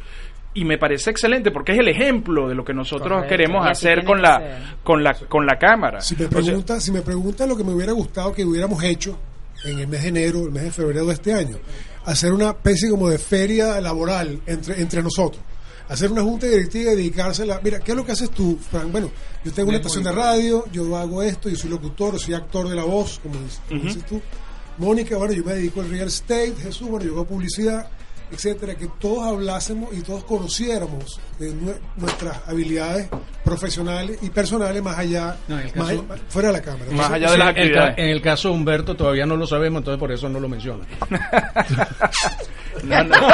Y 0.55 0.65
me 0.65 0.79
parece 0.79 1.11
excelente 1.11 1.51
porque 1.51 1.73
es 1.73 1.79
el 1.79 1.89
ejemplo 1.89 2.49
de 2.49 2.55
lo 2.55 2.65
que 2.65 2.73
nosotros 2.73 3.09
Correcto, 3.09 3.29
queremos 3.29 3.67
hacer 3.67 4.05
con 4.05 4.21
la, 4.21 4.77
con 4.83 5.05
la 5.05 5.15
con 5.15 5.47
la 5.47 5.57
cámara. 5.59 6.01
Si 6.01 6.17
me 6.17 6.25
O 6.25 6.31
sea, 6.31 6.41
pregunta, 6.41 6.81
si 6.81 6.91
me 6.91 7.03
pregunta 7.03 7.47
lo 7.47 7.57
que 7.57 7.65
me 7.65 7.73
hubiera 7.73 7.93
gustado 7.93 8.33
que 8.33 8.45
hubiéramos 8.45 8.83
hecho 8.83 9.19
en 9.65 9.79
el 9.79 9.89
mes 9.89 10.03
de 10.03 10.09
enero, 10.09 10.45
el 10.45 10.51
mes 10.51 10.65
de 10.65 10.71
febrero 10.71 11.07
de 11.07 11.13
este 11.15 11.35
año, 11.35 11.59
hacer 12.05 12.33
una 12.33 12.51
especie 12.51 12.89
como 12.91 13.09
de 13.09 13.19
feria 13.19 13.81
laboral 13.81 14.41
entre, 14.47 14.81
entre 14.81 15.03
nosotros. 15.03 15.43
Hacer 15.89 16.13
una 16.13 16.23
junta 16.23 16.47
directiva 16.47 16.93
y 16.93 16.97
dedicársela. 16.97 17.61
Mira, 17.63 17.81
¿qué 17.81 17.93
es 17.93 17.97
lo 17.97 18.05
que 18.05 18.13
haces 18.13 18.31
tú, 18.31 18.59
Frank? 18.71 18.91
Bueno, 18.93 19.11
yo 19.43 19.53
tengo 19.53 19.71
una 19.71 19.79
estación 19.79 20.05
de 20.05 20.13
radio, 20.13 20.67
yo 20.71 20.95
hago 20.97 21.23
esto, 21.23 21.49
yo 21.49 21.57
soy 21.57 21.71
locutor, 21.71 22.19
soy 22.19 22.35
actor 22.35 22.69
de 22.69 22.77
la 22.77 22.85
voz, 22.85 23.21
como 23.23 23.37
dices, 23.41 23.61
como 23.69 23.83
dices 23.83 24.05
tú. 24.05 24.21
Mónica, 24.77 25.17
bueno, 25.17 25.33
yo 25.33 25.43
me 25.45 25.55
dedico 25.55 25.81
al 25.81 25.89
real 25.89 26.09
estate, 26.09 26.55
Jesús, 26.61 26.89
bueno, 26.89 27.07
yo 27.07 27.13
hago 27.13 27.25
publicidad. 27.25 27.91
Etcétera, 28.31 28.75
que 28.75 28.89
todos 29.01 29.27
hablásemos 29.27 29.93
y 29.93 30.03
todos 30.03 30.25
conociéramos 30.25 31.21
de 31.39 31.53
nue- 31.55 31.79
nuestras 31.97 32.37
habilidades 32.47 33.09
profesionales 33.45 34.19
y 34.23 34.31
personales 34.31 34.83
más 34.83 34.99
allá, 34.99 35.37
No, 35.49 35.57
más 35.77 35.95
fuera 36.29 36.49
de 36.49 36.55
la 36.55 36.61
cámara. 36.63 36.91
Más 36.93 37.11
allá 37.11 37.31
de 37.31 37.39
las 37.39 37.49
en, 37.51 37.57
el 37.63 37.73
ca- 37.73 37.81
actividades. 37.85 37.99
en 37.99 38.09
el 38.11 38.23
caso 38.23 38.49
de 38.49 38.55
Humberto 38.55 38.95
todavía 38.97 39.27
no 39.27 39.37
lo 39.37 39.47
sabemos, 39.47 39.81
entonces 39.81 39.99
por 40.01 40.13
eso 40.13 40.29
no 40.29 40.41
lo 40.41 40.49
menciona. 40.49 40.85
No, 42.85 43.03
no. 43.03 43.17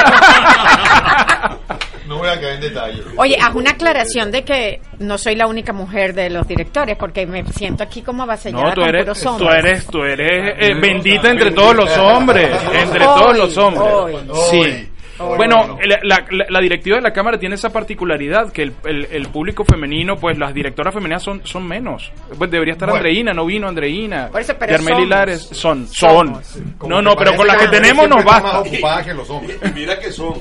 No 2.07 2.17
voy 2.19 2.29
a 2.29 2.39
caer 2.39 2.55
en 2.55 2.61
detalle. 2.61 3.01
Oye, 3.17 3.37
haz 3.41 3.55
una 3.55 3.71
aclaración 3.71 4.31
de 4.31 4.43
que 4.43 4.79
no 4.99 5.17
soy 5.17 5.35
la 5.35 5.47
única 5.47 5.73
mujer 5.73 6.13
de 6.13 6.29
los 6.29 6.47
directores, 6.47 6.95
porque 6.97 7.25
me 7.25 7.43
siento 7.51 7.83
aquí 7.83 8.01
como 8.01 8.23
avasallada 8.23 8.63
No, 8.63 8.73
tú 8.73 8.81
con 8.81 8.89
eres, 8.89 9.21
tú 9.21 9.29
hombres. 9.29 9.55
eres, 9.65 9.87
tú 9.87 10.03
eres 10.03 10.55
eh, 10.59 10.73
bendita 10.79 11.29
entre 11.29 11.51
todos 11.51 11.75
los 11.75 11.97
hombres, 11.97 12.49
entre 12.73 13.05
Hoy, 13.05 13.19
todos 13.19 13.37
los 13.37 13.57
hombres. 13.57 13.83
hoy. 13.91 14.15
Sí. 14.51 14.89
Hoy. 15.17 15.37
Bueno, 15.37 15.77
la, 15.85 15.97
la- 16.03 16.25
la- 16.29 16.45
la 16.49 16.59
directiva 16.59 16.97
de 16.97 17.01
la 17.01 17.13
cámara 17.13 17.39
tiene 17.39 17.55
esa 17.55 17.69
particularidad 17.69 18.51
que 18.51 18.63
el, 18.63 18.73
el- 18.83 19.07
el 19.09 19.27
público 19.29 19.63
femenino, 19.63 20.17
pues 20.17 20.37
las 20.37 20.53
directoras 20.53 20.93
femeninas 20.93 21.23
son, 21.23 21.39
son 21.45 21.65
menos. 21.65 22.11
Pues 22.37 22.51
debería 22.51 22.73
estar 22.73 22.89
Bueno. 22.89 22.97
Andreina, 22.97 23.33
no 23.33 23.45
vino 23.45 23.65
Andreina. 23.69 24.27
Por 24.29 24.41
eso, 24.41 24.53
pero 24.59 24.73
Yarmeli 24.73 24.95
somos. 24.97 25.09
Lares, 25.09 25.41
son, 25.53 25.87
son. 25.87 26.41
No, 26.85 27.01
no, 27.01 27.15
pero 27.15 27.33
con 27.37 27.47
las 27.47 27.55
que 27.57 27.67
tenemos 27.69 28.09
nos 28.09 28.25
basta. 28.25 28.43
más 28.59 28.67
ocupada 28.67 29.03
que 29.05 29.13
los 29.13 29.29
hombres. 29.29 29.57
Mira 29.73 29.97
que 29.97 30.11
son. 30.11 30.33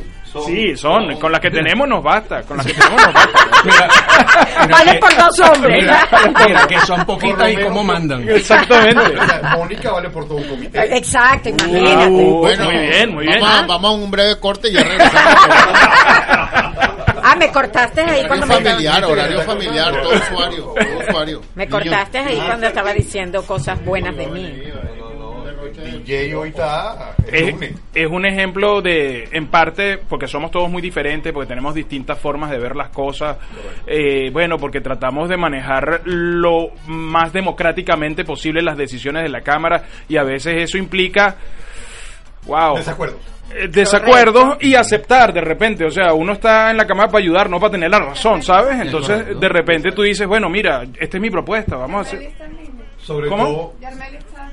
Son 0.42 0.44
Sí, 0.47 0.77
son. 0.77 1.16
Con 1.18 1.33
las 1.33 1.40
que 1.40 1.51
tenemos 1.51 1.88
nos 1.88 2.03
basta. 2.03 2.42
Con 2.42 2.57
las 2.57 2.66
que 2.66 2.75
tenemos 2.75 3.01
nos 3.03 3.14
basta. 3.14 3.38
Vale 4.70 4.94
por 4.99 5.16
dos 5.16 5.40
hombres. 5.40 5.83
Mira, 5.83 6.09
mira, 6.47 6.66
que 6.66 6.81
son 6.81 7.05
poquitas 7.07 7.51
y 7.53 7.57
cómo 7.57 7.83
mandan. 7.85 8.29
Exactamente. 8.29 9.14
Mónica 9.57 9.90
vale 9.92 10.11
por 10.11 10.27
todo 10.27 10.37
un 10.37 10.44
comité. 10.44 10.97
Exacto, 10.97 11.49
imagínate. 11.49 12.11
Uh, 12.11 12.38
Bueno, 12.40 12.64
muy 12.64 12.79
bien, 12.79 13.14
muy 13.14 13.27
bien. 13.27 13.40
Vamos, 13.40 13.59
a, 13.62 13.66
vamos 13.66 13.90
a 13.90 13.94
un 13.94 14.11
breve 14.11 14.38
corte 14.38 14.68
y 14.68 14.73
ya 14.73 14.83
regresamos. 14.85 15.44
Ah, 17.23 17.37
me 17.37 17.51
cortaste 17.51 18.03
ahí 18.03 18.09
horario 18.09 18.29
cuando 18.29 18.47
me, 18.47 18.55
familiar, 18.55 19.05
horario 19.05 19.40
familiar, 19.42 20.03
todo 20.03 20.14
usuario, 20.14 20.75
todo 20.77 21.09
usuario. 21.09 21.40
me 21.55 21.68
cortaste 21.68 22.18
ahí 22.18 22.37
cuando 22.37 22.66
estaba 22.66 22.92
diciendo 22.92 23.42
cosas 23.47 23.83
buenas 23.83 24.14
de 24.14 24.27
mí. 24.27 24.62
DJ 25.75 26.35
hoy 26.37 26.49
está 26.51 27.15
es, 27.31 28.07
un 28.09 28.27
ejemplo 28.27 28.81
de, 28.81 29.29
en 29.33 29.49
parte, 29.49 29.99
porque 29.99 30.27
somos 30.29 30.51
todos 30.51 30.71
muy 30.71 30.81
diferentes, 30.81 31.33
porque 31.33 31.49
tenemos 31.49 31.75
distintas 31.75 32.19
formas 32.19 32.51
de 32.51 32.59
ver 32.59 32.77
las 32.77 32.91
cosas. 32.91 33.37
Eh, 33.87 34.31
bueno, 34.33 34.57
porque 34.59 34.81
tratamos 34.81 35.29
de 35.29 35.37
manejar 35.37 36.03
lo 36.05 36.69
más 36.87 37.33
democráticamente 37.33 38.25
posible 38.25 38.63
las 38.63 38.77
decisiones 38.77 39.23
de 39.23 39.29
la 39.29 39.41
Cámara 39.41 39.85
y 40.09 40.17
a 40.17 40.23
veces 40.23 40.55
eso 40.63 40.79
implica, 40.79 41.37
wow, 42.47 42.77
Desacuerdo. 42.77 43.19
eh, 43.55 43.69
desacuerdos 43.69 44.57
y 44.61 44.75
aceptar 44.75 45.33
de 45.33 45.41
repente. 45.41 45.85
O 45.85 45.91
sea, 45.91 46.13
uno 46.13 46.33
está 46.35 46.71
en 46.71 46.77
la 46.77 46.87
Cámara 46.87 47.09
para 47.09 47.23
ayudar, 47.23 47.51
no 47.51 47.59
para 47.59 47.73
tener 47.73 47.91
la 47.91 47.99
razón, 48.01 48.43
¿sabes? 48.43 48.81
Entonces, 48.81 49.39
de 49.39 49.49
repente 49.49 49.91
tú 49.93 50.03
dices, 50.03 50.27
bueno, 50.27 50.49
mira, 50.49 50.85
esta 50.99 51.17
es 51.17 51.21
mi 51.21 51.31
propuesta, 51.31 51.77
vamos 51.77 51.99
a 51.99 52.01
hacer. 52.03 52.31
Sobre 52.99 53.29
¿Cómo? 53.29 53.45
todo, 53.45 53.75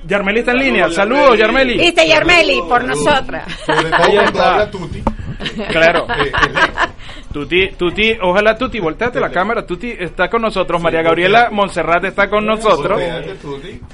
Yarmeli 0.08 0.40
está 0.40 0.52
en 0.52 0.58
línea, 0.60 0.90
saludos, 0.90 1.38
Yarmeli. 1.38 1.78
¿Viste, 1.78 2.08
Yarmeli? 2.08 2.62
Por 2.68 2.84
nosotras. 2.84 3.44
sobre 3.66 3.90
todo 3.90 4.04
Ahí 4.04 4.14
cuando 4.16 4.32
está. 4.32 4.52
habla 4.54 4.72
Tuti. 4.72 5.04
Claro. 5.70 6.08
Tuti, 7.32 7.70
Tuti, 7.78 8.17
ojalá 8.22 8.58
Tuti, 8.58 8.80
volteate 8.80 9.20
la 9.20 9.30
cámara, 9.30 9.65
Tuti 9.65 9.94
está 9.98 10.30
con 10.30 10.41
nosotros, 10.41 10.82
María 10.82 11.02
Gabriela 11.02 11.50
Monserrat 11.52 12.04
está 12.06 12.30
con 12.30 12.46
nosotros. 12.46 13.02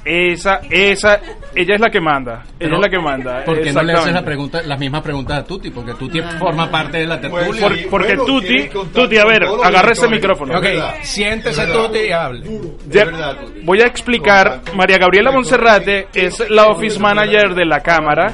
Esa, 0.06 0.62
esa, 0.70 1.20
ella 1.56 1.76
es 1.76 1.82
la 1.82 1.90
que 1.90 2.00
manda, 2.00 2.44
ella 2.60 2.76
es 2.76 2.80
la 2.82 2.90
que 2.90 3.00
manda. 3.00 3.44
¿Por 3.44 3.62
qué 3.62 3.72
no 3.74 3.84
le 3.84 3.94
haces 3.94 4.14
la 4.14 4.24
pregunta, 4.24 4.62
las 4.64 4.80
mismas 4.80 5.02
preguntas 5.02 5.40
a 5.40 5.44
Tuti? 5.44 5.70
Porque 5.70 5.94
Tuti 5.96 6.22
forma 6.40 6.70
parte 6.72 7.00
de 7.00 7.08
la 7.08 7.20
tertulia. 7.20 7.48
Pues, 7.48 7.60
Por- 7.62 7.90
porque 7.90 8.16
bueno, 8.16 8.26
Tuti- 8.26 8.70
Tuti, 8.94 9.18
a 9.18 9.26
ver, 9.26 9.44
agarra 9.64 9.92
ese 9.92 10.08
micrófono. 10.08 10.58
ok, 10.58 10.66
siéntese. 11.04 11.68
Tuti 11.68 12.00
y 12.08 12.12
hable. 12.12 12.42
Ya- 12.88 13.02
Es 13.02 13.06
verdad, 13.12 13.38
Tuti. 13.38 13.60
voy 13.64 13.82
a 13.82 13.86
explicar, 13.88 14.62
María 14.76 14.98
Gabriela 14.98 15.32
Monserrate 15.32 16.08
es 16.14 16.50
la 16.50 16.68
office 16.68 17.00
manager 17.00 17.54
de 17.54 17.66
la 17.66 17.82
Cámara 17.82 18.34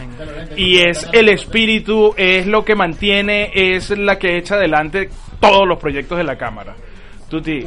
y 0.55 0.79
es 0.79 1.07
el 1.11 1.29
espíritu, 1.29 2.13
es 2.17 2.45
lo 2.45 2.63
que 2.63 2.75
mantiene, 2.75 3.51
es 3.53 3.89
la 3.97 4.17
que 4.19 4.37
echa 4.37 4.55
adelante 4.55 4.92
todos 5.39 5.67
los 5.67 5.79
proyectos 5.79 6.17
de 6.17 6.23
la 6.23 6.37
Cámara. 6.37 6.75
Tuti, 7.29 7.63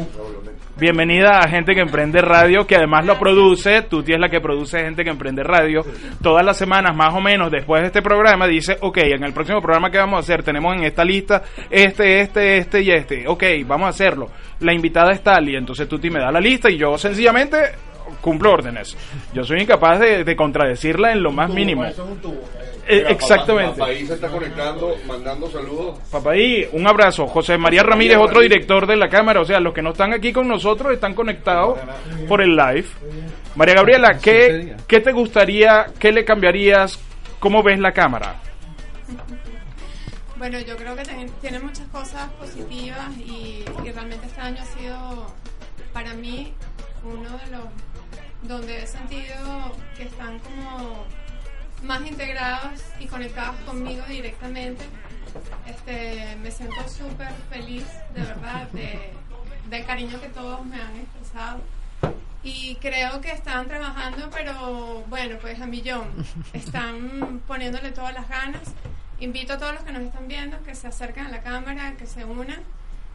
bienvenida 0.79 1.41
a 1.41 1.49
Gente 1.49 1.75
que 1.75 1.81
Emprende 1.81 2.21
Radio, 2.21 2.65
que 2.69 2.77
además 2.77 3.05
lo 3.05 3.19
produce, 3.19 3.83
Tuti 3.83 4.13
es 4.13 4.21
la 4.21 4.29
que 4.29 4.41
produce 4.41 4.79
Gente 4.79 5.03
que 5.03 5.11
Emprende 5.11 5.43
Radio. 5.43 5.85
Todas 6.23 6.47
las 6.47 6.57
semanas, 6.57 6.97
más 6.97 7.13
o 7.13 7.21
menos, 7.21 7.51
después 7.51 7.83
de 7.83 7.89
este 7.89 8.01
programa, 8.01 8.47
dice, 8.47 8.77
ok, 8.81 8.99
en 8.99 9.25
el 9.25 9.33
próximo 9.33 9.61
programa 9.61 9.91
que 9.91 9.99
vamos 9.99 10.19
a 10.19 10.21
hacer, 10.21 10.45
tenemos 10.45 10.77
en 10.77 10.85
esta 10.85 11.05
lista 11.05 11.43
este, 11.69 12.21
este, 12.21 12.59
este 12.59 12.83
y 12.83 12.91
este. 12.91 13.27
Ok, 13.27 13.43
vamos 13.67 13.87
a 13.87 13.91
hacerlo. 13.91 14.29
La 14.61 14.73
invitada 14.73 15.11
es 15.11 15.21
tal, 15.21 15.49
y 15.49 15.57
entonces 15.57 15.89
Tuti 15.89 16.11
me 16.11 16.21
da 16.21 16.31
la 16.31 16.41
lista 16.41 16.71
y 16.71 16.79
yo 16.79 16.97
sencillamente 16.97 17.57
cumplo 18.21 18.53
órdenes. 18.53 18.97
Yo 19.35 19.43
soy 19.43 19.63
incapaz 19.63 19.99
de, 19.99 20.23
de 20.23 20.37
contradecirla 20.37 21.11
en 21.11 21.25
lo 21.25 21.33
más 21.33 21.53
mínimo. 21.53 21.83
Eh, 22.89 22.99
Mira, 22.99 23.11
exactamente. 23.11 23.73
Papá, 23.73 23.87
País 23.87 24.07
se 24.09 24.15
está 24.15 24.29
conectando, 24.29 24.95
mandando 25.07 25.51
saludos. 25.51 25.99
Papaí, 26.11 26.69
un 26.73 26.87
abrazo. 26.87 27.27
José 27.27 27.59
María 27.59 27.83
Ramírez, 27.83 28.17
otro 28.19 28.41
director 28.41 28.87
de 28.87 28.97
la 28.97 29.09
Cámara. 29.09 29.41
O 29.41 29.45
sea, 29.45 29.59
los 29.61 29.75
que 29.75 29.83
no 29.83 29.91
están 29.91 30.13
aquí 30.13 30.33
con 30.33 30.47
nosotros 30.47 30.93
están 30.93 31.15
conectados 31.15 31.79
por 32.29 32.41
el 32.43 32.55
live. 32.57 32.87
María 33.57 33.75
Gabriela, 33.75 34.19
¿qué, 34.19 34.77
¿qué 34.87 35.01
te 35.01 35.13
gustaría, 35.13 35.87
qué 35.99 36.13
le 36.13 36.25
cambiarías? 36.25 36.99
¿Cómo 37.41 37.63
ves 37.63 37.79
la 37.79 37.93
Cámara? 37.93 38.37
Bueno, 40.39 40.59
yo 40.61 40.77
creo 40.77 40.95
que 40.95 41.03
ten- 41.03 41.31
tiene 41.41 41.59
muchas 41.61 41.87
cosas 41.89 42.29
positivas 42.33 43.09
y, 43.17 43.65
y 43.85 43.91
realmente 43.91 44.27
este 44.27 44.39
año 44.41 44.59
ha 44.61 44.67
sido 44.79 45.27
para 45.95 46.13
mí 46.13 46.53
uno 47.05 47.23
de 47.39 47.51
los 47.57 47.65
donde 48.43 48.83
he 48.83 48.87
sentido 48.87 49.73
que 49.97 50.03
están 50.03 50.39
como 50.41 51.05
más 51.83 52.07
integrados 52.07 52.81
y 52.99 53.07
conectados 53.07 53.57
conmigo 53.67 54.03
directamente. 54.09 54.85
Este, 55.67 56.37
me 56.43 56.51
siento 56.51 56.89
súper 56.89 57.33
feliz, 57.51 57.85
de 58.15 58.23
verdad, 58.23 58.69
de, 58.71 59.13
del 59.69 59.85
cariño 59.85 60.21
que 60.21 60.29
todos 60.29 60.65
me 60.65 60.77
han 60.77 60.97
expresado. 60.97 61.61
Y 62.43 62.77
creo 62.77 63.21
que 63.21 63.33
están 63.33 63.67
trabajando, 63.67 64.31
pero 64.31 65.03
bueno, 65.09 65.37
pues 65.41 65.61
a 65.61 65.67
millón. 65.67 66.05
Están 66.53 67.43
poniéndole 67.47 67.91
todas 67.91 68.15
las 68.15 68.29
ganas. 68.29 68.63
Invito 69.19 69.55
a 69.55 69.59
todos 69.59 69.75
los 69.75 69.83
que 69.83 69.93
nos 69.93 70.03
están 70.03 70.29
viendo 70.29 70.63
que 70.63 70.75
se 70.75 70.87
acerquen 70.87 71.27
a 71.27 71.31
la 71.31 71.41
cámara, 71.41 71.95
que 71.97 72.07
se 72.07 72.25
unan, 72.25 72.61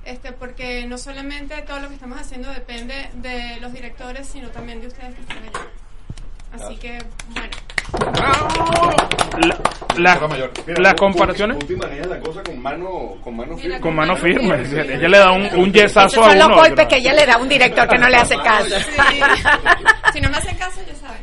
este, 0.04 0.32
porque 0.32 0.86
no 0.88 0.97
solamente 0.97 1.62
todo 1.62 1.80
lo 1.80 1.88
que 1.88 1.93
estamos 1.93 2.19
haciendo 2.19 2.50
depende 2.52 3.10
de 3.13 3.60
los 3.62 3.71
directores, 3.71 4.28
sino 4.28 4.50
también 4.50 4.82
de 4.82 4.88
ustedes 4.88 5.13
que 5.15 5.21
están 5.21 5.38
allá. 5.38 5.67
Así 6.53 6.75
que, 6.77 6.97
bueno, 7.29 7.51
La- 9.97 10.15
la-. 10.15 10.27
Mira, 10.67 10.79
las 10.79 10.93
comparaciones 10.95 11.59
Tuti 11.59 11.75
maneja 11.75 12.05
la 12.07 12.19
cosa 12.19 12.41
con 12.43 12.61
mano, 12.61 13.15
con 13.23 13.35
mano 13.35 13.57
firme. 13.57 13.79
con 13.81 13.95
mano 13.95 14.15
firme. 14.15 14.61
Ella 14.63 15.07
le 15.09 15.17
da 15.17 15.31
un, 15.31 15.45
un 15.59 15.71
yesazo 15.73 16.23
a 16.23 16.29
son 16.29 16.37
los 16.37 16.47
uno. 16.47 16.55
golpes 16.55 16.87
que 16.87 16.95
ella 16.97 17.13
le 17.13 17.25
da 17.25 17.33
a 17.33 17.37
un 17.37 17.49
director 17.49 17.87
que 17.87 17.97
no 17.97 18.07
le 18.09 18.17
hace 18.17 18.35
caso. 18.37 18.69
sí. 18.69 19.21
si 20.13 20.21
no 20.21 20.29
me 20.29 20.37
hacen 20.37 20.55
caso, 20.57 20.79
ya 20.87 20.95
saben. 20.95 21.21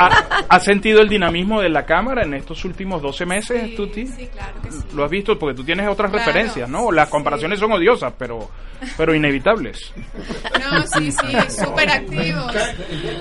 ¿Ha, 0.00 0.44
ha 0.48 0.60
sentido 0.60 1.00
el 1.00 1.08
dinamismo 1.08 1.60
de 1.60 1.68
la 1.68 1.84
Cámara 1.84 2.22
en 2.24 2.34
estos 2.34 2.64
últimos 2.64 3.02
12 3.02 3.26
meses, 3.26 3.62
Sí, 3.70 3.74
Tuti? 3.76 4.06
sí, 4.06 4.26
claro 4.32 4.60
que 4.62 4.70
sí. 4.72 4.78
Lo 4.94 5.04
has 5.04 5.10
visto 5.10 5.38
porque 5.38 5.56
tú 5.56 5.64
tienes 5.64 5.88
otras 5.88 6.10
Claro, 6.10 6.24
referencias, 6.26 6.68
¿no? 6.68 6.90
Las 6.92 7.06
sí. 7.08 7.12
comparaciones 7.12 7.58
son 7.58 7.72
odiosas, 7.72 8.12
pero, 8.18 8.50
pero 8.96 9.14
inevitables. 9.14 9.92
No, 10.60 10.82
sí, 10.86 11.10
sí, 11.12 11.36
súper 11.62 11.90
activos. 11.90 12.52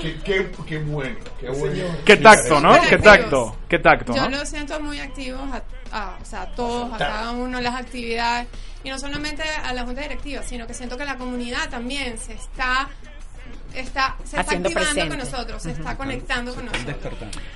Qué, 0.02 0.18
qué, 0.24 0.48
qué 0.68 0.78
bueno, 0.80 1.16
qué 1.40 1.50
bueno. 1.50 1.84
Qué 2.06 2.18
tacto, 2.18 2.60
¿no? 2.60 2.80
Qué 2.90 2.98
tacto, 2.98 3.58
qué 3.68 3.80
tacto, 3.80 4.14
Yo 4.16 4.30
¿no? 4.30 4.38
los 4.38 4.50
siento 4.50 4.80
muy 4.80 5.00
activos 5.00 5.42
a, 5.52 5.64
a- 5.98 6.18
o 6.22 6.26
sea, 6.26 6.42
a 6.44 6.56
todos, 6.56 6.94
a 6.94 6.98
cada 6.98 7.32
uno 7.32 7.60
las 7.62 7.76
actividades. 7.76 8.48
Y 8.84 8.90
no 8.90 8.98
solamente 8.98 9.44
a 9.44 9.74
la 9.74 9.84
junta 9.84 10.02
directiva, 10.02 10.42
sino 10.44 10.66
que 10.66 10.74
siento 10.74 10.98
que 10.98 11.04
la 11.06 11.18
comunidad 11.18 11.70
también 11.70 12.18
se 12.18 12.34
está 12.34 12.88
está 13.76 14.16
se 14.24 14.40
está 14.40 14.42
activando 14.42 14.70
presente. 14.72 15.08
con 15.10 15.18
nosotros, 15.18 15.62
se 15.64 15.72
está 15.72 15.96
conectando 15.98 16.56
con 16.56 16.66
nosotros. 16.66 17.14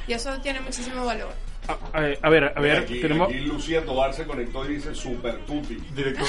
Y 0.07 0.13
eso 0.13 0.37
tiene 0.41 0.59
muchísimo 0.61 1.05
valor. 1.05 1.33
A, 1.67 1.77
a- 1.97 2.29
ver, 2.29 2.51
a 2.55 2.59
ver, 2.59 2.77
aquí, 2.79 2.99
tenemos 2.99 3.29
aquí 3.29 3.39
Lucía 3.39 3.85
Tobar 3.85 4.13
se 4.13 4.25
conectó 4.25 4.65
y 4.69 4.75
dice 4.75 4.93
Super 4.93 5.37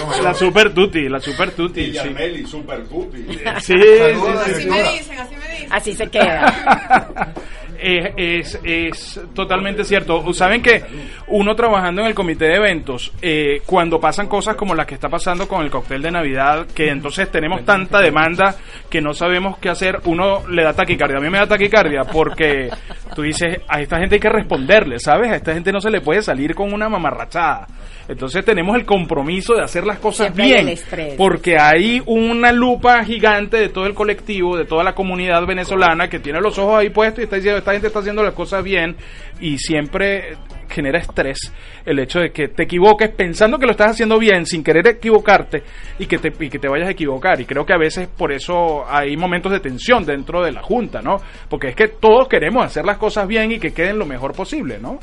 mayor. 0.06 0.22
la 0.24 0.34
Super 0.34 0.72
Tutti, 0.72 1.08
la 1.08 1.20
Super 1.20 1.50
Tutti, 1.50 1.80
Y 1.80 1.86
sí. 1.86 1.92
Yarmeli, 1.92 2.46
Super 2.46 2.86
Tuti. 2.86 3.18
Sí, 3.28 3.40
la 3.44 3.60
sí, 3.60 3.74
Así 3.74 4.62
sí. 4.62 4.68
me 4.70 4.82
dicen, 4.92 5.18
así 5.18 5.34
me 5.34 5.52
dicen. 5.54 5.72
Así 5.72 5.92
se 5.94 6.08
queda. 6.08 7.32
Eh, 7.86 8.14
es, 8.16 8.58
es 8.64 9.20
totalmente 9.34 9.84
cierto. 9.84 10.32
Saben 10.32 10.62
que 10.62 10.82
uno 11.26 11.54
trabajando 11.54 12.00
en 12.00 12.06
el 12.06 12.14
comité 12.14 12.46
de 12.46 12.54
eventos, 12.54 13.12
eh, 13.20 13.60
cuando 13.66 14.00
pasan 14.00 14.26
cosas 14.26 14.56
como 14.56 14.74
las 14.74 14.86
que 14.86 14.94
está 14.94 15.10
pasando 15.10 15.46
con 15.46 15.62
el 15.62 15.70
cóctel 15.70 16.00
de 16.00 16.10
Navidad, 16.10 16.66
que 16.74 16.88
entonces 16.88 17.30
tenemos 17.30 17.62
tanta 17.66 18.00
demanda 18.00 18.56
que 18.88 19.02
no 19.02 19.12
sabemos 19.12 19.58
qué 19.58 19.68
hacer, 19.68 20.00
uno 20.06 20.48
le 20.48 20.64
da 20.64 20.72
taquicardia. 20.72 21.18
A 21.18 21.20
mí 21.20 21.28
me 21.28 21.36
da 21.36 21.46
taquicardia 21.46 22.04
porque 22.04 22.70
tú 23.14 23.20
dices, 23.20 23.60
a 23.68 23.82
esta 23.82 23.98
gente 23.98 24.14
hay 24.14 24.20
que 24.20 24.30
responderle, 24.30 24.98
¿sabes? 24.98 25.30
A 25.30 25.36
esta 25.36 25.52
gente 25.52 25.70
no 25.70 25.82
se 25.82 25.90
le 25.90 26.00
puede 26.00 26.22
salir 26.22 26.54
con 26.54 26.72
una 26.72 26.88
mamarrachada. 26.88 27.66
Entonces 28.08 28.44
tenemos 28.44 28.76
el 28.76 28.84
compromiso 28.84 29.54
de 29.54 29.62
hacer 29.62 29.86
las 29.86 29.98
cosas 29.98 30.34
Siempre 30.34 30.44
bien, 30.44 31.16
porque 31.16 31.56
hay 31.58 32.02
una 32.06 32.52
lupa 32.52 33.02
gigante 33.04 33.56
de 33.56 33.68
todo 33.70 33.86
el 33.86 33.94
colectivo, 33.94 34.56
de 34.56 34.66
toda 34.66 34.84
la 34.84 34.94
comunidad 34.94 35.44
venezolana 35.46 36.08
que 36.08 36.18
tiene 36.18 36.40
los 36.40 36.58
ojos 36.58 36.80
ahí 36.80 36.90
puestos 36.90 37.20
y 37.20 37.24
está 37.24 37.36
diciendo, 37.36 37.58
esta 37.58 37.72
gente 37.72 37.86
está 37.86 38.00
haciendo 38.00 38.22
las 38.22 38.34
cosas 38.34 38.62
bien 38.62 38.96
y 39.40 39.58
siempre 39.58 40.36
genera 40.68 40.98
estrés 40.98 41.52
el 41.84 41.98
hecho 41.98 42.20
de 42.20 42.30
que 42.30 42.48
te 42.48 42.64
equivoques 42.64 43.10
pensando 43.10 43.58
que 43.58 43.66
lo 43.66 43.72
estás 43.72 43.92
haciendo 43.92 44.18
bien 44.18 44.46
sin 44.46 44.64
querer 44.64 44.86
equivocarte 44.86 45.62
y 45.98 46.06
que 46.06 46.18
te, 46.18 46.32
y 46.38 46.48
que 46.48 46.58
te 46.58 46.68
vayas 46.68 46.88
a 46.88 46.92
equivocar. 46.92 47.40
Y 47.40 47.44
creo 47.44 47.64
que 47.64 47.72
a 47.72 47.78
veces 47.78 48.08
por 48.08 48.32
eso 48.32 48.84
hay 48.88 49.16
momentos 49.16 49.52
de 49.52 49.60
tensión 49.60 50.04
dentro 50.04 50.42
de 50.42 50.52
la 50.52 50.62
Junta, 50.62 51.00
¿no? 51.02 51.18
Porque 51.48 51.68
es 51.68 51.76
que 51.76 51.88
todos 51.88 52.28
queremos 52.28 52.64
hacer 52.64 52.84
las 52.84 52.98
cosas 52.98 53.26
bien 53.28 53.52
y 53.52 53.58
que 53.58 53.72
queden 53.72 53.98
lo 53.98 54.06
mejor 54.06 54.32
posible, 54.32 54.78
¿no? 54.78 54.98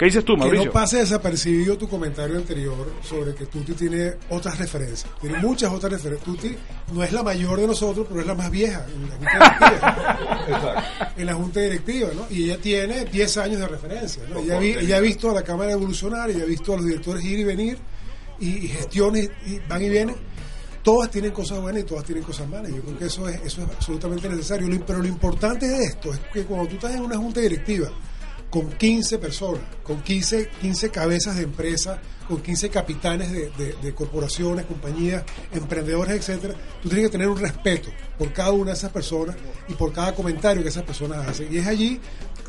¿Qué 0.00 0.06
dices 0.06 0.24
tú, 0.24 0.32
Que 0.32 0.38
Mauricio? 0.40 0.64
no 0.66 0.72
pase 0.72 0.96
desapercibido 0.96 1.76
tu 1.76 1.86
comentario 1.86 2.36
anterior 2.38 2.90
sobre 3.06 3.34
que 3.34 3.44
Tuti 3.46 3.74
tiene 3.74 4.14
otras 4.30 4.58
referencias. 4.58 5.06
Tiene 5.20 5.38
muchas 5.40 5.70
otras 5.70 5.92
referencias. 5.92 6.24
Tuti 6.24 6.56
no 6.94 7.04
es 7.04 7.12
la 7.12 7.22
mayor 7.22 7.60
de 7.60 7.66
nosotros, 7.66 8.06
pero 8.08 8.20
es 8.22 8.26
la 8.26 8.34
más 8.34 8.50
vieja 8.50 8.86
en 8.94 9.08
la 9.08 9.16
Junta 9.16 9.68
Directiva. 9.68 10.84
en 11.18 11.26
la 11.26 11.34
Junta 11.34 11.60
Directiva, 11.60 12.08
¿no? 12.16 12.26
Y 12.30 12.44
ella 12.44 12.58
tiene 12.60 13.04
10 13.04 13.36
años 13.36 13.60
de 13.60 13.68
referencia. 13.68 14.22
¿no? 14.30 14.38
Ella, 14.40 14.58
vi- 14.58 14.72
ella 14.72 14.96
ha 14.96 15.00
visto 15.00 15.30
a 15.30 15.34
la 15.34 15.42
Cámara 15.42 15.72
evolucionar, 15.72 16.30
ella 16.30 16.44
ha 16.44 16.46
visto 16.46 16.72
a 16.72 16.76
los 16.76 16.86
directores 16.86 17.22
ir 17.24 17.38
y 17.38 17.44
venir, 17.44 17.78
y, 18.40 18.48
y 18.64 18.68
gestiones 18.68 19.30
y 19.46 19.58
van 19.68 19.82
y 19.82 19.90
vienen. 19.90 20.16
Todas 20.82 21.10
tienen 21.10 21.32
cosas 21.32 21.60
buenas 21.60 21.82
y 21.82 21.84
todas 21.84 22.04
tienen 22.04 22.24
cosas 22.24 22.48
malas. 22.48 22.72
Yo 22.74 22.80
creo 22.80 22.98
que 22.98 23.04
eso 23.04 23.28
es, 23.28 23.38
eso 23.44 23.62
es 23.62 23.68
absolutamente 23.68 24.30
necesario. 24.30 24.66
Pero 24.86 25.00
lo 25.00 25.08
importante 25.08 25.68
de 25.68 25.84
esto 25.84 26.10
es 26.14 26.18
que 26.32 26.44
cuando 26.44 26.68
tú 26.68 26.76
estás 26.76 26.94
en 26.94 27.02
una 27.02 27.18
junta 27.18 27.40
directiva 27.40 27.90
con 28.50 28.70
15 28.72 29.18
personas, 29.18 29.62
con 29.84 30.02
15, 30.02 30.48
15 30.60 30.90
cabezas 30.90 31.36
de 31.36 31.44
empresa, 31.44 32.00
con 32.28 32.42
15 32.42 32.68
capitanes 32.70 33.30
de, 33.32 33.50
de- 33.50 33.74
de 33.80 33.94
corporaciones, 33.94 34.66
compañías, 34.66 35.22
emprendedores, 35.52 36.14
etcétera, 36.16 36.54
tú 36.82 36.88
tienes 36.88 37.06
que 37.06 37.12
tener 37.12 37.28
un 37.28 37.38
respeto 37.38 37.90
por 38.18 38.32
cada 38.32 38.50
una 38.52 38.72
de 38.72 38.76
esas 38.76 38.90
personas 38.92 39.36
y 39.68 39.74
por 39.74 39.92
cada 39.92 40.14
comentario 40.14 40.62
que 40.62 40.68
esas 40.68 40.82
personas 40.84 41.26
hacen. 41.28 41.52
Y 41.52 41.58
es 41.58 41.66
allí 41.66 42.00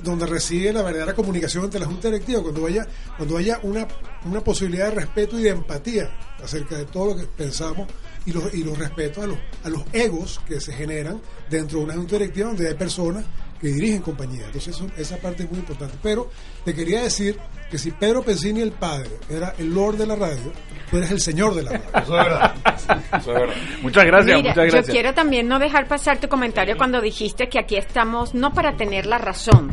donde 0.03 0.25
reside 0.25 0.73
la 0.73 0.81
verdadera 0.81 1.13
comunicación 1.13 1.65
entre 1.65 1.79
la 1.79 1.85
Junta 1.85 2.09
Directiva, 2.09 2.41
cuando 2.41 2.65
haya, 2.65 2.87
cuando 3.17 3.37
haya 3.37 3.59
una, 3.63 3.87
una 4.25 4.43
posibilidad 4.43 4.85
de 4.89 4.95
respeto 4.95 5.39
y 5.39 5.43
de 5.43 5.49
empatía 5.49 6.11
acerca 6.43 6.75
de 6.77 6.85
todo 6.85 7.07
lo 7.13 7.15
que 7.17 7.25
pensamos 7.25 7.87
y 8.25 8.31
los, 8.31 8.51
y 8.53 8.63
los 8.63 8.77
respetos 8.77 9.23
a 9.23 9.27
los, 9.27 9.37
a 9.63 9.69
los 9.69 9.83
egos 9.93 10.41
que 10.47 10.59
se 10.59 10.73
generan 10.73 11.21
dentro 11.49 11.77
de 11.79 11.85
una 11.85 11.93
Junta 11.95 12.17
Directiva 12.17 12.47
donde 12.47 12.67
hay 12.67 12.73
personas 12.75 13.25
que 13.61 13.67
dirigen 13.67 14.01
compañías. 14.01 14.47
Entonces 14.47 14.75
eso- 14.75 14.87
esa 14.97 15.17
parte 15.17 15.43
es 15.43 15.49
muy 15.51 15.59
importante. 15.59 15.95
Pero 16.01 16.29
te 16.65 16.73
quería 16.73 17.03
decir 17.03 17.37
que 17.69 17.77
si 17.77 17.91
Pedro 17.91 18.23
Pensini 18.23 18.59
el 18.61 18.71
padre 18.71 19.11
era 19.29 19.53
el 19.57 19.73
Lord 19.73 19.97
de 19.97 20.07
la 20.07 20.15
radio, 20.15 20.51
tú 20.89 20.97
eres 20.97 21.11
el 21.11 21.21
señor 21.21 21.53
de 21.55 21.63
la 21.63 21.71
radio. 21.71 21.85
Eso 21.93 22.01
es 22.19 22.25
verdad. 22.25 22.55
Eso 23.19 23.19
es 23.19 23.39
verdad. 23.39 23.55
Muchas 23.81 24.05
gracias, 24.05 24.37
Mira, 24.41 24.49
muchas 24.55 24.87
yo 24.87 24.91
quiero 24.91 25.13
también 25.13 25.47
no 25.47 25.59
dejar 25.59 25.87
pasar 25.87 26.19
tu 26.19 26.27
comentario 26.27 26.75
cuando 26.75 26.99
dijiste 27.01 27.47
que 27.49 27.59
aquí 27.59 27.75
estamos 27.77 28.33
no 28.33 28.51
para 28.53 28.75
tener 28.75 29.05
la 29.05 29.19
razón, 29.19 29.71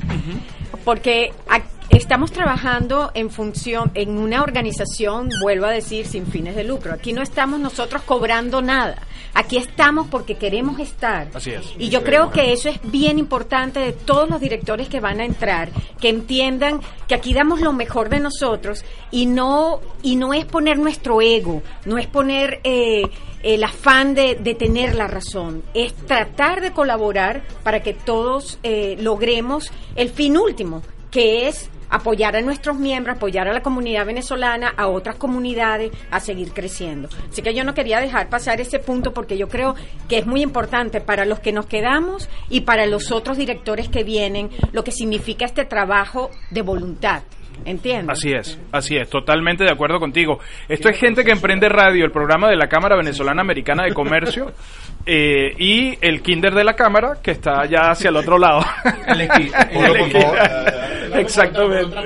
porque 0.85 1.33
a- 1.49 1.63
estamos 2.09 2.33
trabajando 2.33 3.11
en 3.13 3.29
función, 3.29 3.91
en 3.93 4.17
una 4.17 4.43
organización, 4.43 5.29
vuelvo 5.43 5.67
a 5.67 5.71
decir, 5.71 6.07
sin 6.07 6.27
fines 6.27 6.57
de 6.57 6.65
lucro. 6.65 6.95
Aquí 6.95 7.13
no 7.13 7.21
estamos 7.21 7.61
nosotros 7.61 8.01
cobrando 8.01 8.63
nada. 8.63 8.97
Aquí 9.35 9.59
estamos 9.59 10.07
porque 10.07 10.37
queremos 10.37 10.81
estar. 10.81 11.29
Así 11.35 11.51
es. 11.51 11.67
Y 11.79 11.91
yo 11.91 12.03
creo 12.05 12.31
que 12.31 12.55
eso 12.55 12.71
es 12.71 12.81
bien 12.83 13.19
importante 13.19 13.81
de 13.81 13.93
todos 13.93 14.27
los 14.31 14.41
directores 14.41 14.89
que 14.89 15.01
van 15.01 15.21
a 15.21 15.27
entrar, 15.27 15.69
que 16.01 16.09
entiendan 16.09 16.81
que 17.07 17.15
aquí 17.15 17.35
damos 17.35 17.61
lo 17.61 17.75
mejor 17.75 18.09
de 18.09 18.21
nosotros 18.21 18.87
y 19.11 19.27
no 19.27 19.83
y 20.03 20.17
no 20.17 20.33
es 20.33 20.47
poner 20.47 20.79
nuestro 20.79 21.21
ego, 21.21 21.63
no 21.85 21.99
es 21.99 22.07
poner 22.07 22.63
eh, 22.65 23.03
el 23.43 23.63
afán 23.63 24.15
de, 24.15 24.35
de 24.35 24.55
tener 24.55 24.95
la 24.95 25.09
razón, 25.09 25.63
es 25.75 25.93
tratar 25.93 26.63
de 26.63 26.73
colaborar 26.73 27.43
para 27.63 27.83
que 27.83 27.93
todos 27.93 28.59
eh, 28.63 28.97
logremos 28.99 29.71
el 29.95 30.09
fin 30.09 30.39
último, 30.39 30.81
que 31.11 31.49
es 31.49 31.69
apoyar 31.91 32.37
a 32.37 32.41
nuestros 32.41 32.79
miembros, 32.79 33.17
apoyar 33.17 33.49
a 33.49 33.53
la 33.53 33.61
comunidad 33.61 34.07
venezolana, 34.07 34.73
a 34.77 34.89
otras 34.89 35.17
comunidades, 35.17 35.93
a 36.11 36.21
seguir 36.21 36.53
creciendo. 36.53 37.09
Así 37.31 37.43
que 37.43 37.55
yo 37.55 37.65
no 37.65 37.75
quería 37.75 38.01
dejar 38.01 38.29
pasar 38.29 38.61
ese 38.61 38.79
punto 38.79 39.13
porque 39.13 39.39
yo 39.39 39.49
creo 39.49 39.75
que 40.09 40.19
es 40.19 40.27
muy 40.27 40.43
importante 40.43 41.01
para 41.01 41.25
los 41.25 41.41
que 41.41 41.53
nos 41.53 41.67
quedamos 41.67 42.29
y 42.49 42.63
para 42.63 42.87
los 42.87 43.11
otros 43.13 43.37
directores 43.37 43.89
que 43.89 44.05
vienen, 44.05 44.51
lo 44.73 44.85
que 44.85 44.93
significa 44.93 45.45
este 45.45 45.65
trabajo 45.65 46.31
de 46.51 46.63
voluntad. 46.63 47.23
¿Entiendes? 47.65 48.11
Así 48.11 48.33
es, 48.33 48.59
así 48.73 48.97
es, 48.97 49.11
totalmente 49.11 49.65
de 49.65 49.71
acuerdo 49.71 49.99
contigo. 49.99 50.39
Esto 50.69 50.89
es 50.89 50.99
gente 50.99 51.25
que 51.25 51.33
emprende 51.33 51.69
radio, 51.69 52.05
el 52.05 52.13
programa 52.13 52.49
de 52.49 52.57
la 52.57 52.69
Cámara 52.69 52.97
Venezolana 52.97 53.43
Americana 53.43 53.83
de 53.83 53.93
Comercio 53.93 54.53
eh, 55.11 55.55
y 55.59 55.99
el 56.03 56.21
Kinder 56.21 56.55
de 56.55 56.65
la 56.65 56.75
Cámara 56.75 57.17
que 57.23 57.31
está 57.31 57.61
allá 57.61 57.91
hacia 57.93 58.11
el 58.11 58.17
otro 58.17 58.37
lado. 58.39 58.61
El 59.07 59.21
equi- 59.29 59.53
El 59.71 59.87
por 59.89 59.99
equi- 59.99 60.23
favor. 60.23 61.19
Exactamente. 61.19 61.97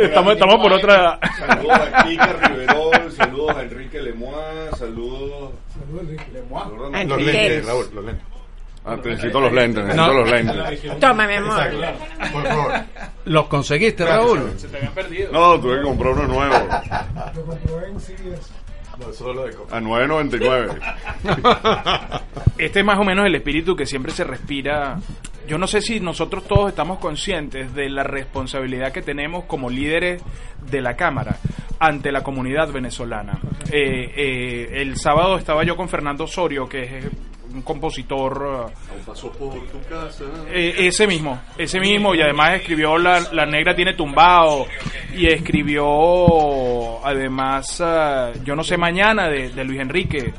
Estamos, 0.00 0.32
estamos 0.32 0.56
por 0.56 0.72
otra. 0.72 1.18
Saludos 1.46 1.78
a 1.92 2.04
Kika 2.04 2.26
Riverol, 2.48 3.12
saludos 3.12 3.56
a 3.56 3.62
Enrique 3.62 4.00
Lemois, 4.00 4.70
saludos. 4.78 5.50
A 6.54 7.04
Los 7.04 7.18
Enrique. 7.18 7.32
lentes, 7.32 7.66
Raúl, 7.66 7.86
los 7.94 8.04
lentes. 8.04 8.24
Ah, 8.86 8.96
necesito 9.04 9.40
los 9.40 9.52
lentes, 9.52 9.84
necesito 9.84 10.06
No. 10.06 10.12
los 10.20 10.30
lentes. 10.30 10.56
Toma, 10.98 11.26
mi 11.26 11.34
amor. 11.34 11.62
Por 12.32 12.46
favor. 12.46 12.72
¿Los 13.26 13.46
conseguiste, 13.48 14.04
Raúl? 14.06 14.52
Se 14.56 14.68
te 14.68 14.78
habían 14.78 14.92
perdido. 14.94 15.30
No, 15.32 15.60
tuve 15.60 15.76
que 15.76 15.82
comprar 15.82 16.12
uno 16.14 16.26
nuevo. 16.26 16.54
Lo 17.34 17.44
comprobé 17.44 17.88
en 17.88 18.00
CBS. 18.00 18.50
No, 18.98 19.12
solo 19.12 19.44
de 19.44 19.54
coca. 19.54 19.76
A 19.76 19.80
9.99. 19.80 22.22
Este 22.58 22.80
es 22.80 22.84
más 22.84 22.98
o 22.98 23.04
menos 23.04 23.24
el 23.24 23.36
espíritu 23.36 23.76
que 23.76 23.86
siempre 23.86 24.10
se 24.10 24.24
respira. 24.24 24.98
Yo 25.46 25.58
no 25.58 25.68
sé 25.68 25.80
si 25.80 26.00
nosotros 26.00 26.42
todos 26.44 26.70
estamos 26.70 26.98
conscientes 26.98 27.72
de 27.72 27.88
la 27.88 28.02
responsabilidad 28.02 28.90
que 28.92 29.00
tenemos 29.00 29.44
como 29.44 29.70
líderes 29.70 30.20
de 30.68 30.82
la 30.82 30.96
Cámara 30.96 31.36
ante 31.78 32.10
la 32.10 32.24
comunidad 32.24 32.72
venezolana. 32.72 33.38
Eh, 33.70 34.12
eh, 34.16 34.82
el 34.82 34.96
sábado 34.96 35.38
estaba 35.38 35.62
yo 35.64 35.76
con 35.76 35.88
Fernando 35.88 36.24
Osorio, 36.24 36.68
que 36.68 36.82
es 36.82 37.04
un 37.54 37.62
compositor... 37.62 38.70
eh, 38.70 39.00
Pasó 39.06 39.30
por 39.32 39.54
tu 39.54 39.80
casa. 39.88 40.24
eh, 40.52 40.74
ese 40.78 41.06
mismo, 41.06 41.40
ese 41.56 41.80
mismo, 41.80 42.14
y 42.14 42.20
además 42.22 42.54
escribió 42.56 42.98
La, 42.98 43.20
la 43.32 43.46
Negra 43.46 43.74
tiene 43.74 43.94
tumbado, 43.94 44.66
y 45.14 45.26
escribió 45.26 47.04
además 47.04 47.82
eh, 47.84 48.32
Yo 48.44 48.54
no 48.54 48.62
sé 48.62 48.76
mañana 48.76 49.28
de, 49.28 49.50
de 49.50 49.64
Luis 49.64 49.80
Enrique. 49.80 50.32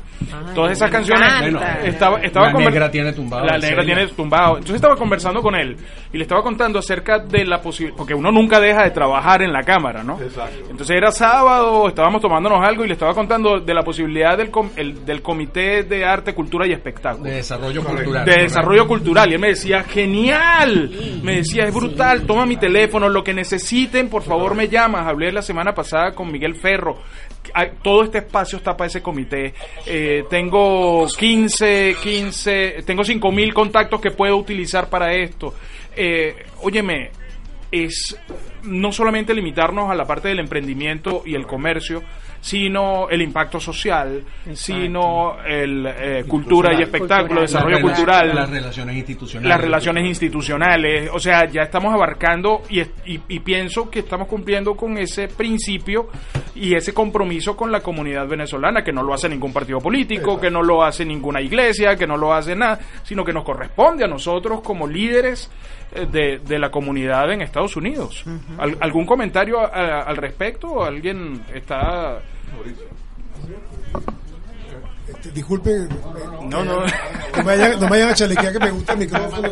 Todas 0.54 0.72
esas 0.72 0.90
canciones 0.90 1.28
encanta. 1.42 1.80
estaba, 1.84 2.20
estaba 2.20 2.52
La 2.52 2.60
Negra 2.60 2.90
tiene 2.90 3.12
tumbado, 3.12 3.44
La 3.46 3.58
Negra 3.58 3.82
serio. 3.82 3.94
tiene 3.96 4.06
tumbado. 4.12 4.50
Entonces 4.58 4.76
estaba 4.76 4.94
conversando 4.94 5.42
con 5.42 5.54
él 5.56 5.76
y 6.12 6.16
le 6.18 6.22
estaba 6.24 6.42
contando 6.42 6.78
acerca 6.80 7.18
de 7.20 7.44
la 7.44 7.60
posibilidad, 7.62 7.96
porque 7.96 8.14
uno 8.14 8.32
nunca 8.32 8.58
deja 8.60 8.82
de 8.82 8.90
trabajar 8.90 9.42
en 9.42 9.52
la 9.52 9.62
cámara, 9.62 10.02
¿no? 10.02 10.20
Exacto. 10.20 10.56
Entonces 10.70 10.96
era 10.96 11.12
sábado, 11.12 11.86
estábamos 11.88 12.20
tomándonos 12.20 12.66
algo 12.66 12.84
y 12.84 12.88
le 12.88 12.94
estaba 12.94 13.14
contando 13.14 13.60
de 13.60 13.74
la 13.74 13.82
posibilidad 13.82 14.36
del, 14.36 14.50
com- 14.50 14.70
el- 14.76 15.04
del 15.04 15.22
Comité 15.22 15.84
de 15.84 16.04
Arte, 16.04 16.34
Cultura 16.34 16.66
y 16.66 16.72
Espectáculo 16.72 17.24
De 17.24 17.36
desarrollo 17.36 17.84
cultural. 17.84 18.24
de 18.24 18.36
desarrollo 18.42 18.86
cultural. 18.88 19.30
Y 19.30 19.34
él 19.34 19.40
me 19.40 19.48
decía 19.48 19.84
genial 19.84 20.90
me 21.22 21.36
decía 21.36 21.64
es 21.64 21.74
brutal. 21.74 22.22
Toma 22.26 22.46
mi 22.46 22.56
teléfono. 22.56 23.08
Lo 23.08 23.22
que 23.22 23.32
necesiten 23.34 24.08
por 24.08 24.22
favor 24.22 24.54
me 24.54 24.68
llamas 24.68 25.06
hablé 25.06 25.30
la 25.32 25.42
semana 25.42 25.72
pasada 25.74 26.12
con 26.12 26.30
Miguel 26.32 26.54
Ferro. 26.56 26.98
Todo 27.82 28.04
este 28.04 28.18
espacio 28.18 28.58
está 28.58 28.76
para 28.76 28.88
ese 28.88 29.02
comité. 29.02 29.54
Eh, 29.86 30.24
tengo 30.28 31.06
15 31.18 31.96
15 32.02 32.82
tengo 32.86 33.02
5 33.04 33.32
mil 33.32 33.52
contactos 33.54 34.00
que 34.00 34.10
puedo 34.10 34.36
utilizar 34.36 34.88
para 34.88 35.12
esto 35.14 35.54
Eh, 35.96 36.34
óyeme 36.62 37.10
es 37.72 38.16
no 38.64 38.90
solamente 38.90 39.32
limitarnos 39.32 39.90
a 39.90 39.94
la 39.94 40.04
parte 40.04 40.26
del 40.28 40.40
emprendimiento 40.40 41.22
y 41.24 41.34
el 41.36 41.46
comercio, 41.46 42.02
sino 42.40 43.08
el 43.10 43.22
impacto 43.22 43.60
social, 43.60 44.22
sino 44.54 45.36
el 45.46 45.86
eh, 45.86 46.24
cultura 46.26 46.72
y 46.74 46.82
espectáculo, 46.82 47.40
Cultural. 47.40 47.42
desarrollo 47.46 47.80
cultural, 47.80 48.34
Las 48.34 48.50
relaciones 48.50 48.96
institucionales. 48.96 49.48
las 49.48 49.60
relaciones 49.60 50.04
institucionales, 50.06 51.10
o 51.12 51.20
sea, 51.20 51.44
ya 51.48 51.62
estamos 51.62 51.94
abarcando 51.94 52.62
y, 52.68 52.80
es- 52.80 52.90
y, 53.06 53.20
y 53.28 53.38
pienso 53.40 53.88
que 53.88 54.00
estamos 54.00 54.26
cumpliendo 54.26 54.74
con 54.74 54.98
ese 54.98 55.28
principio 55.28 56.08
y 56.54 56.74
ese 56.74 56.92
compromiso 56.92 57.56
con 57.56 57.70
la 57.70 57.80
comunidad 57.80 58.26
venezolana, 58.26 58.82
que 58.82 58.92
no 58.92 59.02
lo 59.02 59.14
hace 59.14 59.28
ningún 59.28 59.52
partido 59.52 59.78
político, 59.78 60.40
que 60.40 60.50
no 60.50 60.62
lo 60.62 60.82
hace 60.82 61.04
ninguna 61.04 61.40
iglesia, 61.40 61.94
que 61.96 62.06
no 62.06 62.16
lo 62.16 62.34
hace 62.34 62.56
nada, 62.56 62.80
sino 63.04 63.24
que 63.24 63.32
nos 63.32 63.44
corresponde 63.44 64.04
a 64.04 64.08
nosotros 64.08 64.60
como 64.62 64.86
líderes 64.88 65.50
de, 65.92 66.38
de 66.38 66.58
la 66.58 66.70
comunidad 66.70 67.32
en 67.32 67.42
Estados 67.42 67.76
Unidos. 67.76 68.24
¿Al- 68.58 68.76
¿Algún 68.80 69.06
comentario 69.06 69.60
a- 69.60 69.66
a- 69.66 70.02
al 70.02 70.16
respecto? 70.16 70.82
¿Alguien 70.84 71.42
está...? 71.54 72.20
Este, 75.08 75.30
disculpe, 75.32 75.70
eh, 75.70 75.88
No, 76.48 76.64
no. 76.64 76.80
no 76.82 76.86
me 77.38 77.42
vayan, 77.42 77.72
no 77.72 77.80
me 77.80 77.90
vayan 77.90 78.10
a 78.10 78.14
chalequear 78.14 78.52
que 78.52 78.58
me 78.60 78.70
gusta 78.70 78.92
el 78.92 78.98
micrófono. 79.00 79.48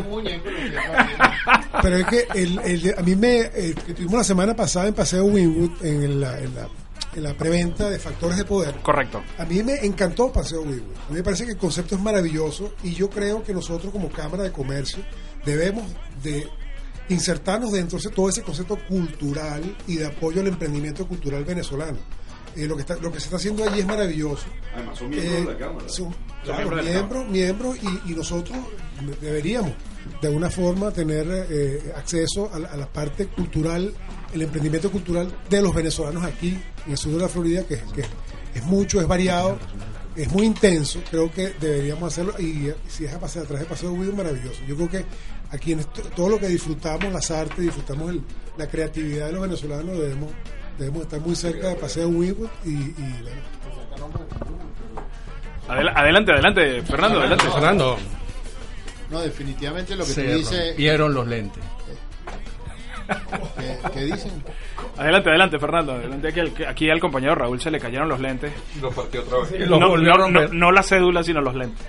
Pero 1.81 1.97
es 1.97 2.05
que 2.07 2.27
el, 2.35 2.59
el- 2.59 2.95
a 2.97 3.01
mí 3.01 3.15
me. 3.15 3.39
eh, 3.41 3.75
que 3.85 3.93
tuvimos 3.93 4.15
la 4.19 4.23
semana 4.23 4.55
pasada 4.55 4.87
en 4.87 4.93
Paseo 4.93 5.25
Winwood, 5.25 5.83
en 5.85 6.21
la, 6.21 6.39
en 6.39 6.55
la, 6.55 6.67
en 7.15 7.23
la 7.23 7.33
preventa 7.33 7.89
de 7.89 7.99
Factores 7.99 8.37
de 8.37 8.45
Poder. 8.45 8.75
Correcto. 8.81 9.21
A 9.37 9.45
mí 9.45 9.61
me 9.63 9.73
encantó 9.85 10.31
Paseo 10.31 10.61
Winwood. 10.61 10.95
A 11.07 11.11
mí 11.11 11.17
me 11.17 11.23
parece 11.23 11.45
que 11.45 11.51
el 11.51 11.57
concepto 11.57 11.95
es 11.95 12.01
maravilloso 12.01 12.73
y 12.83 12.93
yo 12.93 13.09
creo 13.09 13.43
que 13.43 13.53
nosotros, 13.53 13.91
como 13.91 14.09
Cámara 14.09 14.43
de 14.43 14.51
Comercio, 14.53 15.03
debemos 15.49 15.85
de 16.23 16.47
insertarnos 17.09 17.71
dentro 17.71 17.97
de 17.99 18.09
todo 18.09 18.29
ese 18.29 18.43
concepto 18.43 18.77
cultural 18.87 19.75
y 19.87 19.95
de 19.95 20.05
apoyo 20.07 20.41
al 20.41 20.47
emprendimiento 20.47 21.07
cultural 21.07 21.43
venezolano. 21.43 21.97
Eh, 22.55 22.65
lo, 22.67 22.75
que 22.75 22.81
está, 22.81 22.95
lo 22.97 23.11
que 23.11 23.19
se 23.19 23.25
está 23.25 23.37
haciendo 23.37 23.63
allí 23.63 23.79
es 23.79 23.85
maravilloso. 23.85 24.45
Además, 24.75 24.97
son 24.97 25.09
miembros 25.09 25.33
Eh, 25.33 25.39
de 25.45 25.53
la 25.53 25.57
Cámara. 25.57 25.89
son- 25.89 26.15
claro, 26.43 26.69
miembros 26.83 27.27
miembros, 27.29 27.29
miembros 27.29 27.77
y, 28.07 28.11
y 28.11 28.15
nosotros 28.15 28.57
deberíamos 29.21 29.71
de 30.21 30.27
alguna 30.27 30.49
forma 30.49 30.91
tener 30.91 31.27
eh, 31.49 31.93
acceso 31.95 32.49
a 32.53 32.59
la, 32.59 32.69
a 32.69 32.77
la 32.77 32.87
parte 32.91 33.27
cultural, 33.27 33.93
el 34.33 34.41
emprendimiento 34.41 34.91
cultural 34.91 35.31
de 35.49 35.61
los 35.61 35.73
venezolanos 35.73 36.23
aquí 36.23 36.57
en 36.85 36.91
el 36.91 36.97
sur 36.97 37.11
de 37.13 37.19
la 37.19 37.29
Florida, 37.29 37.63
que, 37.63 37.77
que 37.93 38.03
es 38.55 38.63
mucho, 38.65 38.99
es 38.99 39.07
variado, 39.07 39.57
es 40.23 40.31
muy 40.31 40.45
intenso. 40.45 41.01
Creo 41.09 41.31
que 41.31 41.53
deberíamos 41.59 42.11
hacerlo 42.11 42.33
y 42.39 42.71
si 42.87 43.05
es 43.05 43.13
a 43.13 43.19
pasar 43.19 43.43
atrás 43.43 43.59
de 43.61 43.65
Paseo 43.65 43.93
Guido, 43.93 44.13
maravilloso. 44.13 44.59
Yo 44.67 44.75
creo 44.75 44.89
que 44.89 45.05
aquí 45.51 45.71
en 45.73 45.79
esto- 45.79 46.01
todo 46.15 46.29
lo 46.29 46.39
que 46.39 46.47
disfrutamos, 46.47 47.11
las 47.13 47.29
artes, 47.31 47.59
disfrutamos 47.59 48.11
el- 48.11 48.21
la 48.57 48.67
creatividad 48.67 49.27
de 49.27 49.31
los 49.33 49.41
venezolanos, 49.41 49.97
debemos 49.97 50.31
debemos 50.77 51.01
estar 51.03 51.19
muy 51.19 51.35
cerca 51.35 51.67
de 51.67 51.75
Paseo 51.75 52.07
Winwood 52.07 52.47
y, 52.63 52.69
y 52.69 53.19
bueno, 53.21 53.41
adelante, 55.67 56.31
adelante, 56.31 56.81
Fernando, 56.83 57.19
adelante. 57.19 57.49
Fernando, 57.51 57.97
No, 59.11 59.19
definitivamente 59.21 59.95
lo 59.95 60.05
que 60.05 60.11
se 60.11 60.23
tú 60.23 60.37
dices. 60.37 60.67
rompieron 60.69 61.13
los 61.13 61.27
lentes. 61.27 61.63
¿Qué, 63.57 63.77
qué 63.93 63.99
dicen? 64.05 64.43
Adelante, 64.97 65.29
adelante, 65.29 65.59
Fernando. 65.59 65.93
Adelante, 65.93 66.27
aquí, 66.29 66.39
al- 66.39 66.53
aquí 66.67 66.89
al 66.89 66.99
compañero 66.99 67.35
Raúl 67.35 67.59
se 67.61 67.71
le 67.71 67.79
cayeron 67.79 68.07
los 68.09 68.19
lentes. 68.19 68.51
Lo 68.81 68.89
partió 68.91 69.21
otra 69.21 69.39
vez. 69.39 69.69
No, 69.69 69.79
no, 69.79 70.29
no- 70.29 70.47
no 70.47 70.71
la 70.71 70.83
cédula, 70.83 71.23
sino 71.23 71.41
los 71.41 71.55
lentes. 71.55 71.85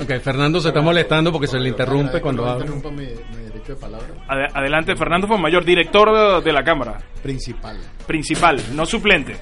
Ok, 0.00 0.20
Fernando 0.22 0.60
se 0.60 0.68
está 0.68 0.80
molestando 0.80 1.32
porque 1.32 1.46
se 1.46 1.58
le 1.58 1.68
interrumpe 1.70 2.20
cuando 2.20 2.44
habla. 2.46 2.66
mi, 2.66 2.90
mi 2.92 3.06
derecho 3.44 3.74
de 3.74 3.76
palabra. 3.76 4.06
Ade- 4.28 4.48
adelante, 4.52 4.96
Fernando 4.96 5.26
Fonmayor, 5.26 5.64
director 5.64 6.12
de, 6.40 6.44
de 6.44 6.52
la 6.52 6.62
Cámara, 6.64 6.98
Principal. 7.22 7.78
principal, 8.06 8.60
no 8.74 8.84
suplente. 8.84 9.36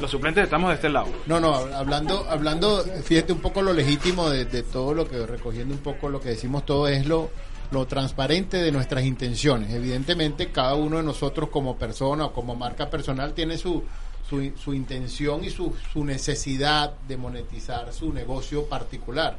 Los 0.00 0.10
suplentes 0.10 0.44
estamos 0.44 0.68
de 0.70 0.76
este 0.76 0.88
lado. 0.88 1.08
No, 1.26 1.40
no, 1.40 1.54
hablando, 1.74 2.24
hablando, 2.30 2.84
fíjate 3.04 3.32
un 3.32 3.40
poco 3.40 3.60
lo 3.62 3.72
legítimo 3.72 4.30
de, 4.30 4.44
de 4.44 4.62
todo 4.62 4.94
lo 4.94 5.08
que, 5.08 5.26
recogiendo 5.26 5.74
un 5.74 5.80
poco 5.80 6.08
lo 6.08 6.20
que 6.20 6.28
decimos 6.30 6.64
todo 6.64 6.86
es 6.88 7.04
lo, 7.06 7.30
lo 7.70 7.86
transparente 7.86 8.58
de 8.58 8.72
nuestras 8.72 9.04
intenciones. 9.04 9.72
Evidentemente, 9.72 10.50
cada 10.50 10.74
uno 10.74 10.98
de 10.98 11.02
nosotros 11.02 11.50
como 11.50 11.76
persona 11.76 12.26
o 12.26 12.32
como 12.32 12.54
marca 12.54 12.88
personal 12.88 13.34
tiene 13.34 13.58
su, 13.58 13.84
su, 14.28 14.74
intención 14.74 15.44
y 15.44 15.50
su, 15.50 15.74
su 15.92 16.04
necesidad 16.04 16.94
de 17.06 17.16
monetizar 17.16 17.92
su 17.92 18.12
negocio 18.12 18.66
particular. 18.66 19.38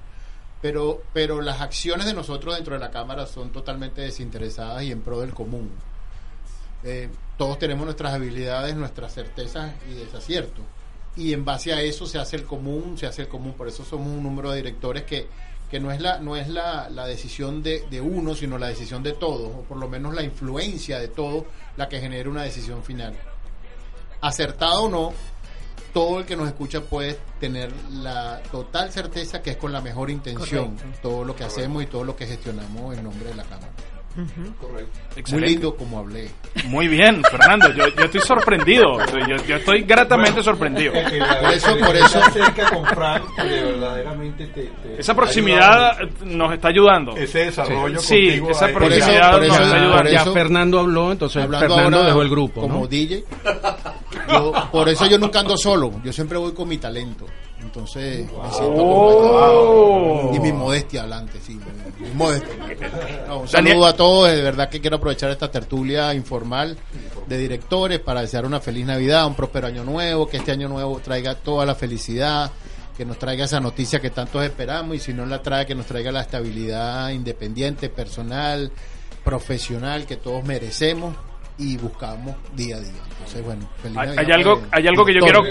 Pero, 0.62 1.04
pero 1.14 1.42
las 1.42 1.62
acciones 1.62 2.06
de 2.06 2.14
nosotros 2.14 2.56
dentro 2.56 2.74
de 2.74 2.80
la 2.80 2.92
Cámara 2.92 3.26
son 3.26 3.52
totalmente 3.52 4.02
desinteresadas 4.02 4.84
y 4.84 4.92
en 4.92 5.02
pro 5.02 5.22
del 5.22 5.34
común. 5.34 5.70
Eh, 6.84 7.10
todos 7.38 7.58
tenemos 7.60 7.86
nuestras 7.86 8.14
habilidades, 8.14 8.76
nuestras 8.76 9.14
certezas 9.14 9.74
y 9.90 9.94
desaciertos. 9.94 10.66
Y 11.16 11.34
en 11.34 11.46
base 11.46 11.74
a 11.74 11.82
eso 11.82 12.06
se 12.06 12.20
hace 12.20 12.36
el 12.36 12.44
común, 12.44 12.98
se 12.98 13.06
hace 13.06 13.24
el 13.24 13.28
común. 13.28 13.54
Por 13.54 13.68
eso 13.68 13.84
somos 13.86 14.08
un 14.08 14.24
número 14.24 14.52
de 14.52 14.58
directores 14.58 15.04
que, 15.04 15.28
que 15.70 15.80
no 15.80 15.92
es 15.92 16.02
la, 16.02 16.20
no 16.20 16.36
es 16.36 16.48
la, 16.48 16.90
la 16.90 17.06
decisión 17.06 17.62
de, 17.62 17.86
de 17.90 18.02
uno, 18.02 18.34
sino 18.36 18.58
la 18.58 18.68
decisión 18.68 19.04
de 19.04 19.14
todos, 19.14 19.50
o 19.50 19.62
por 19.62 19.78
lo 19.78 19.88
menos 19.88 20.14
la 20.14 20.24
influencia 20.24 21.00
de 21.00 21.10
todos, 21.10 21.44
la 21.78 21.88
que 21.88 22.00
genera 22.00 22.30
una 22.30 22.44
decisión 22.44 22.84
final. 22.84 23.14
Acertado 24.22 24.84
o 24.84 24.90
no, 24.90 25.14
todo 25.94 26.20
el 26.20 26.26
que 26.26 26.36
nos 26.36 26.48
escucha 26.48 26.82
puede 26.82 27.18
tener 27.40 27.72
la 27.92 28.42
total 28.52 28.92
certeza 28.92 29.42
que 29.42 29.52
es 29.52 29.58
con 29.58 29.72
la 29.72 29.82
mejor 29.82 30.10
intención 30.10 30.76
Correcto. 30.76 31.00
todo 31.02 31.24
lo 31.24 31.36
que 31.36 31.44
hacemos 31.44 31.84
y 31.84 31.86
todo 31.86 32.04
lo 32.04 32.16
que 32.16 32.28
gestionamos 32.28 32.98
en 32.98 33.04
nombre 33.04 33.30
de 33.30 33.36
la 33.36 33.44
Cámara. 33.44 33.72
Correcto. 34.60 34.92
Muy 35.10 35.20
Excelente. 35.22 35.48
lindo 35.50 35.76
como 35.76 36.00
hablé. 36.00 36.30
Muy 36.66 36.88
bien, 36.88 37.22
Fernando. 37.30 37.72
Yo, 37.74 37.88
yo 37.90 38.06
estoy 38.06 38.22
sorprendido. 38.22 38.98
Yo, 39.28 39.36
yo 39.46 39.56
estoy 39.58 39.82
gratamente 39.84 40.42
sorprendido. 40.44 40.94
Por 40.94 41.52
eso, 41.54 41.78
por 41.78 41.96
eso. 41.96 42.22
cerca 42.32 42.70
con 42.70 42.86
Frank, 42.86 43.24
que 43.36 43.44
verdaderamente 43.44 44.48
te, 44.48 44.64
te- 44.64 45.00
Esa 45.00 45.14
proximidad 45.16 45.98
nos 46.24 46.54
está 46.54 46.70
ayudando. 46.70 47.16
ese 47.18 47.46
desarrollo 47.46 48.00
Sí, 48.00 48.26
contigo 48.26 48.52
esa 48.52 48.66
ahí- 48.68 48.74
Por 48.74 48.84
eso- 48.84 48.96
proximidad 48.96 49.32
nos 49.34 49.42
está 49.44 49.76
ayudando. 49.76 50.10
Ya 50.10 50.26
Fernando 50.26 50.80
habló, 50.80 51.12
entonces 51.12 51.44
Hablando 51.44 51.76
Fernando 51.76 52.04
dejó 52.04 52.22
el 52.22 52.30
grupo, 52.30 52.62
como 52.62 52.80
¿no? 52.82 52.88
DJ. 52.88 53.24
yo- 54.32 54.54
por 54.72 54.90
eso 54.90 55.06
yo 55.08 55.18
nunca 55.18 55.40
ando 55.42 55.58
solo. 55.58 55.92
Yo 56.04 56.14
siempre 56.14 56.38
voy 56.38 56.54
con 56.54 56.68
mi 56.68 56.78
talento. 56.78 57.26
Entonces 57.70 58.26
me 58.26 58.52
siento 58.52 58.82
acompañado. 58.82 60.32
Y 60.34 60.40
mi 60.40 60.52
modestia 60.52 61.02
adelante, 61.02 61.40
sí. 61.46 61.54
mi- 62.00 62.08
mi 62.08 62.14
modestia. 62.16 62.50
No, 63.28 63.42
un 63.42 63.46
Daniel- 63.48 63.50
saludo 63.74 63.86
a 63.86 63.94
todos. 63.94 64.32
De 64.32 64.42
verdad 64.42 64.70
que 64.70 64.82
quiero 64.82 64.98
aprovechar 64.98 65.30
esta 65.30 65.52
tertulia 65.52 66.14
informal 66.16 66.78
de 67.28 67.38
directores 67.38 68.00
para 68.00 68.22
desear 68.22 68.46
una 68.46 68.60
feliz 68.60 68.86
Navidad, 68.88 69.28
un 69.28 69.36
próspero 69.36 69.68
año 69.68 69.84
nuevo, 69.84 70.28
que 70.28 70.38
este 70.38 70.52
año 70.52 70.68
nuevo 70.68 71.00
traiga 71.00 71.36
toda 71.36 71.64
la 71.66 71.76
felicidad, 71.76 72.52
que 72.98 73.06
nos 73.06 73.20
traiga 73.20 73.46
esa 73.46 73.60
noticia 73.60 74.00
que 74.02 74.10
tantos 74.10 74.44
esperamos 74.44 74.96
y 74.96 75.00
si 75.00 75.14
no 75.14 75.26
la 75.28 75.42
trae, 75.44 75.66
que 75.68 75.76
nos 75.76 75.86
traiga 75.86 76.12
la 76.12 76.22
estabilidad 76.22 77.10
independiente, 77.12 77.90
personal, 77.90 78.72
profesional 79.24 80.06
que 80.08 80.16
todos 80.18 80.44
merecemos 80.44 81.16
y 81.60 81.78
buscamos 81.78 82.36
día 82.56 82.78
a 82.78 82.80
día. 82.80 83.02
Entonces, 83.12 83.44
bueno, 83.44 83.70
feliz 83.82 83.98
Hay, 83.98 84.10
hay 84.18 84.32
algo, 84.32 84.60
pues, 84.60 84.70
hay 84.72 84.88
algo 84.88 85.06
que 85.06 85.14
yo 85.14 85.20
quiero, 85.20 85.44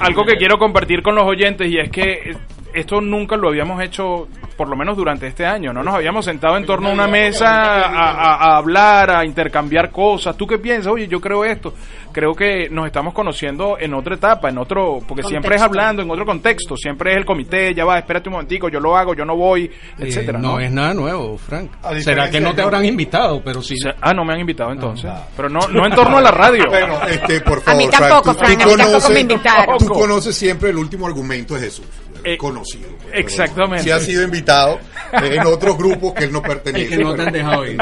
algo 0.00 0.24
que 0.24 0.36
quiero 0.36 0.58
compartir 0.58 1.02
con 1.02 1.14
los 1.14 1.24
oyentes 1.26 1.68
y 1.68 1.78
es 1.78 1.90
que 1.90 2.12
eh, 2.12 2.36
esto 2.74 3.00
nunca 3.00 3.36
lo 3.36 3.48
habíamos 3.48 3.82
hecho, 3.82 4.28
por 4.56 4.68
lo 4.68 4.76
menos 4.76 4.96
durante 4.96 5.26
este 5.26 5.46
año. 5.46 5.72
No 5.72 5.82
nos 5.82 5.94
habíamos 5.94 6.24
sentado 6.24 6.56
en 6.56 6.64
torno 6.66 6.88
a 6.88 6.92
una 6.92 7.06
mesa 7.06 7.46
a, 7.48 8.10
a- 8.10 8.34
a 8.34 8.56
hablar, 8.58 9.10
a 9.10 9.24
intercambiar 9.24 9.90
cosas. 9.90 10.36
¿Tú 10.36 10.46
qué 10.46 10.58
piensas? 10.58 10.92
Oye, 10.92 11.06
yo 11.08 11.20
creo 11.20 11.44
esto. 11.44 11.74
Creo 12.12 12.32
que 12.34 12.68
nos 12.70 12.86
estamos 12.86 13.12
conociendo 13.12 13.76
en 13.78 13.92
otra 13.92 14.14
etapa, 14.14 14.48
en 14.48 14.58
otro, 14.58 15.00
porque 15.08 15.24
siempre 15.24 15.56
es 15.56 15.62
hablando 15.62 16.00
en 16.02 16.10
otro 16.10 16.24
contexto. 16.24 16.76
Siempre 16.76 17.10
es 17.12 17.16
el 17.16 17.24
comité, 17.24 17.74
ya 17.74 17.84
va, 17.84 17.98
espérate 17.98 18.28
un 18.28 18.34
momentico, 18.34 18.68
yo 18.68 18.78
lo 18.78 18.96
hago, 18.96 19.14
yo 19.14 19.24
no 19.24 19.34
voy, 19.36 19.64
Eh, 19.64 19.70
etcétera. 19.98 20.38
no, 20.38 20.52
¿no? 20.52 20.60
es 20.60 20.70
nada 20.70 20.94
nuevo, 20.94 21.36
Frank. 21.38 21.70
A 21.82 21.92
¿Será 22.00 22.30
que 22.30 22.40
no 22.40 22.54
te 22.54 22.62
habrán 22.62 22.84
invitado? 22.84 23.42
Pero 23.44 23.60
sí. 23.62 23.74
O 23.74 23.78
sea, 23.78 23.96
ah, 24.00 24.12
no 24.14 24.24
me 24.24 24.32
han 24.34 24.40
invitado 24.40 24.70
entonces. 24.70 25.10
Pero 25.36 25.48
no, 25.48 25.66
no 25.68 25.86
en 25.86 25.92
torno 25.92 26.18
a 26.18 26.20
la 26.20 26.30
radio. 26.30 26.64
Bueno, 26.68 27.00
este, 27.08 27.40
por 27.40 27.58
A 27.58 27.62
favor, 27.62 27.82
mí 27.82 27.88
tampoco, 27.90 28.34
Frank, 28.34 28.60
a 28.62 28.66
mí 28.66 28.76
tampoco 28.76 29.08
me 29.10 29.20
invitaron. 29.20 29.78
Tú 29.78 29.88
conoces 29.88 30.36
siempre 30.36 30.70
el 30.70 30.76
último 30.76 31.06
argumento 31.08 31.54
de 31.54 31.60
Jesús. 31.62 31.86
Eh, 32.24 32.36
conocido. 32.38 32.88
pues, 33.02 33.14
exactamente. 33.14 33.82
Si 33.84 33.90
ha 33.90 34.00
sido 34.00 34.22
invitado 34.22 34.78
eh, 35.22 35.36
en 35.36 35.46
otros 35.46 35.76
grupos 35.76 36.14
que 36.14 36.24
él 36.24 36.32
no 36.32 36.40
pertenece. 36.42 36.96
Que 36.96 37.04
no 37.04 37.14
te 37.14 37.22
han 37.22 37.32
dejado 37.32 37.66
ir. 37.66 37.76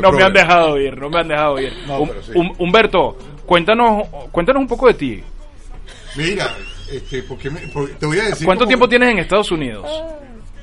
No 0.00 0.12
me 0.12 0.22
han 0.24 0.32
dejado 0.32 0.78
ir, 0.78 0.98
no 0.98 1.08
me 1.08 1.20
han 1.20 1.28
dejado 1.28 1.60
ir. 1.60 1.72
No, 1.86 2.00
Hum- 2.00 2.08
pero 2.08 2.22
sí. 2.22 2.32
Hum- 2.34 2.54
Humberto, 2.58 3.16
cuéntanos, 3.46 4.08
cuéntanos 4.32 4.60
un 4.62 4.66
poco 4.68 4.88
de 4.88 4.94
ti. 4.94 5.22
Mira, 6.16 6.54
este, 6.90 7.22
porque 7.22 7.50
me- 7.50 7.60
porque 7.72 7.94
te 7.94 8.06
voy 8.06 8.18
a 8.18 8.24
decir. 8.24 8.44
¿Cuánto 8.46 8.66
tiempo 8.66 8.88
tienes 8.88 9.10
en 9.10 9.18
Estados 9.20 9.50
Unidos? 9.52 9.86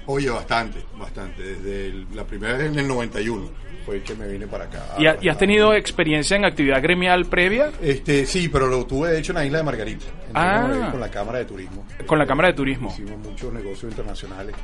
Oye, 0.08 0.30
bastante, 0.30 0.80
bastante. 1.00 1.42
Desde 1.42 1.88
el- 1.88 2.08
la 2.14 2.24
primera 2.26 2.58
vez 2.58 2.72
en 2.72 2.80
el 2.80 2.88
91 2.88 3.50
fue 3.86 4.02
que 4.02 4.16
me 4.16 4.28
vine 4.28 4.48
para 4.48 4.66
acá. 4.66 4.84
¿Y, 4.98 5.06
ha- 5.08 5.18
y 5.22 5.30
has 5.30 5.38
tenido 5.38 5.74
experiencia 5.74 6.36
en 6.38 6.46
actividad 6.46 6.82
gremial 6.82 7.26
previa 7.26 7.72
Este, 7.82 8.26
sí, 8.26 8.50
pero 8.50 8.68
lo 8.68 8.86
tuve 8.86 9.12
de 9.12 9.20
hecho 9.20 9.32
en 9.32 9.38
la 9.38 9.46
isla 9.46 9.58
de 9.60 9.64
Margarita. 9.64 10.06
En 10.30 10.32
Ah. 10.38 10.62
Margarita, 10.62 10.92
Con 10.92 11.00
la 11.00 11.12
Cámara 11.12 11.38
de 11.40 11.46
Turismo. 11.46 11.86
con 12.06 12.20
la 12.20 12.26
Cámara 12.26 12.48
de 12.50 12.54
Turismo? 12.56 12.90
Hicimos 12.90 13.20
muchos 13.20 13.54
negocios 13.54 13.92
internacionales 13.92 14.56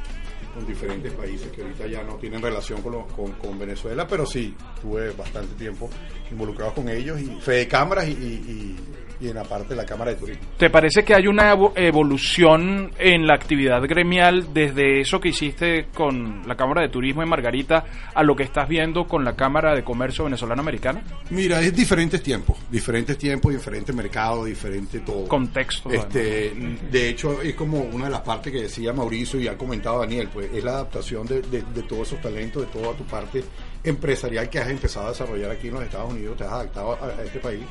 con 0.53 0.67
diferentes 0.67 1.11
países 1.13 1.47
que 1.51 1.61
ahorita 1.61 1.87
ya 1.87 2.03
no 2.03 2.15
tienen 2.15 2.41
relación 2.41 2.81
con, 2.81 2.91
lo- 2.93 3.07
con, 3.07 3.31
con 3.33 3.57
Venezuela, 3.57 4.05
pero 4.07 4.25
sí, 4.25 4.53
tuve 4.81 5.11
bastante 5.11 5.55
tiempo 5.55 5.89
involucrado 6.29 6.73
con 6.73 6.89
ellos 6.89 7.19
y 7.21 7.27
fe 7.41 7.51
de 7.53 7.67
cámaras 7.67 8.07
y, 8.07 8.11
y- 8.11 8.15
y- 8.47 8.75
y 9.21 9.29
en 9.29 9.35
la 9.35 9.43
parte 9.43 9.69
de 9.69 9.75
la 9.75 9.85
Cámara 9.85 10.11
de 10.11 10.17
Turismo. 10.17 10.43
¿Te 10.57 10.69
parece 10.69 11.03
que 11.03 11.13
hay 11.13 11.27
una 11.27 11.53
evo- 11.53 11.73
evolución 11.75 12.91
en 12.97 13.27
la 13.27 13.35
actividad 13.35 13.81
gremial 13.87 14.53
desde 14.53 14.99
eso 15.01 15.19
que 15.19 15.29
hiciste 15.29 15.85
con 15.93 16.41
la 16.47 16.55
Cámara 16.55 16.81
de 16.81 16.89
Turismo 16.89 17.21
en 17.23 17.29
Margarita 17.29 17.85
a 18.13 18.23
lo 18.23 18.35
que 18.35 18.43
estás 18.43 18.67
viendo 18.67 19.05
con 19.05 19.23
la 19.23 19.35
Cámara 19.35 19.75
de 19.75 19.83
Comercio 19.83 20.23
Venezolano-Americana? 20.25 21.01
Mira, 21.29 21.61
es 21.61 21.75
diferentes 21.75 22.21
tiempos, 22.23 22.57
diferentes 22.69 23.17
tiempos, 23.17 23.51
diferente 23.53 23.93
mercado, 23.93 24.45
diferente 24.45 24.99
todo. 25.01 25.27
Contexto. 25.27 25.89
Este, 25.91 26.51
de 26.91 27.09
hecho, 27.09 27.41
es 27.41 27.53
como 27.55 27.79
una 27.81 28.05
de 28.05 28.11
las 28.11 28.21
partes 28.21 28.51
que 28.51 28.63
decía 28.63 28.91
Mauricio 28.93 29.39
y 29.39 29.47
ha 29.47 29.57
comentado 29.57 29.99
Daniel, 29.99 30.29
pues 30.33 30.49
es 30.53 30.63
la 30.63 30.71
adaptación 30.71 31.25
de, 31.27 31.41
de- 31.41 31.61
de 31.61 31.83
todos 31.83 32.07
esos 32.07 32.21
talentos, 32.21 32.65
de 32.65 32.79
toda 32.79 32.93
tu 32.95 33.03
parte 33.03 33.43
empresarial 33.83 34.49
que 34.49 34.59
has 34.59 34.69
empezado 34.69 35.07
a 35.07 35.09
desarrollar 35.09 35.51
aquí 35.51 35.67
en 35.67 35.73
los 35.73 35.83
Estados 35.83 36.11
Unidos, 36.11 36.37
te 36.37 36.43
has 36.43 36.51
adaptado 36.51 36.97
a, 37.01 37.05
a 37.19 37.23
este 37.23 37.39
país, 37.39 37.61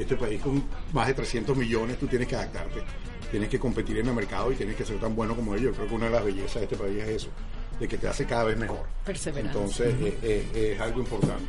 este 0.00 0.16
país 0.16 0.40
con 0.40 0.62
más 0.92 1.06
de 1.06 1.14
300 1.14 1.56
millones, 1.56 1.98
tú 1.98 2.06
tienes 2.06 2.26
que 2.28 2.36
adaptarte, 2.36 2.82
tienes 3.30 3.48
que 3.48 3.58
competir 3.58 3.98
en 3.98 4.08
el 4.08 4.14
mercado 4.14 4.50
y 4.52 4.54
tienes 4.56 4.76
que 4.76 4.84
ser 4.84 4.98
tan 4.98 5.14
bueno 5.14 5.36
como 5.36 5.54
ellos. 5.54 5.72
Yo 5.72 5.76
creo 5.76 5.88
que 5.88 5.94
una 5.94 6.06
de 6.06 6.12
las 6.12 6.24
bellezas 6.24 6.54
de 6.56 6.62
este 6.64 6.76
país 6.76 7.02
es 7.02 7.08
eso. 7.08 7.28
de 7.78 7.88
que 7.88 7.96
te 7.96 8.08
hace 8.08 8.26
cada 8.26 8.44
vez 8.44 8.58
mejor. 8.58 8.86
Entonces, 9.46 9.94
es 10.22 10.80
algo 10.80 11.00
importante. 11.00 11.44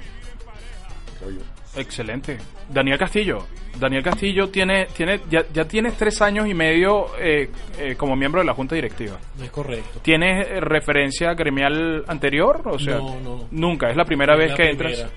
Creo 1.21 1.31
yo. 1.39 1.41
Excelente. 1.79 2.37
Daniel 2.69 2.97
Castillo. 2.97 3.47
Daniel 3.79 4.03
Castillo 4.03 4.49
tiene, 4.49 4.87
tiene, 4.87 5.21
ya, 5.29 5.45
ya 5.53 5.63
tienes 5.65 5.95
tres 5.95 6.21
años 6.21 6.45
y 6.47 6.53
medio 6.53 7.05
eh, 7.17 7.49
eh, 7.79 7.95
como 7.95 8.17
miembro 8.17 8.41
de 8.41 8.47
la 8.47 8.53
Junta 8.53 8.75
Directiva. 8.75 9.17
Es 9.41 9.49
correcto. 9.49 9.99
¿Tienes 10.01 10.45
eh, 10.47 10.59
referencia 10.59 11.33
gremial 11.33 12.03
anterior? 12.07 12.61
O 12.65 12.77
sea, 12.77 12.97
No, 12.97 13.19
no. 13.21 13.47
nunca. 13.51 13.89
Es 13.89 13.95
la 13.95 14.03
primera 14.03 14.35
vez 14.35 14.51
la 14.51 14.57
que 14.57 14.63
primera, 14.75 14.89
entras. 14.89 15.11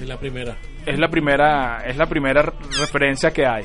Es 0.00 0.08
la 0.08 0.16
primera. 0.18 0.56
Es 0.84 0.98
la 0.98 1.08
primera, 1.08 1.84
es 1.86 1.96
la 1.96 2.06
primera 2.06 2.42
referencia 2.80 3.30
que 3.32 3.46
hay. 3.46 3.64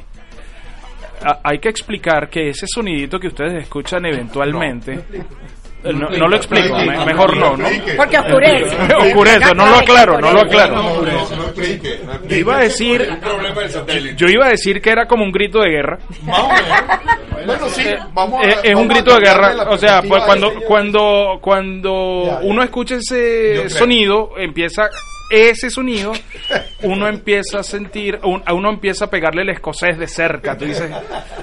A- 1.26 1.40
hay 1.44 1.58
que 1.60 1.70
explicar 1.70 2.30
que 2.30 2.50
ese 2.50 2.66
sonidito 2.68 3.20
que 3.20 3.28
ustedes 3.28 3.64
escuchan 3.64 4.06
eventualmente. 4.06 5.00
No, 5.84 6.10
no 6.10 6.28
lo 6.28 6.36
explico, 6.36 6.76
me- 6.78 7.06
mejor 7.06 7.38
no, 7.38 7.56
¿no? 7.56 7.68
Porque 7.96 8.18
oscurece. 8.18 8.76
Oscurece, 8.98 9.56
no 9.56 9.66
lo 9.66 9.76
aclaro, 9.78 10.20
no 10.20 10.34
lo 10.34 10.42
aclaro. 10.42 10.76
No, 10.76 11.02
no, 11.02 11.02
no 11.04 11.44
explique, 11.44 12.00
no 12.06 12.28
Yo 12.28 12.36
iba 12.36 12.58
a 12.58 12.60
decir, 12.60 13.10
yo 14.18 14.28
iba 14.28 14.46
a 14.48 14.50
decir 14.50 14.82
que 14.82 14.90
era 14.90 15.08
como 15.08 15.24
un 15.24 15.32
grito 15.32 15.60
de 15.62 15.70
guerra. 15.70 16.00
Bueno, 17.46 17.70
sí, 17.70 17.86
vamos 18.14 18.44
a- 18.44 18.48
es, 18.50 18.58
es 18.64 18.76
un 18.76 18.88
grito 18.90 19.16
de 19.16 19.22
guerra. 19.22 19.70
O 19.70 19.78
sea, 19.78 20.02
pues 20.02 20.22
cuando 20.24 20.52
cuando 20.68 21.40
cuando 21.42 22.40
uno 22.44 22.62
escucha 22.62 22.96
ese 22.96 23.70
sonido, 23.70 24.32
empieza 24.38 24.90
ese 25.30 25.70
sonido, 25.70 26.12
uno 26.84 27.08
empieza 27.08 27.60
a 27.60 27.64
sentir, 27.64 28.20
un- 28.24 28.42
a 28.46 28.54
uno 28.54 28.70
empieza 28.70 29.06
a 29.06 29.10
pegarle 29.10 29.44
el 29.44 29.50
escocés 29.50 29.98
de 29.98 30.08
cerca. 30.08 30.58
Tú 30.58 30.66
dices, 30.66 30.92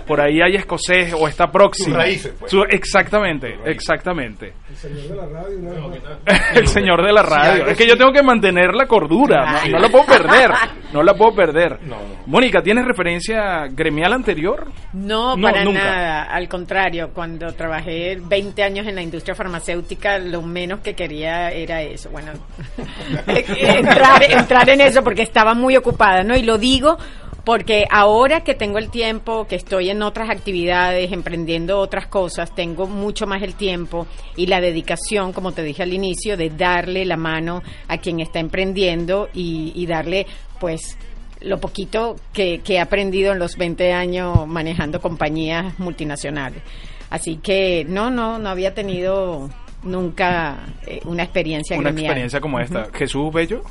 por 0.07 0.21
ahí 0.21 0.41
hay 0.41 0.57
escocés 0.57 1.13
o 1.15 1.29
está 1.29 1.47
próximo. 1.51 1.89
Sus 1.89 1.97
raíces, 1.97 2.35
pues. 2.39 2.51
Su- 2.51 2.65
exactamente, 2.69 3.57
exactamente. 3.65 4.53
El 4.69 4.77
señor 4.77 5.09
de 5.09 5.17
la 5.17 5.27
radio. 5.27 5.93
El 6.55 6.67
señor 6.69 7.07
de 7.07 7.13
la 7.13 7.23
radio. 7.23 7.67
es 7.67 7.77
que 7.77 7.87
yo 7.87 7.97
tengo 7.97 8.13
que 8.13 8.23
mantener 8.23 8.75
la 8.75 8.87
cordura. 8.87 9.63
No, 9.65 9.71
no 9.73 9.79
la 9.79 9.89
puedo 9.89 10.07
perder. 10.07 10.51
No 10.93 11.03
la 11.03 11.15
puedo 11.15 11.35
perder. 11.35 11.79
Mónica, 12.27 12.63
¿tienes 12.63 12.85
referencia 12.85 13.67
gremial 13.71 14.13
anterior? 14.13 14.71
No, 14.93 15.37
No, 15.37 15.43
para 15.43 15.65
nunca. 15.65 15.79
nada. 15.85 16.23
Al 16.25 16.49
contrario, 16.49 17.11
cuando 17.13 17.47
trabajé 17.55 18.19
20 18.21 18.63
años 18.63 18.87
en 18.87 18.95
la 18.95 19.03
industria 19.03 19.35
farmacéutica, 19.35 20.19
lo 20.19 20.43
menos 20.43 20.81
que 20.81 20.95
quería 20.95 21.51
era 21.51 21.83
eso. 21.83 22.11
Bueno, 22.11 22.33
entrar, 23.77 24.23
entrar 24.23 24.69
en 24.69 24.81
eso 24.81 25.03
porque 25.03 25.23
estaba 25.23 25.55
muy 25.55 25.77
ocupada, 25.77 26.23
¿no? 26.23 26.37
Y 26.37 26.43
lo 26.43 26.59
digo 26.59 26.99
porque 27.47 27.87
ahora 27.89 28.41
que 28.41 28.55
tengo 28.55 28.79
el 28.79 28.91
tiempo, 28.91 29.47
que 29.47 29.55
estoy 29.55 29.91
en 29.91 30.03
otras 30.03 30.31
actividades, 30.31 31.13
emprendiendo 31.13 31.79
otras 31.79 32.09
cosas, 32.09 32.53
tengo 32.53 32.89
mucho 32.89 33.29
más 33.29 33.41
el 33.41 33.55
tiempo 33.55 34.09
y 34.35 34.47
la 34.49 34.61
dedicación, 34.61 35.33
como 35.33 35.53
te 35.53 35.63
dije 35.63 35.85
al 35.85 35.93
inicio, 35.93 36.37
de 36.37 36.51
darle 36.51 37.05
la 37.05 37.17
mano 37.17 37.63
a 37.87 37.99
quien 37.99 38.19
está 38.19 38.41
emprendiendo 38.41 39.29
y, 39.33 39.73
y 39.77 39.87
darle, 39.87 40.27
pues, 40.59 40.99
lo 41.41 41.61
poquito 41.61 42.17
que, 42.33 42.63
que 42.65 42.75
he 42.75 42.81
aprendido 42.81 43.31
en 43.33 43.39
los 43.39 43.57
20 43.57 43.93
años 43.93 44.45
manejando 44.49 45.01
compañías 45.01 45.79
multinacionales. 45.79 46.65
Así 47.11 47.37
que 47.37 47.87
no, 47.89 48.11
no, 48.11 48.41
no 48.41 48.49
había 48.49 48.75
tenido 48.75 49.49
nunca 49.83 50.59
eh, 50.87 51.01
una 51.05 51.23
experiencia 51.23 51.77
Una 51.77 51.91
gremial. 51.91 52.07
experiencia 52.07 52.41
como 52.41 52.61
esta. 52.61 52.89
Jesús 52.93 53.33
Bello. 53.33 53.63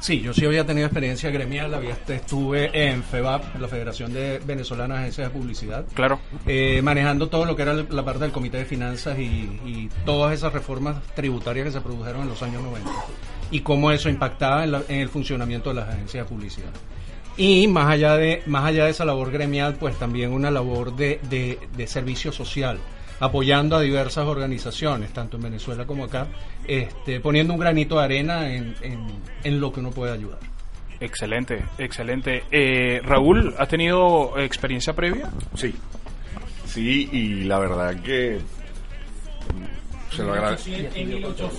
Sí, 0.00 0.22
yo 0.22 0.32
sí 0.32 0.46
había 0.46 0.64
tenido 0.64 0.86
experiencia 0.86 1.28
gremial, 1.30 1.74
había, 1.74 1.94
estuve 2.08 2.70
en 2.88 3.02
FEBAP, 3.02 3.56
en 3.56 3.60
la 3.60 3.68
Federación 3.68 4.14
de 4.14 4.40
Venezolanas 4.46 4.96
de 4.96 5.02
Agencias 5.02 5.28
de 5.30 5.38
Publicidad, 5.38 5.84
Claro. 5.92 6.18
eh, 6.46 6.80
manejando 6.82 7.28
todo 7.28 7.44
lo 7.44 7.54
que 7.54 7.60
era 7.62 7.74
la 7.74 8.02
parte 8.02 8.20
del 8.20 8.32
Comité 8.32 8.56
de 8.56 8.64
Finanzas 8.64 9.18
y, 9.18 9.22
y 9.66 9.90
todas 10.06 10.32
esas 10.32 10.54
reformas 10.54 10.96
tributarias 11.14 11.66
que 11.66 11.72
se 11.72 11.82
produjeron 11.82 12.22
en 12.22 12.28
los 12.30 12.42
años 12.42 12.62
90 12.62 12.90
y 13.50 13.60
cómo 13.60 13.92
eso 13.92 14.08
impactaba 14.08 14.64
en, 14.64 14.72
la- 14.72 14.82
en 14.88 15.00
el 15.00 15.10
funcionamiento 15.10 15.68
de 15.68 15.74
las 15.76 15.90
agencias 15.90 16.24
de 16.24 16.28
publicidad. 16.34 16.70
Y 17.36 17.68
más 17.68 17.88
allá 17.90 18.16
de, 18.16 18.42
más 18.46 18.64
allá 18.64 18.84
de 18.86 18.92
esa 18.92 19.04
labor 19.04 19.30
gremial, 19.30 19.74
pues 19.74 19.98
también 19.98 20.32
una 20.32 20.50
labor 20.50 20.96
de, 20.96 21.20
de- 21.28 21.58
de 21.76 21.86
servicio 21.86 22.32
social, 22.32 22.78
apoyando 23.20 23.76
a 23.76 23.80
diversas 23.82 24.26
organizaciones, 24.26 25.12
tanto 25.12 25.36
en 25.36 25.44
Venezuela 25.44 25.86
como 25.86 26.04
acá, 26.04 26.26
este, 26.66 27.20
poniendo 27.20 27.54
un 27.54 27.60
granito 27.60 27.98
de 27.98 28.04
arena 28.04 28.52
en, 28.52 28.74
en- 28.82 29.06
en 29.44 29.60
lo 29.60 29.72
que 29.72 29.80
uno 29.80 29.90
puede 29.90 30.12
ayudar. 30.12 30.38
Excelente, 30.98 31.62
excelente. 31.78 32.42
Eh, 32.50 33.00
Raúl, 33.04 33.54
¿has 33.58 33.68
tenido 33.68 34.36
experiencia 34.38 34.92
previa? 34.94 35.30
Sí. 35.54 35.74
Sí, 36.66 37.08
y 37.12 37.44
la 37.44 37.58
verdad 37.58 37.94
que 38.02 38.38
se 40.14 40.22
lo 40.22 40.32
agradezco. 40.34 40.70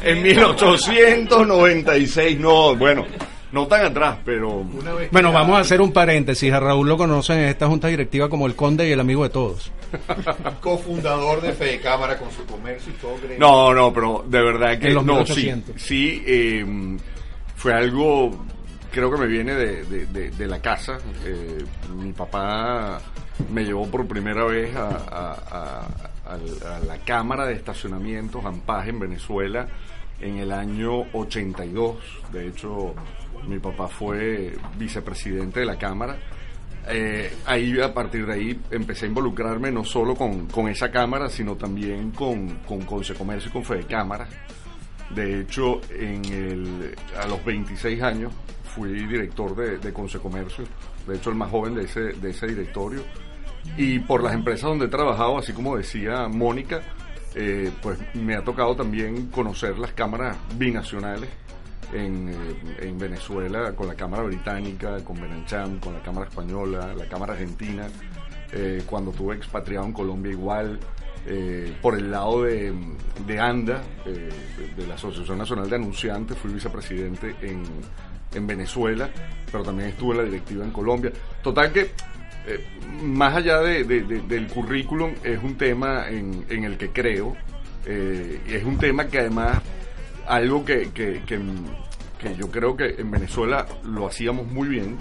En 0.03 0.21
1896, 0.23 2.39
no, 2.39 2.75
bueno, 2.75 3.05
no 3.51 3.67
tan 3.67 3.85
atrás, 3.85 4.17
pero 4.23 4.63
Bueno, 5.11 5.31
vamos 5.31 5.57
a 5.57 5.59
hacer 5.61 5.81
un 5.81 5.91
paréntesis. 5.91 6.51
A 6.53 6.59
Raúl 6.59 6.87
lo 6.87 6.97
conocen 6.97 7.39
en 7.39 7.45
esta 7.49 7.67
junta 7.67 7.87
directiva 7.89 8.29
como 8.29 8.47
el 8.47 8.55
conde 8.55 8.87
y 8.87 8.91
el 8.91 8.99
amigo 8.99 9.23
de 9.23 9.29
todos. 9.29 9.71
cofundador 10.61 11.41
de 11.41 11.53
Fede 11.53 11.79
Cámara 11.81 12.17
con 12.17 12.31
su 12.31 12.45
comercio 12.45 12.91
y 12.91 12.95
todo. 13.01 13.17
gremio. 13.17 13.37
no, 13.39 13.73
no, 13.73 13.93
pero 13.93 14.23
de 14.27 14.41
verdad 14.41 14.79
que 14.79 14.87
En 14.87 14.95
los 14.95 15.05
no, 15.05 15.25
sí, 15.25 15.33
1800. 15.45 15.81
sí, 15.81 16.23
eh, 16.25 16.97
fue 17.55 17.73
algo, 17.73 18.45
creo 18.91 19.11
que 19.11 19.17
me 19.17 19.27
viene 19.27 19.53
de, 19.53 19.83
de- 19.85 20.05
de- 20.07 20.31
de 20.31 20.47
la 20.47 20.59
casa. 20.61 20.97
Eh, 21.25 21.63
mi 21.95 22.13
papá 22.13 23.01
me 23.51 23.63
llevó 23.65 23.85
por 23.87 24.07
primera 24.07 24.45
vez 24.45 24.75
a, 24.75 24.87
a- 24.87 25.31
a- 25.51 25.87
a- 26.33 26.75
a 26.75 26.79
la 26.87 26.97
cámara 26.99 27.45
de 27.45 27.53
estacionamientos 27.55 28.45
Ampaj 28.45 28.87
en 28.87 28.99
Venezuela 28.99 29.67
en 30.21 30.37
el 30.37 30.51
año 30.51 31.01
82. 31.13 31.97
De 32.31 32.47
hecho, 32.47 32.93
mi 33.47 33.59
papá 33.59 33.87
fue 33.87 34.53
vicepresidente 34.77 35.61
de 35.61 35.65
la 35.65 35.77
cámara. 35.77 36.17
Eh, 36.87 37.31
ahí 37.45 37.79
a 37.79 37.93
partir 37.93 38.25
de 38.25 38.33
ahí 38.33 38.59
empecé 38.71 39.05
a 39.05 39.09
involucrarme 39.09 39.71
no 39.71 39.83
solo 39.83 40.15
con, 40.15 40.47
con 40.47 40.67
esa 40.67 40.89
cámara, 40.89 41.29
sino 41.29 41.55
también 41.55 42.11
con, 42.11 42.59
con 42.67 42.81
Conce 42.81 43.13
Comercio 43.13 43.49
y 43.49 43.53
con 43.53 43.63
Fede 43.63 43.85
Cámara. 43.85 44.27
De 45.13 45.41
hecho, 45.41 45.81
a 47.21 47.27
los 47.27 47.43
26 47.43 48.01
años 48.01 48.33
fui 48.63 48.93
director 49.05 49.55
de, 49.55 49.77
de 49.77 49.93
Comercio, 49.93 50.63
de 51.05 51.17
hecho 51.17 51.29
el 51.29 51.35
más 51.35 51.51
joven 51.51 51.75
de 51.75 51.83
ese, 51.83 51.99
de 52.13 52.29
ese 52.29 52.47
directorio. 52.47 53.03
Y 53.77 53.99
por 53.99 54.23
las 54.23 54.33
empresas 54.33 54.63
donde 54.63 54.85
he 54.85 54.89
trabajado, 54.89 55.37
así 55.37 55.53
como 55.53 55.77
decía 55.77 56.27
Mónica, 56.27 56.81
eh, 57.35 57.71
pues 57.81 57.99
me 58.15 58.35
ha 58.35 58.43
tocado 58.43 58.75
también 58.75 59.27
conocer 59.27 59.77
las 59.77 59.93
cámaras 59.93 60.37
binacionales 60.57 61.29
en, 61.93 62.29
eh, 62.29 62.87
en 62.87 62.97
Venezuela, 62.97 63.73
con 63.75 63.87
la 63.87 63.95
Cámara 63.95 64.23
Británica, 64.23 65.03
con 65.03 65.19
Benancham, 65.21 65.79
con 65.79 65.93
la 65.93 66.01
Cámara 66.01 66.27
Española, 66.27 66.93
la 66.95 67.05
Cámara 67.07 67.33
Argentina, 67.33 67.87
eh, 68.53 68.83
cuando 68.85 69.11
estuve 69.11 69.35
expatriado 69.35 69.85
en 69.85 69.93
Colombia 69.93 70.31
igual, 70.31 70.79
eh, 71.25 71.73
por 71.81 71.95
el 71.97 72.09
lado 72.11 72.43
de, 72.43 72.73
de 73.27 73.39
ANDA, 73.39 73.81
de, 74.05 74.87
la 74.87 74.95
Asociación 74.95 75.37
Nacional 75.37 75.69
de 75.69 75.75
Anunciantes, 75.75 76.37
fui 76.37 76.51
vicepresidente 76.53 77.35
en, 77.41 77.63
en 78.33 78.47
Venezuela, 78.47 79.09
pero 79.51 79.63
también 79.63 79.89
estuve 79.89 80.11
en 80.13 80.17
la 80.17 80.23
directiva 80.25 80.65
en 80.65 80.71
Colombia. 80.71 81.11
Total 81.43 81.71
que, 81.71 81.91
más 83.03 83.35
allá 83.35 83.59
de- 83.59 83.83
de- 83.83 84.03
de- 84.03 84.21
del 84.21 84.47
currículum, 84.47 85.11
es 85.23 85.41
un 85.43 85.55
tema 85.57 86.09
en, 86.09 86.43
en 86.49 86.63
el 86.63 86.77
que 86.77 86.89
creo, 86.89 87.35
eh, 87.85 88.39
es 88.47 88.63
un 88.63 88.77
tema 88.77 89.07
que 89.07 89.19
además 89.19 89.59
algo 90.27 90.63
que, 90.65 90.91
que, 90.91 91.21
que, 91.25 92.35
yo 92.35 92.51
creo 92.51 92.75
que 92.75 92.95
en 92.97 93.09
Venezuela 93.09 93.65
lo 93.83 94.07
hacíamos 94.07 94.47
muy 94.47 94.67
bien, 94.67 94.97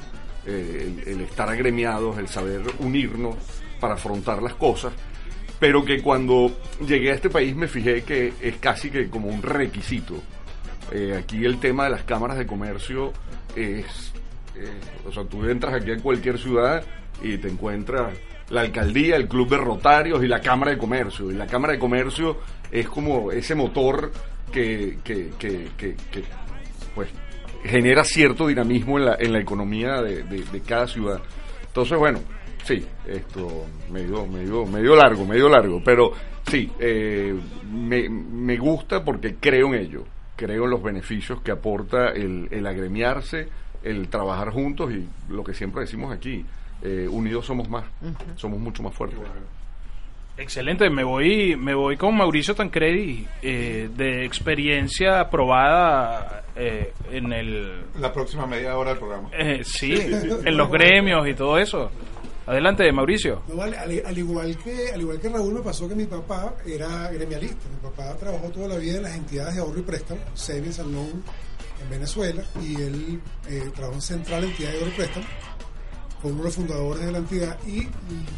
eh, 0.46 0.94
el, 1.06 1.08
el 1.14 1.20
estar 1.22 1.48
agremiados, 1.48 2.18
el 2.18 2.28
saber 2.28 2.62
unirnos 2.78 3.36
para 3.78 3.94
afrontar 3.94 4.42
las 4.42 4.54
cosas, 4.54 4.92
pero 5.58 5.84
que 5.84 6.02
cuando 6.02 6.50
llegué 6.86 7.10
a 7.10 7.14
este 7.14 7.30
país 7.30 7.54
me 7.54 7.68
fijé 7.68 8.02
que 8.02 8.32
es 8.40 8.56
casi 8.56 8.90
que 8.90 9.08
como 9.08 9.28
un 9.28 9.42
requisito. 9.42 10.14
Eh, 10.92 11.16
aquí 11.16 11.44
el 11.44 11.60
tema 11.60 11.84
de 11.84 11.90
las 11.90 12.02
cámaras 12.02 12.38
de 12.38 12.46
comercio 12.46 13.12
es, 13.54 14.12
eh, 14.56 14.80
o 15.06 15.12
sea, 15.12 15.24
tú 15.24 15.44
entras 15.48 15.74
aquí 15.74 15.92
a 15.92 15.98
cualquier 15.98 16.38
ciudad 16.38 16.82
y 17.22 17.36
te 17.36 17.48
encuentras 17.48 18.16
la 18.48 18.62
alcaldía, 18.62 19.16
el 19.16 19.28
club 19.28 19.48
de 19.50 19.58
rotarios 19.58 20.24
y 20.24 20.26
la 20.26 20.40
cámara 20.40 20.72
de 20.72 20.78
comercio. 20.78 21.30
Y 21.30 21.34
la 21.34 21.46
cámara 21.46 21.74
de 21.74 21.78
comercio 21.78 22.38
es 22.72 22.88
como 22.88 23.30
ese 23.30 23.54
motor 23.54 24.10
que, 24.52 24.98
que, 25.04 25.30
que, 25.38 25.68
que- 25.76 25.96
que, 26.10 26.24
pues 26.94 27.08
genera 27.64 28.04
cierto 28.04 28.46
dinamismo 28.46 28.98
en 28.98 29.04
la, 29.06 29.16
en 29.18 29.32
la 29.32 29.38
economía 29.40 30.00
de, 30.02 30.22
de- 30.24 30.44
de 30.44 30.60
cada 30.60 30.86
ciudad. 30.86 31.20
Entonces, 31.66 31.98
bueno, 31.98 32.20
sí, 32.64 32.84
esto 33.06 33.66
medio, 33.90 34.26
medio, 34.26 34.64
medio 34.66 34.96
largo, 34.96 35.24
medio 35.26 35.48
largo, 35.48 35.82
pero 35.84 36.12
sí, 36.50 36.70
eh, 36.80 37.34
me, 37.70 38.08
me 38.08 38.56
gusta 38.56 39.04
porque 39.04 39.36
creo 39.38 39.74
en 39.74 39.80
ello, 39.80 40.04
creo 40.36 40.64
en 40.64 40.70
los 40.70 40.82
beneficios 40.82 41.40
que 41.42 41.50
aporta 41.52 42.08
el, 42.08 42.48
el 42.50 42.66
agremiarse, 42.66 43.48
el 43.84 44.08
trabajar 44.08 44.50
juntos 44.50 44.90
y 44.92 45.06
lo 45.32 45.44
que 45.44 45.54
siempre 45.54 45.82
decimos 45.82 46.12
aquí, 46.14 46.44
eh, 46.82 47.06
unidos 47.10 47.44
somos 47.46 47.68
más, 47.68 47.84
somos 48.36 48.58
mucho 48.58 48.82
más 48.82 48.94
fuertes. 48.94 49.18
Excelente, 50.40 50.88
me 50.88 51.04
voy, 51.04 51.54
me 51.54 51.74
voy 51.74 51.98
con 51.98 52.16
Mauricio 52.16 52.54
Tancredi, 52.54 53.26
eh, 53.42 53.90
de 53.94 54.24
experiencia 54.24 55.28
probada 55.28 56.44
eh, 56.56 56.94
en 57.12 57.30
el... 57.32 57.84
La 58.00 58.10
próxima 58.10 58.46
media 58.46 58.76
hora 58.78 58.90
del 58.90 58.98
programa. 58.98 59.28
eh, 59.38 59.60
sí, 59.64 59.92
en 59.92 60.56
los 60.56 60.70
gremios 60.70 61.28
y 61.28 61.34
todo 61.34 61.58
eso. 61.58 61.90
Adelante, 62.46 62.90
Mauricio. 62.90 63.42
No, 63.54 63.60
al, 63.62 63.74
al- 63.74 64.02
al 64.06 64.18
igual 64.18 64.56
que, 64.56 64.90
al 64.94 65.00
igual 65.02 65.20
que 65.20 65.28
Raúl, 65.28 65.54
me 65.54 65.60
pasó 65.60 65.86
que 65.86 65.94
mi 65.94 66.06
papá 66.06 66.54
era 66.66 67.10
gremialista. 67.12 67.68
Mi 67.68 67.88
papá 67.90 68.16
trabajó 68.16 68.48
toda 68.48 68.68
la 68.68 68.76
vida 68.76 68.96
en 68.96 69.02
las 69.02 69.14
entidades 69.14 69.54
de 69.56 69.60
ahorro 69.60 69.78
y 69.78 69.82
préstamo, 69.82 70.20
Savings 70.34 70.80
and 70.80 70.92
Loan 70.94 71.22
en 71.82 71.90
Venezuela, 71.90 72.42
y 72.62 72.74
él 72.76 73.20
eh, 73.48 73.70
trabajó 73.74 73.94
en 73.94 74.02
Central 74.02 74.44
Entidad 74.44 74.70
de 74.70 74.78
Ahorro 74.78 74.90
y 74.90 74.96
Préstamo. 74.96 75.26
Fue 76.20 76.30
uno 76.30 76.40
de 76.40 76.44
los 76.44 76.54
fundadores 76.54 77.06
de 77.06 77.12
la 77.12 77.18
entidad 77.18 77.58
y 77.66 77.88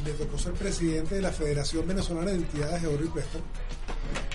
le 0.05 0.13
tocó 0.17 0.39
ser 0.39 0.53
presidente 0.53 1.17
de 1.17 1.23
la 1.23 1.33
Federación 1.33 1.87
Venezolana 1.87 2.31
de 2.31 2.37
Entidades 2.37 2.83
de 2.83 2.89
Ahorro 2.89 3.05
y 3.05 3.09
Préstamo. 3.09 3.45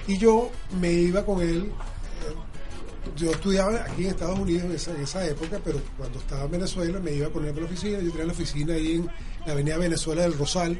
Y 0.07 0.17
yo 0.17 0.51
me 0.81 0.91
iba 0.91 1.25
con 1.25 1.41
él. 1.41 1.63
eh, 1.65 3.09
Yo 3.15 3.31
estudiaba 3.31 3.85
aquí 3.89 4.03
en 4.03 4.09
Estados 4.11 4.37
Unidos 4.39 4.65
en 4.65 4.71
esa, 4.73 4.91
en 4.91 5.01
esa 5.01 5.25
época, 5.25 5.59
pero 5.63 5.79
cuando 5.97 6.19
estaba 6.19 6.43
en 6.43 6.51
Venezuela 6.51 6.99
me 6.99 7.13
iba 7.13 7.29
con 7.29 7.45
él 7.45 7.55
a 7.55 7.59
la 7.61 7.65
oficina. 7.65 7.99
Yo 7.99 8.11
tenía 8.11 8.25
la 8.25 8.33
oficina 8.33 8.73
ahí 8.73 8.95
en 8.95 9.09
la 9.45 9.53
avenida 9.53 9.77
Venezuela 9.77 10.23
del 10.23 10.37
Rosal, 10.37 10.79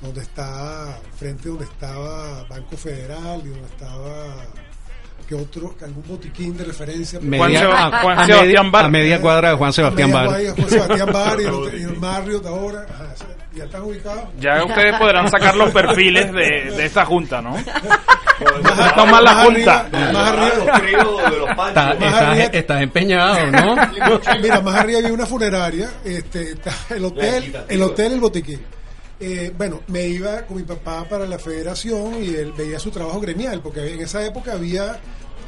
donde 0.00 0.20
está, 0.22 1.00
frente 1.16 1.48
donde 1.48 1.64
estaba 1.64 2.44
Banco 2.44 2.76
Federal 2.76 3.42
y 3.44 3.48
donde 3.48 3.66
estaba 3.66 4.46
que 5.28 5.34
otro, 5.34 5.76
que 5.76 5.84
algún 5.84 6.02
botiquín 6.08 6.56
de 6.56 6.64
referencia. 6.64 7.20
Media- 7.20 7.60
Seba- 7.60 7.86
a- 7.86 8.00
Juan 8.02 8.18
a 8.18 8.24
Sebastián 8.26 8.46
media- 8.64 8.70
Bar. 8.70 8.84
a 8.84 8.88
media 8.88 9.20
cuadra 9.20 9.50
de 9.50 9.56
Juan 9.56 9.72
Sebastián 9.74 10.10
Bar. 10.12 10.26
guay, 10.26 10.46
Juan 10.56 10.68
Sebastián 10.70 11.08
Bar 11.12 11.40
y 11.40 11.44
el, 11.44 11.54
y 11.80 11.82
el 11.84 11.96
Marriott 11.98 12.46
ahora. 12.46 12.86
Ajá, 12.88 13.14
ya 13.54 13.64
están 13.64 13.82
ubicados. 13.82 14.24
Ya 14.40 14.64
ustedes 14.64 14.96
podrán 14.98 15.30
sacar 15.30 15.54
los 15.56 15.70
perfiles 15.70 16.32
de, 16.32 16.70
de 16.76 16.84
esta 16.86 17.04
junta, 17.04 17.42
¿no? 17.42 17.50
Más, 17.50 18.94
Toma 18.94 19.12
más 19.12 19.22
la 19.22 19.40
arriba, 19.42 19.44
junta. 19.90 20.12
más 20.12 20.28
arriba. 20.28 20.48
Está- 20.78 21.54
Más 21.54 21.92
estás, 21.94 22.14
arriba- 22.22 22.44
estás 22.52 22.82
empeñado, 22.82 23.46
¿no? 23.50 23.76
Mira, 24.42 24.60
más 24.60 24.74
arriba 24.76 24.98
había 25.00 25.12
una 25.12 25.26
funeraria, 25.26 25.90
este, 26.04 26.52
está 26.52 26.70
el 26.90 27.04
hotel, 27.04 27.56
el 27.68 27.82
hotel, 27.82 28.12
el 28.12 28.20
botiquín. 28.20 28.60
Eh, 29.20 29.52
bueno, 29.56 29.82
me 29.88 30.06
iba 30.06 30.42
con 30.46 30.58
mi 30.58 30.62
papá 30.62 31.08
para 31.08 31.26
la 31.26 31.38
federación 31.38 32.22
y 32.22 32.34
él 32.36 32.52
veía 32.56 32.78
su 32.78 32.90
trabajo 32.90 33.20
gremial, 33.20 33.60
porque 33.60 33.94
en 33.94 34.00
esa 34.00 34.24
época 34.24 34.52
había 34.52 35.00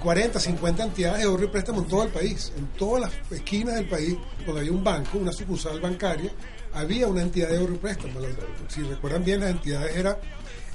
40, 0.03 0.41
50 0.41 0.83
entidades 0.85 1.19
de 1.21 1.25
ahorro 1.25 1.45
y 1.45 1.49
préstamo 1.49 1.81
en 1.83 1.87
todo 1.89 2.03
el 2.03 2.09
país, 2.09 2.53
en 2.57 2.67
todas 2.77 3.03
las 3.03 3.13
esquinas 3.31 3.77
del 3.77 3.89
país, 3.89 4.17
donde 4.45 4.61
había 4.63 4.73
un 4.73 4.83
banco, 4.83 5.19
una 5.19 5.31
sucursal 5.33 5.81
bancaria, 5.81 6.33
había 6.73 7.07
una 7.07 7.23
entidad 7.23 7.49
de 7.51 7.59
ahorro 7.59 7.75
y 7.75 7.79
préstamo. 7.79 8.21
Si 8.69 8.83
recuerdan 8.83 9.25
bien, 9.25 9.41
las 9.41 9.51
entidades 9.51 9.95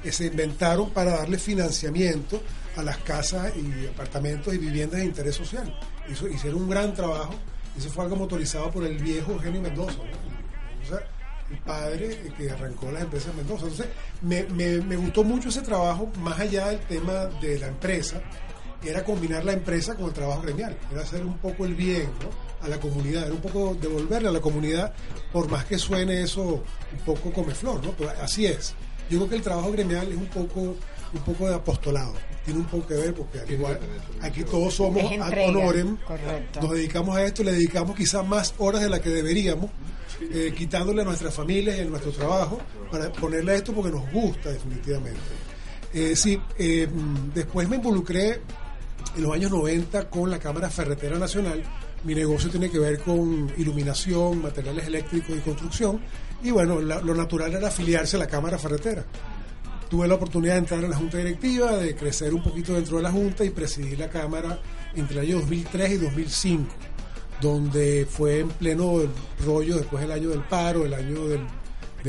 eh, 0.04 0.12
se 0.12 0.28
inventaron 0.28 0.90
para 0.92 1.18
darle 1.18 1.38
financiamiento 1.38 2.42
a 2.78 2.84
las 2.84 2.98
casas 3.00 3.52
y 3.58 3.88
apartamentos 3.88 4.54
y 4.54 4.58
viviendas 4.58 5.00
de 5.02 5.06
interés 5.06 5.36
social. 5.36 5.78
Hizo- 6.10 6.28
hicieron 6.30 6.62
un 6.64 6.70
gran 6.70 6.94
trabajo. 6.94 7.34
Eso 7.78 7.90
fue 7.90 8.04
algo 8.06 8.16
motorizado 8.16 8.72
por 8.72 8.86
el 8.86 8.98
viejo 9.00 9.34
Eugenio 9.34 9.62
Mendoza. 9.62 9.98
O 10.84 10.88
sea, 10.88 11.00
padre 11.66 12.12
eh, 12.14 12.34
que 12.38 12.50
arrancó 12.50 12.92
las 12.92 13.04
empresas 13.04 13.34
Mendoza. 13.36 13.64
Entonces, 13.68 13.88
me, 14.22 14.44
me- 14.46 14.82
me 14.82 14.96
gustó 14.96 15.24
mucho 15.24 15.50
ese 15.50 15.62
trabajo, 15.62 16.12
más 16.20 16.40
allá 16.40 16.68
del 16.70 16.80
tema 16.82 17.26
de 17.42 17.60
la 17.60 17.68
empresa, 17.68 18.22
era 18.84 19.04
combinar 19.04 19.44
la 19.44 19.54
empresa 19.54 19.96
con 19.96 20.06
el 20.06 20.14
trabajo 20.14 20.42
gremial, 20.42 20.78
era 20.92 21.02
hacer 21.02 21.26
un 21.26 21.38
poco 21.40 21.66
el 21.66 21.74
bien 21.74 22.08
¿no? 22.22 22.66
a 22.66 22.70
la 22.70 22.80
comunidad, 22.80 23.24
era 23.26 23.34
un 23.34 23.42
poco 23.42 23.76
devolverle 23.80 24.28
a 24.28 24.32
la 24.32 24.42
comunidad, 24.42 24.94
por 25.32 25.50
más 25.50 25.66
que 25.66 25.78
suene 25.80 26.22
eso 26.22 26.44
un 26.94 27.00
poco 27.06 27.32
come 27.32 27.54
flor, 27.56 27.84
¿no? 27.84 27.92
Pero 27.94 28.12
así 28.22 28.46
es. 28.46 28.74
Yo 29.10 29.18
creo 29.20 29.30
que 29.30 29.36
el 29.36 29.42
trabajo 29.42 29.72
gremial 29.72 30.08
es 30.12 30.16
un 30.18 30.28
poco, 30.28 30.76
un 31.16 31.22
poco 31.24 31.48
de 31.48 31.56
apostolado, 31.56 32.14
tiene 32.44 32.60
un 32.60 32.66
poco 32.66 32.88
que 32.88 32.94
ver 32.96 33.14
porque 33.14 33.40
al 33.40 33.50
igual, 33.52 33.80
aquí 34.22 34.44
todos 34.44 34.74
somos 34.74 35.04
ad 35.04 35.34
honorem, 35.48 35.98
correcto. 35.98 36.62
nos 36.62 36.72
dedicamos 36.72 37.16
a 37.18 37.24
esto, 37.24 37.44
le 37.44 37.54
dedicamos 37.54 37.96
quizás 37.96 38.26
más 38.28 38.54
horas 38.58 38.82
de 38.82 38.90
las 38.90 39.00
que 39.00 39.10
deberíamos, 39.10 39.70
eh, 40.32 40.54
quitándole 40.58 41.02
a 41.02 41.06
nuestras 41.06 41.34
familias 41.34 41.78
y 41.78 41.82
a 41.82 41.86
nuestro 41.86 42.12
trabajo 42.12 42.60
para 42.92 43.12
ponerle 43.12 43.54
a 43.54 43.56
esto 43.56 43.74
porque 43.74 43.92
nos 43.92 44.10
gusta 44.12 44.50
definitivamente. 44.52 45.20
Eh, 45.94 46.16
sí, 46.16 46.40
eh, 46.58 46.88
después 47.34 47.68
me 47.70 47.78
involucré 47.78 48.42
en 49.16 49.24
los 49.24 49.34
años 49.34 49.52
90 49.52 50.10
con 50.10 50.30
la 50.30 50.40
Cámara 50.40 50.70
Ferretera 50.70 51.18
Nacional. 51.18 51.64
Mi 52.04 52.14
negocio 52.14 52.50
tiene 52.52 52.70
que 52.70 52.78
ver 52.80 53.00
con 53.00 53.52
iluminación, 53.58 54.42
materiales 54.42 54.86
eléctricos 54.88 55.36
y 55.38 55.40
construcción. 55.40 56.00
Y 56.44 56.52
bueno, 56.52 56.80
la- 56.82 57.02
lo 57.02 57.16
natural 57.16 57.54
era 57.54 57.70
afiliarse 57.70 58.18
a 58.18 58.20
la 58.20 58.28
Cámara 58.28 58.58
Ferretera. 58.60 59.06
Tuve 59.96 60.10
la 60.10 60.16
oportunidad 60.16 60.56
de 60.56 60.60
entrar 60.60 60.84
en 60.84 60.90
la 60.90 60.98
Junta 60.98 61.20
Directiva, 61.20 61.78
de 61.78 61.96
crecer 61.96 62.34
un 62.34 62.44
poquito 62.44 62.74
dentro 62.74 62.98
de 62.98 63.04
la 63.04 63.14
Junta 63.14 63.46
y 63.46 63.50
presidir 63.50 63.98
la 63.98 64.10
Cámara 64.10 64.60
entre 64.94 65.20
el 65.20 65.26
año 65.26 65.36
2003 65.40 65.92
y 65.92 65.98
2005, 66.00 66.76
donde 67.40 68.06
fue 68.06 68.40
en 68.40 68.50
pleno 68.50 69.04
rollo 69.46 69.78
después 69.78 70.02
del 70.02 70.12
año 70.12 70.32
del 70.32 70.42
paro, 70.42 70.86
el 70.86 70.94
año 70.94 71.30
del, 71.30 71.48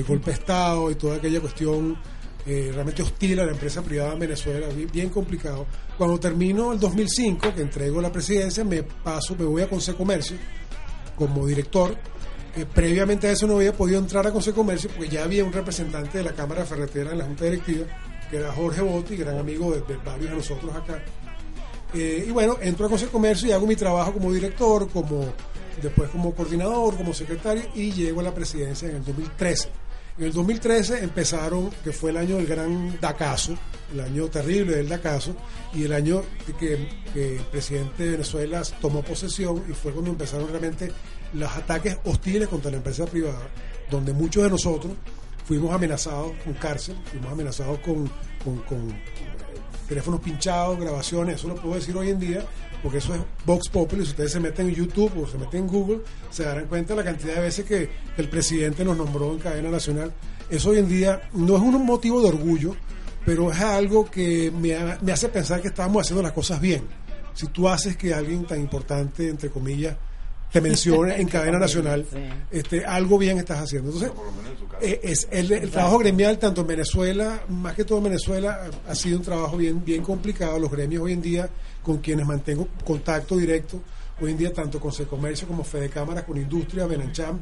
golpe 0.04 0.32
de 0.32 0.36
Estado 0.36 0.90
y 0.90 0.96
toda 0.96 1.18
aquella 1.18 1.40
cuestión 1.40 1.96
eh, 2.44 2.72
realmente 2.74 3.04
hostil 3.04 3.38
a 3.38 3.46
la 3.46 3.52
empresa 3.52 3.82
privada 3.82 4.14
en 4.14 4.18
Venezuela, 4.18 4.66
bien, 4.66 4.90
bien 4.92 5.08
complicado. 5.08 5.64
Cuando 5.96 6.18
termino 6.18 6.72
el 6.72 6.80
2005, 6.80 7.54
que 7.54 7.62
entrego 7.62 8.02
la 8.02 8.10
presidencia, 8.10 8.64
me 8.64 8.82
paso, 8.82 9.36
me 9.38 9.44
voy 9.44 9.62
a 9.62 9.68
Consecomercio 9.68 10.36
como 11.14 11.46
director. 11.46 11.96
Eh, 12.56 12.64
previamente 12.64 13.28
a 13.28 13.32
eso 13.32 13.46
no 13.46 13.56
había 13.56 13.74
podido 13.74 13.98
entrar 13.98 14.26
a 14.26 14.32
Consecomercio 14.32 14.88
porque 14.88 15.10
ya 15.10 15.24
había 15.24 15.44
un 15.44 15.52
representante 15.52 16.18
de 16.18 16.24
la 16.24 16.32
Cámara 16.32 16.64
Ferretera 16.64 17.12
en 17.12 17.18
la 17.18 17.24
Junta 17.26 17.44
Directiva, 17.44 17.86
que 18.30 18.38
era 18.38 18.50
Jorge 18.50 18.80
Botti, 18.80 19.16
gran 19.16 19.38
amigo 19.38 19.72
de, 19.72 19.96
varios 19.98 20.30
de 20.30 20.36
nosotros 20.36 20.74
acá. 20.74 21.02
Eh, 21.92 22.24
y 22.26 22.30
bueno, 22.30 22.56
entro 22.62 22.86
a 22.86 22.88
Consecomercio 22.88 23.48
y 23.48 23.52
hago 23.52 23.66
mi 23.66 23.76
trabajo 23.76 24.14
como 24.14 24.32
director, 24.32 24.88
como 24.88 25.26
después 25.82 26.08
como 26.08 26.34
coordinador, 26.34 26.96
como 26.96 27.12
secretario 27.12 27.62
y 27.74 27.92
llego 27.92 28.20
a 28.20 28.24
la 28.24 28.34
presidencia 28.34 28.88
en 28.88 28.96
el 28.96 29.04
2013. 29.04 29.68
En 30.18 30.24
el 30.24 30.32
2013 30.32 31.04
empezaron, 31.04 31.70
que 31.84 31.92
fue 31.92 32.08
el 32.10 32.16
año 32.16 32.36
del 32.36 32.46
gran 32.46 32.98
Dacaso, 33.02 33.54
el 33.92 34.00
año 34.00 34.28
terrible 34.28 34.76
del 34.76 34.88
Dacaso, 34.88 35.36
y 35.74 35.84
el 35.84 35.92
año 35.92 36.22
que, 36.58 36.88
que 37.12 37.36
el 37.36 37.42
presidente 37.42 38.04
de 38.04 38.10
Venezuela 38.12 38.62
tomó 38.80 39.02
posesión 39.02 39.62
y 39.68 39.74
fue 39.74 39.92
cuando 39.92 40.12
empezaron 40.12 40.48
realmente 40.48 40.90
los 41.38 41.50
ataques 41.56 41.98
hostiles 42.04 42.48
contra 42.48 42.70
la 42.70 42.78
empresa 42.78 43.04
privada, 43.06 43.48
donde 43.90 44.12
muchos 44.12 44.42
de 44.42 44.50
nosotros 44.50 44.92
fuimos 45.44 45.72
amenazados 45.72 46.32
con 46.44 46.54
cárcel, 46.54 46.96
fuimos 47.10 47.32
amenazados 47.32 47.78
con, 47.80 48.10
con- 48.44 48.90
eh, 48.90 49.02
teléfonos 49.88 50.20
pinchados, 50.20 50.78
grabaciones, 50.80 51.36
eso 51.36 51.48
lo 51.48 51.54
puedo 51.56 51.76
decir 51.76 51.96
hoy 51.96 52.10
en 52.10 52.18
día, 52.18 52.44
porque 52.82 52.98
eso 52.98 53.14
es 53.14 53.20
Vox 53.44 53.68
Populi, 53.68 54.04
si 54.04 54.10
ustedes 54.10 54.32
se 54.32 54.40
meten 54.40 54.68
en 54.68 54.74
YouTube 54.74 55.12
o 55.22 55.26
se 55.28 55.38
meten 55.38 55.60
en 55.62 55.66
Google, 55.68 56.00
se 56.30 56.42
darán 56.44 56.66
cuenta 56.66 56.94
de 56.94 57.02
la 57.02 57.04
cantidad 57.04 57.36
de 57.36 57.40
veces 57.42 57.64
que 57.64 57.88
el 58.16 58.28
presidente 58.28 58.84
nos 58.84 58.96
nombró 58.96 59.32
en 59.32 59.38
cadena 59.38 59.70
nacional. 59.70 60.12
Eso 60.50 60.70
hoy 60.70 60.78
en 60.78 60.88
día 60.88 61.22
no 61.34 61.56
es 61.56 61.62
un 61.62 61.84
motivo 61.86 62.20
de 62.20 62.28
orgullo, 62.28 62.74
pero 63.24 63.50
es 63.52 63.60
algo 63.60 64.08
que 64.10 64.50
me, 64.52 64.76
me 65.02 65.12
hace 65.12 65.28
pensar 65.28 65.60
que 65.62 65.68
estamos 65.68 66.02
haciendo 66.02 66.22
las 66.22 66.32
cosas 66.32 66.60
bien. 66.60 66.82
Si 67.34 67.46
tú 67.48 67.68
haces 67.68 67.96
que 67.96 68.12
alguien 68.14 68.44
tan 68.46 68.60
importante, 68.60 69.28
entre 69.28 69.50
comillas, 69.50 69.96
te 70.52 70.60
mencione 70.60 71.20
en 71.20 71.28
cadena 71.28 71.58
nacional, 71.58 72.06
este, 72.50 72.84
algo 72.84 73.18
bien 73.18 73.38
estás 73.38 73.60
haciendo. 73.60 73.90
Entonces, 73.90 74.12
eh, 74.80 75.00
es 75.02 75.28
el, 75.30 75.50
el 75.52 75.70
trabajo 75.70 75.98
gremial, 75.98 76.38
tanto 76.38 76.62
en 76.62 76.66
Venezuela, 76.68 77.42
más 77.48 77.74
que 77.74 77.84
todo 77.84 77.98
en 77.98 78.04
Venezuela, 78.04 78.70
ha 78.88 78.94
sido 78.94 79.18
un 79.18 79.24
trabajo 79.24 79.56
bien, 79.56 79.84
bien 79.84 80.02
complicado. 80.02 80.58
Los 80.58 80.70
gremios 80.70 81.02
hoy 81.02 81.12
en 81.12 81.22
día, 81.22 81.48
con 81.82 81.98
quienes 81.98 82.26
mantengo 82.26 82.68
contacto 82.84 83.36
directo, 83.36 83.80
hoy 84.20 84.30
en 84.30 84.38
día 84.38 84.52
tanto 84.52 84.80
con 84.80 84.92
Secomercio 84.92 85.46
como 85.46 85.64
Fede 85.64 85.88
Cámaras, 85.88 86.24
con 86.24 86.36
Industria, 86.36 86.86
Benancham, 86.86 87.38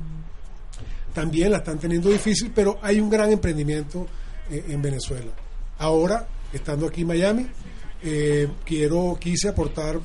también 1.12 1.52
la 1.52 1.58
están 1.58 1.78
teniendo 1.78 2.10
difícil, 2.10 2.50
pero 2.54 2.78
hay 2.82 2.98
un 3.00 3.08
gran 3.08 3.30
emprendimiento 3.30 4.06
eh, 4.50 4.64
en 4.68 4.82
Venezuela. 4.82 5.30
Ahora, 5.78 6.26
estando 6.52 6.86
aquí 6.86 7.02
en 7.02 7.06
Miami, 7.08 7.46
eh, 8.06 8.48
quiero, 8.66 9.16
quise 9.18 9.48
aportar 9.48 9.98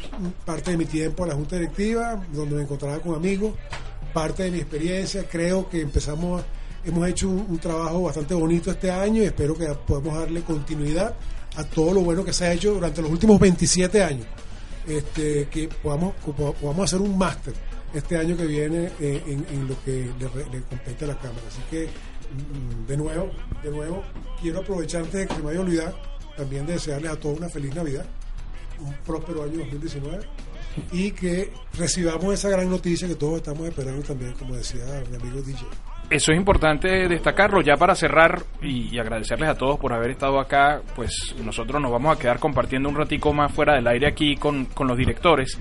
parte 0.46 0.72
de 0.72 0.78
mi 0.78 0.86
tiempo 0.86 1.26
a 1.26 1.28
la 1.28 1.36
Junta 1.36 1.58
Directiva, 1.58 2.26
donde 2.32 2.56
me 2.56 2.62
encontraba 2.62 3.00
con 3.00 3.14
amigos, 3.14 3.54
parte 4.14 4.44
de 4.44 4.52
mi 4.52 4.60
experiencia. 4.60 5.28
Creo 5.28 5.68
que 5.70 5.82
empezamos, 5.82 6.42
hemos 6.86 7.08
hecho 7.10 7.30
un, 7.30 7.60
trabajo 7.60 8.04
bastante 8.04 8.34
bonito 8.34 8.72
este 8.72 8.90
año 8.90 9.22
y 9.22 9.26
espero 9.26 9.58
que 9.58 9.68
podamos 9.86 10.18
darle 10.18 10.42
continuidad 10.44 11.14
a 11.58 11.64
todo 11.66 11.94
lo 11.94 12.02
bueno 12.02 12.24
que 12.24 12.32
se 12.32 12.46
ha 12.46 12.54
hecho 12.54 12.74
durante 12.74 13.02
los 13.02 13.12
últimos 13.12 13.38
27 13.38 14.02
años. 14.02 14.28
Este, 14.88 15.50
que 15.50 15.68
podamos, 15.68 16.16
podamos 16.16 16.86
hacer 16.86 17.02
un 17.02 17.18
máster 17.18 17.54
este 17.94 18.18
año 18.18 18.38
que 18.38 18.46
viene 18.46 18.92
eh, 19.00 19.22
en, 19.28 19.68
lo 19.68 19.76
que 19.84 20.10
le, 20.20 20.58
le 20.58 20.64
compete 20.64 21.04
a 21.04 21.08
la 21.10 21.18
Cámara. 21.18 21.44
Así 21.48 21.62
que, 21.70 21.88
mm, 21.88 22.88
de 22.88 22.98
nuevo, 22.98 23.30
de 23.62 23.72
nuevo, 23.72 24.04
quiero 24.42 24.60
aprovechar 24.60 25.02
antes 25.02 25.20
de 25.20 25.28
que 25.28 25.34
se 25.34 25.40
me 25.40 25.48
vaya 25.48 25.60
a 25.60 25.64
olvidar, 25.64 26.19
también 26.40 26.66
de 26.66 26.74
desearles 26.74 27.12
a 27.12 27.20
todos 27.20 27.38
una 27.38 27.50
feliz 27.50 27.76
Navidad, 27.76 28.06
un 28.80 28.94
próspero 29.06 29.44
año 29.44 29.58
2019 29.58 30.20
y 30.94 31.12
que 31.12 31.52
recibamos 31.78 32.34
esa 32.34 32.48
gran 32.48 32.70
noticia 32.70 33.10
que 33.10 33.16
todos 33.16 33.38
estamos 33.38 33.68
esperando 33.68 34.02
también, 34.02 34.32
como 34.34 34.56
decía 34.56 34.82
mi 35.10 35.18
amigo 35.18 35.42
DJ. 35.42 35.66
Eso 36.10 36.32
es 36.32 36.38
importante 36.38 37.08
destacarlo. 37.10 37.62
Ya 37.62 37.76
para 37.76 37.94
cerrar 37.94 38.42
y, 38.62 38.96
y 38.96 39.00
agradecerles 39.00 39.50
a 39.50 39.56
todos 39.56 39.78
por 39.78 39.92
haber 39.92 40.12
estado 40.12 40.40
acá, 40.40 40.82
pues 40.96 41.36
nosotros 41.44 41.82
nos 41.82 41.92
vamos 41.92 42.16
a 42.16 42.20
quedar 42.20 42.40
compartiendo 42.40 42.88
un 42.88 42.96
ratico 42.96 43.34
más 43.34 43.52
fuera 43.52 43.76
del 43.76 43.86
aire 43.88 44.08
aquí 44.08 44.38
con, 44.38 44.66
con 44.66 44.88
los 44.88 44.98
directores. 44.98 45.60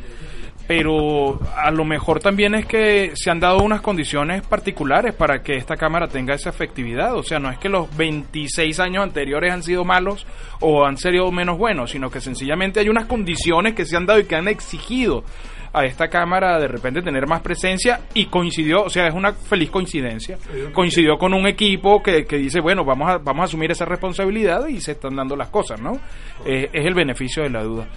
Pero 0.68 1.40
a 1.56 1.70
lo 1.70 1.84
mejor 1.86 2.20
también 2.20 2.54
es 2.54 2.66
que 2.66 3.12
se 3.14 3.30
han 3.30 3.40
dado 3.40 3.62
unas 3.64 3.80
condiciones 3.80 4.46
particulares 4.46 5.14
para 5.14 5.42
que 5.42 5.56
esta 5.56 5.76
Cámara 5.76 6.08
tenga 6.08 6.34
esa 6.34 6.50
efectividad. 6.50 7.16
O 7.16 7.22
sea, 7.22 7.38
no 7.38 7.50
es 7.50 7.56
que 7.56 7.70
los 7.70 7.96
26 7.96 8.78
años 8.78 9.02
anteriores 9.02 9.50
han 9.50 9.62
sido 9.62 9.86
malos 9.86 10.26
o 10.60 10.84
han 10.84 10.98
sido 10.98 11.32
menos 11.32 11.56
buenos, 11.56 11.92
sino 11.92 12.10
que 12.10 12.20
sencillamente 12.20 12.80
hay 12.80 12.90
unas 12.90 13.06
condiciones 13.06 13.74
que 13.74 13.86
se 13.86 13.96
han 13.96 14.04
dado 14.04 14.20
y 14.20 14.24
que 14.24 14.36
han 14.36 14.46
exigido 14.46 15.24
a 15.72 15.84
esta 15.84 16.08
cámara 16.08 16.58
de 16.58 16.68
repente 16.68 17.02
tener 17.02 17.26
más 17.26 17.40
presencia 17.40 18.00
y 18.14 18.26
coincidió, 18.26 18.84
o 18.84 18.90
sea, 18.90 19.06
es 19.06 19.14
una 19.14 19.32
feliz 19.32 19.70
coincidencia. 19.70 20.38
Coincidió 20.74 21.16
con 21.16 21.32
un 21.32 21.46
equipo 21.46 22.02
que, 22.02 22.26
que 22.26 22.36
dice, 22.36 22.60
bueno, 22.60 22.84
vamos 22.84 23.08
a, 23.08 23.18
vamos 23.18 23.42
a 23.42 23.44
asumir 23.44 23.70
esa 23.70 23.86
responsabilidad 23.86 24.66
y 24.66 24.80
se 24.80 24.92
están 24.92 25.16
dando 25.16 25.34
las 25.34 25.48
cosas, 25.48 25.80
¿no? 25.80 25.98
Eh, 26.44 26.68
es 26.72 26.84
el 26.84 26.94
beneficio 26.94 27.42
de 27.42 27.50
la 27.50 27.62
duda. 27.62 27.88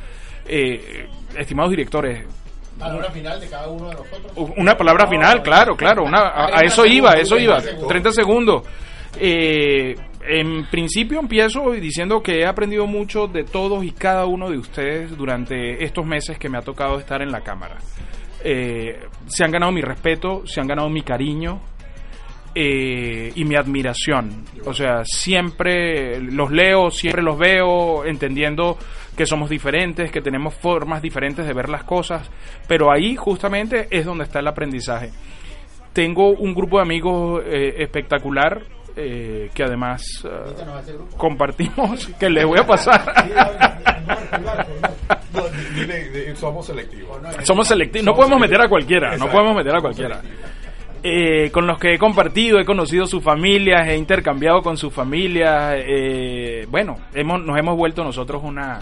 Eh, 0.46 1.08
estimados 1.38 1.72
directores, 1.72 2.26
Palabra 2.82 3.12
final 3.12 3.40
de 3.40 3.48
cada 3.48 3.68
uno 3.68 3.90
de 3.90 3.96
nosotros. 3.96 4.52
una 4.58 4.76
palabra 4.76 5.08
final, 5.08 5.42
claro, 5.42 5.76
claro, 5.76 6.04
una, 6.04 6.30
a, 6.30 6.60
a 6.60 6.62
eso 6.62 6.86
iba, 6.86 7.12
a 7.12 7.14
eso 7.14 7.38
iba, 7.38 7.62
30 7.62 8.12
segundos. 8.12 8.64
Eh, 9.20 9.96
en 10.28 10.66
principio 10.70 11.20
empiezo 11.20 11.72
diciendo 11.72 12.22
que 12.22 12.40
he 12.40 12.46
aprendido 12.46 12.88
mucho 12.88 13.28
de 13.28 13.44
todos 13.44 13.84
y 13.84 13.92
cada 13.92 14.26
uno 14.26 14.50
de 14.50 14.58
ustedes 14.58 15.16
durante 15.18 15.84
estos 15.84 16.06
meses 16.06 16.38
que 16.38 16.50
me 16.50 16.58
ha 16.58 16.62
tocado 16.62 17.00
estar 17.00 17.22
en 17.22 17.32
la 17.32 17.42
cámara. 17.42 17.78
Eh, 18.44 19.00
se 19.28 19.44
han 19.44 19.52
ganado 19.52 19.72
mi 19.72 19.82
respeto, 19.82 20.44
se 20.46 20.60
han 20.60 20.68
ganado 20.68 20.90
mi 20.90 21.04
cariño 21.04 21.62
eh, 22.56 23.32
y 23.36 23.46
mi 23.46 23.56
admiración. 23.56 24.46
O 24.66 24.74
sea, 24.74 25.04
siempre 25.06 26.20
los 26.22 26.52
leo, 26.52 26.92
siempre 26.92 27.22
los 27.22 27.38
veo, 27.38 28.06
entendiendo 28.06 28.78
que 29.16 29.26
somos 29.26 29.50
diferentes, 29.50 30.12
que 30.12 30.22
tenemos 30.22 30.54
formas 30.54 31.02
diferentes 31.02 31.46
de 31.46 31.54
ver 31.54 31.70
las 31.70 31.84
cosas, 31.84 32.30
pero 32.68 32.92
ahí 32.92 33.16
justamente 33.16 33.88
es 33.92 34.06
donde 34.06 34.24
está 34.24 34.40
el 34.40 34.48
aprendizaje. 34.48 35.12
Tengo 35.94 36.30
un 36.30 36.54
grupo 36.54 36.78
de 36.78 36.84
amigos 36.84 37.44
eh, 37.46 37.76
espectacular 37.80 38.62
eh, 38.96 39.50
que 39.54 39.64
además 39.64 40.04
eh, 40.26 40.98
compartimos, 41.18 42.08
que 42.20 42.30
les 42.30 42.46
voy 42.46 42.60
a 42.60 42.66
pasar. 42.66 43.04
Somos 46.36 46.66
selectivos. 46.66 47.18
Somos 47.44 47.68
selectivos, 47.68 48.06
no 48.06 48.14
podemos 48.14 48.40
meter 48.40 48.62
a 48.62 48.68
cualquiera, 48.68 49.18
no 49.18 49.30
podemos 49.30 49.56
meter 49.56 49.76
a 49.76 49.82
cualquiera. 49.82 50.22
Eh, 51.04 51.50
con 51.52 51.66
los 51.66 51.80
que 51.80 51.96
he 51.96 51.98
compartido, 51.98 52.60
he 52.60 52.66
conocido 52.66 53.08
sus 53.08 53.24
familias, 53.24 53.88
he 53.88 53.98
intercambiado 53.98 54.62
con 54.62 54.78
sus 54.78 54.94
familias. 54.94 55.74
eh, 55.78 56.68
bueno, 56.70 56.96
hemos, 57.14 57.42
nos 57.44 57.58
hemos 57.58 57.76
vuelto 57.76 58.04
nosotros 58.04 58.42
una, 58.44 58.80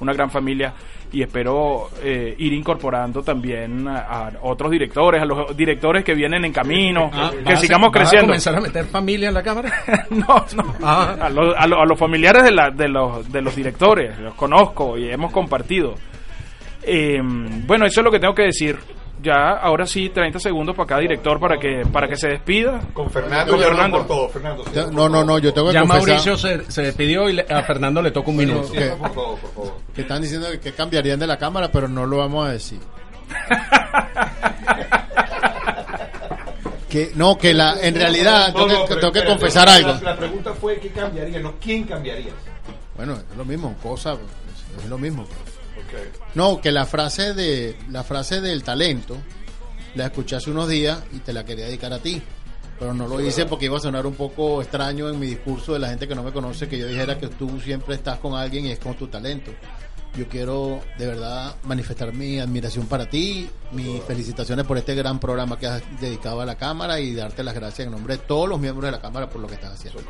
una 0.00 0.12
gran 0.14 0.30
familia 0.30 0.72
y 1.12 1.22
espero 1.22 1.88
eh, 2.02 2.34
ir 2.38 2.52
incorporando 2.54 3.22
también 3.22 3.86
a, 3.88 3.98
a 4.28 4.32
otros 4.42 4.70
directores, 4.70 5.20
a 5.22 5.24
los 5.26 5.54
directores 5.56 6.04
que 6.04 6.14
vienen 6.14 6.44
en 6.46 6.52
camino, 6.52 7.10
Ah, 7.12 7.30
que 7.36 7.42
¿vas 7.44 7.54
a- 7.54 7.56
sigamos 7.60 7.88
vas 7.90 7.96
a 7.96 7.98
creciendo. 8.00 8.26
comenzar 8.28 8.54
a 8.56 8.60
meter 8.60 8.84
familia 8.86 9.28
en 9.28 9.34
la 9.34 9.42
cámara? 9.42 9.72
no, 10.10 10.44
no. 10.56 10.74
Ah. 10.82 11.16
A, 11.20 11.28
los- 11.28 11.54
a 11.56 11.66
los- 11.66 11.78
a 11.80 11.84
los 11.84 11.98
familiares 11.98 12.44
de, 12.44 12.50
la- 12.50 12.70
de, 12.70 12.88
los, 12.88 13.30
de 13.30 13.42
los 13.42 13.54
directores, 13.54 14.18
los 14.18 14.34
conozco 14.34 14.96
y 14.96 15.10
hemos 15.10 15.32
compartido. 15.32 15.94
Eh, 16.82 17.20
bueno, 17.66 17.84
eso 17.84 18.00
es 18.00 18.04
lo 18.04 18.10
que 18.10 18.20
tengo 18.20 18.34
que 18.34 18.44
decir. 18.44 18.78
Ya, 19.20 19.50
ahora 19.50 19.84
sí, 19.84 20.10
30 20.10 20.38
segundos 20.38 20.76
para 20.76 20.86
cada 20.86 21.00
director 21.00 21.40
para 21.40 21.58
que 21.58 21.82
para 21.92 22.06
que 22.06 22.16
se 22.16 22.28
despida. 22.28 22.80
Con 22.94 23.10
Fernando, 23.10 23.52
Con 23.52 23.60
Fernando. 23.62 23.98
por 23.98 24.06
todo. 24.06 24.28
Fernando, 24.28 24.64
sí, 24.64 24.70
No, 24.92 25.08
no, 25.08 25.24
no, 25.24 25.38
yo 25.40 25.52
tengo 25.52 25.68
que 25.68 25.74
Ya 25.74 25.80
confesar 25.80 26.06
Mauricio 26.06 26.36
se, 26.36 26.70
se 26.70 26.82
despidió 26.82 27.28
y 27.28 27.32
le- 27.32 27.46
a 27.48 27.62
Fernando 27.64 28.00
le 28.00 28.12
toca 28.12 28.30
un 28.30 28.36
minuto. 28.36 28.70
que- 28.70 28.90
Por 28.90 29.12
favor, 29.12 29.38
por 29.40 29.52
favor. 29.54 29.72
que 29.94 30.02
están 30.02 30.22
diciendo 30.22 30.46
que, 30.62 30.72
cambiarían 30.72 31.18
de 31.18 31.26
la 31.26 31.36
cámara, 31.36 31.68
pero 31.72 31.88
no 31.88 32.06
lo 32.06 32.18
vamos 32.18 32.48
a 32.48 32.52
decir. 32.52 32.78
que 36.88 37.12
no, 37.16 37.36
que 37.36 37.52
la 37.54 37.78
en 37.80 37.94
realidad 37.94 38.52
tengo, 38.52 38.66
No, 38.66 38.72
no, 38.72 38.80
que, 38.82 38.88
pero 38.88 39.00
tengo 39.00 39.12
que 39.12 39.18
espérate, 39.18 39.40
confesar 39.40 39.68
la- 39.68 39.74
algo. 39.74 39.92
La, 39.94 40.00
la 40.12 40.16
pregunta 40.16 40.54
fue 40.54 40.78
¿qué 40.78 40.88
cambiaría? 40.90 41.40
No, 41.40 41.54
¿quién 41.60 41.84
cambiaría? 41.84 42.32
Bueno, 42.96 43.14
es 43.14 43.36
lo 43.36 43.44
mismo, 43.44 43.74
cosa, 43.82 44.14
es, 44.14 44.82
es 44.84 44.88
lo 44.88 44.98
mismo. 44.98 45.26
Okay. 45.88 46.10
No, 46.34 46.60
que 46.60 46.70
la 46.70 46.84
frase 46.84 47.32
de 47.32 47.76
la 47.90 48.04
frase 48.04 48.40
del 48.42 48.62
talento 48.62 49.16
la 49.94 50.06
escuché 50.06 50.36
hace 50.36 50.50
unos 50.50 50.68
días 50.68 51.02
y 51.12 51.18
te 51.18 51.32
la 51.32 51.44
quería 51.44 51.64
dedicar 51.64 51.92
a 51.92 51.98
ti. 51.98 52.22
Pero 52.78 52.94
no 52.94 53.08
lo 53.08 53.20
hice 53.20 53.46
porque 53.46 53.64
iba 53.64 53.76
a 53.76 53.80
sonar 53.80 54.06
un 54.06 54.14
poco 54.14 54.62
extraño 54.62 55.08
en 55.08 55.18
mi 55.18 55.26
discurso 55.26 55.72
de 55.72 55.80
la 55.80 55.88
gente 55.88 56.06
que 56.06 56.14
no 56.14 56.22
me 56.22 56.32
conoce 56.32 56.68
que 56.68 56.78
yo 56.78 56.86
dijera 56.86 57.18
que 57.18 57.26
tú 57.26 57.58
siempre 57.60 57.96
estás 57.96 58.20
con 58.20 58.34
alguien 58.34 58.66
y 58.66 58.70
es 58.70 58.78
con 58.78 58.94
tu 58.94 59.08
talento. 59.08 59.50
Yo 60.16 60.26
quiero 60.26 60.80
de 60.98 61.06
verdad 61.06 61.54
manifestar 61.64 62.12
mi 62.12 62.40
admiración 62.40 62.86
para 62.86 63.08
ti, 63.08 63.48
mis 63.72 64.02
felicitaciones 64.02 64.64
por 64.66 64.76
este 64.76 64.94
gran 64.94 65.20
programa 65.20 65.58
que 65.58 65.66
has 65.66 65.82
dedicado 66.00 66.40
a 66.40 66.46
la 66.46 66.56
Cámara 66.56 66.98
y 66.98 67.14
darte 67.14 67.44
las 67.44 67.54
gracias 67.54 67.86
en 67.86 67.92
nombre 67.92 68.16
de 68.16 68.22
todos 68.24 68.48
los 68.48 68.58
miembros 68.58 68.86
de 68.86 68.92
la 68.92 69.00
Cámara 69.00 69.28
por 69.28 69.40
lo 69.40 69.46
que 69.46 69.54
estás 69.54 69.74
haciendo. 69.74 70.00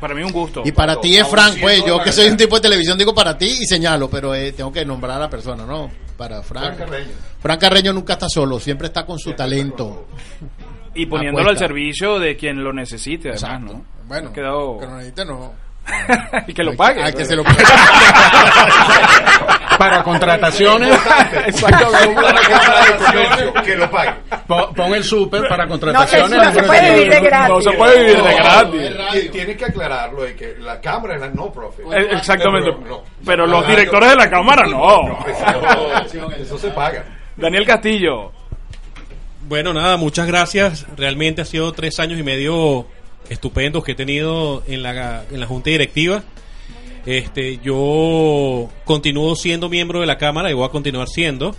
Para 0.00 0.14
mí 0.14 0.22
un 0.22 0.32
gusto. 0.32 0.62
Y 0.64 0.72
para 0.72 1.00
ti 1.00 1.16
es 1.16 1.28
Frank, 1.28 1.58
pues 1.60 1.84
yo 1.84 2.02
que 2.02 2.10
soy 2.10 2.28
un 2.28 2.36
tipo 2.36 2.56
de 2.56 2.62
televisión 2.62 2.98
digo 2.98 3.14
para 3.14 3.38
ti 3.38 3.58
y 3.60 3.66
señalo, 3.66 4.10
pero 4.10 4.34
eh, 4.34 4.52
tengo 4.52 4.72
que 4.72 4.84
nombrar 4.84 5.18
a 5.18 5.20
la 5.20 5.30
persona, 5.30 5.64
¿no? 5.64 5.90
Para 6.16 6.42
Frank. 6.42 6.76
Frank 6.76 6.78
Carreño. 6.78 7.10
Frank 7.40 7.60
Carreño 7.60 7.92
nunca 7.92 8.14
está 8.14 8.28
solo, 8.28 8.58
siempre 8.58 8.88
está 8.88 9.06
con 9.06 9.18
su 9.18 9.32
talento. 9.34 10.06
Y 10.94 11.06
poniéndolo 11.06 11.50
al 11.50 11.58
servicio 11.58 12.18
de 12.18 12.36
quien 12.36 12.62
lo 12.62 12.72
necesite, 12.72 13.30
además, 13.30 13.42
Exacto. 13.42 13.72
¿no? 13.72 13.84
Bueno, 14.06 14.28
Ha 14.28 14.32
quedado... 14.32 14.78
que 14.78 14.86
no 14.86 14.96
necesite, 14.96 15.24
no. 15.24 15.52
Y 16.46 16.54
que 16.54 16.62
lo 16.62 16.74
pague. 16.76 17.02
Hay 17.02 17.12
que 17.12 17.24
se 17.24 17.36
lo 17.36 17.44
pague. 17.44 17.64
Para 19.78 20.02
contrataciones, 20.04 20.96
que 23.64 23.76
lo 23.76 23.90
pague. 23.90 24.12
pon, 24.46 24.74
pon 24.74 24.94
el 24.94 25.02
súper 25.04 25.48
para 25.48 25.64
No 25.66 25.74
se, 25.74 25.80
contrataciones. 25.80 26.30
no 26.38 26.52
se 26.52 26.62
puede 26.62 26.82
de- 26.82 26.92
vivir 26.94 27.10
de 27.12 27.20
gratis. 27.20 27.48
No 27.48 27.60
se 27.62 27.72
puede 27.72 27.98
vivir 28.00 28.22
de 28.22 28.34
gratis. 28.34 29.30
Tienes 29.32 29.56
que 29.56 29.64
aclararlo 29.64 30.22
de 30.22 30.36
que 30.36 30.56
la 30.60 30.80
cámara 30.80 31.14
es 31.16 31.20
la 31.20 31.28
no 31.30 31.50
profit. 31.52 31.84
Eh, 31.92 32.08
Exactamente. 32.12 32.70
Pero 33.24 33.46
los 33.46 33.64
Ah, 33.64 33.68
directores 33.68 34.10
de 34.10 34.16
la 34.16 34.30
cámara 34.30 34.66
no. 34.66 35.18
Eso 36.40 36.58
se 36.58 36.68
paga. 36.68 37.04
Daniel 37.36 37.66
Castillo. 37.66 38.30
Bueno, 39.48 39.72
nada, 39.72 39.96
muchas 39.96 40.26
gracias. 40.26 40.86
Realmente 40.96 41.42
ha 41.42 41.44
sido 41.44 41.72
tres 41.72 41.98
años 41.98 42.18
y 42.20 42.22
medio 42.22 42.86
estupendos 43.28 43.84
que 43.84 43.92
he 43.92 43.94
tenido 43.94 44.62
en 44.66 44.82
la, 44.82 45.24
en 45.30 45.40
la 45.40 45.46
junta 45.46 45.70
directiva. 45.70 46.22
Este, 47.06 47.58
yo 47.58 48.70
continúo 48.84 49.34
siendo 49.34 49.68
miembro 49.68 50.00
de 50.00 50.06
la 50.06 50.18
cámara 50.18 50.50
y 50.50 50.54
voy 50.54 50.64
a 50.64 50.70
continuar 50.70 51.08
siendo. 51.08 51.54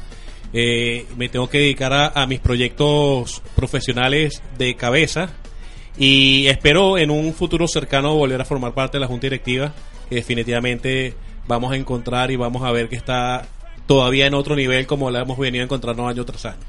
Eh, 0.54 1.06
me 1.18 1.30
tengo 1.30 1.50
que 1.50 1.60
dedicar 1.60 1.94
a, 1.94 2.08
a 2.10 2.28
mis 2.28 2.40
proyectos 2.40 3.42
profesionales 3.56 4.44
de 4.58 4.76
cabeza 4.76 5.30
y 5.98 6.48
espero 6.48 6.98
en 6.98 7.12
un 7.12 7.34
futuro 7.34 7.68
cercano 7.68 8.16
volver 8.16 8.40
a 8.40 8.46
formar 8.46 8.74
parte 8.74 8.98
de 8.98 9.02
la 9.02 9.08
junta 9.08 9.26
directiva 9.26 9.74
que 10.10 10.16
definitivamente 10.16 11.16
vamos 11.48 11.74
a 11.74 11.76
encontrar 11.76 12.32
y 12.32 12.36
vamos 12.36 12.64
a 12.64 12.72
ver 12.72 12.90
que 12.90 12.96
está 12.96 13.48
todavía 13.86 14.28
en 14.28 14.34
otro 14.34 14.56
nivel 14.56 14.88
como 14.88 15.12
la 15.12 15.22
hemos 15.22 15.38
venido 15.38 15.64
encontrando 15.64 16.08
año 16.08 16.26
tras 16.26 16.46
año. 16.46 16.60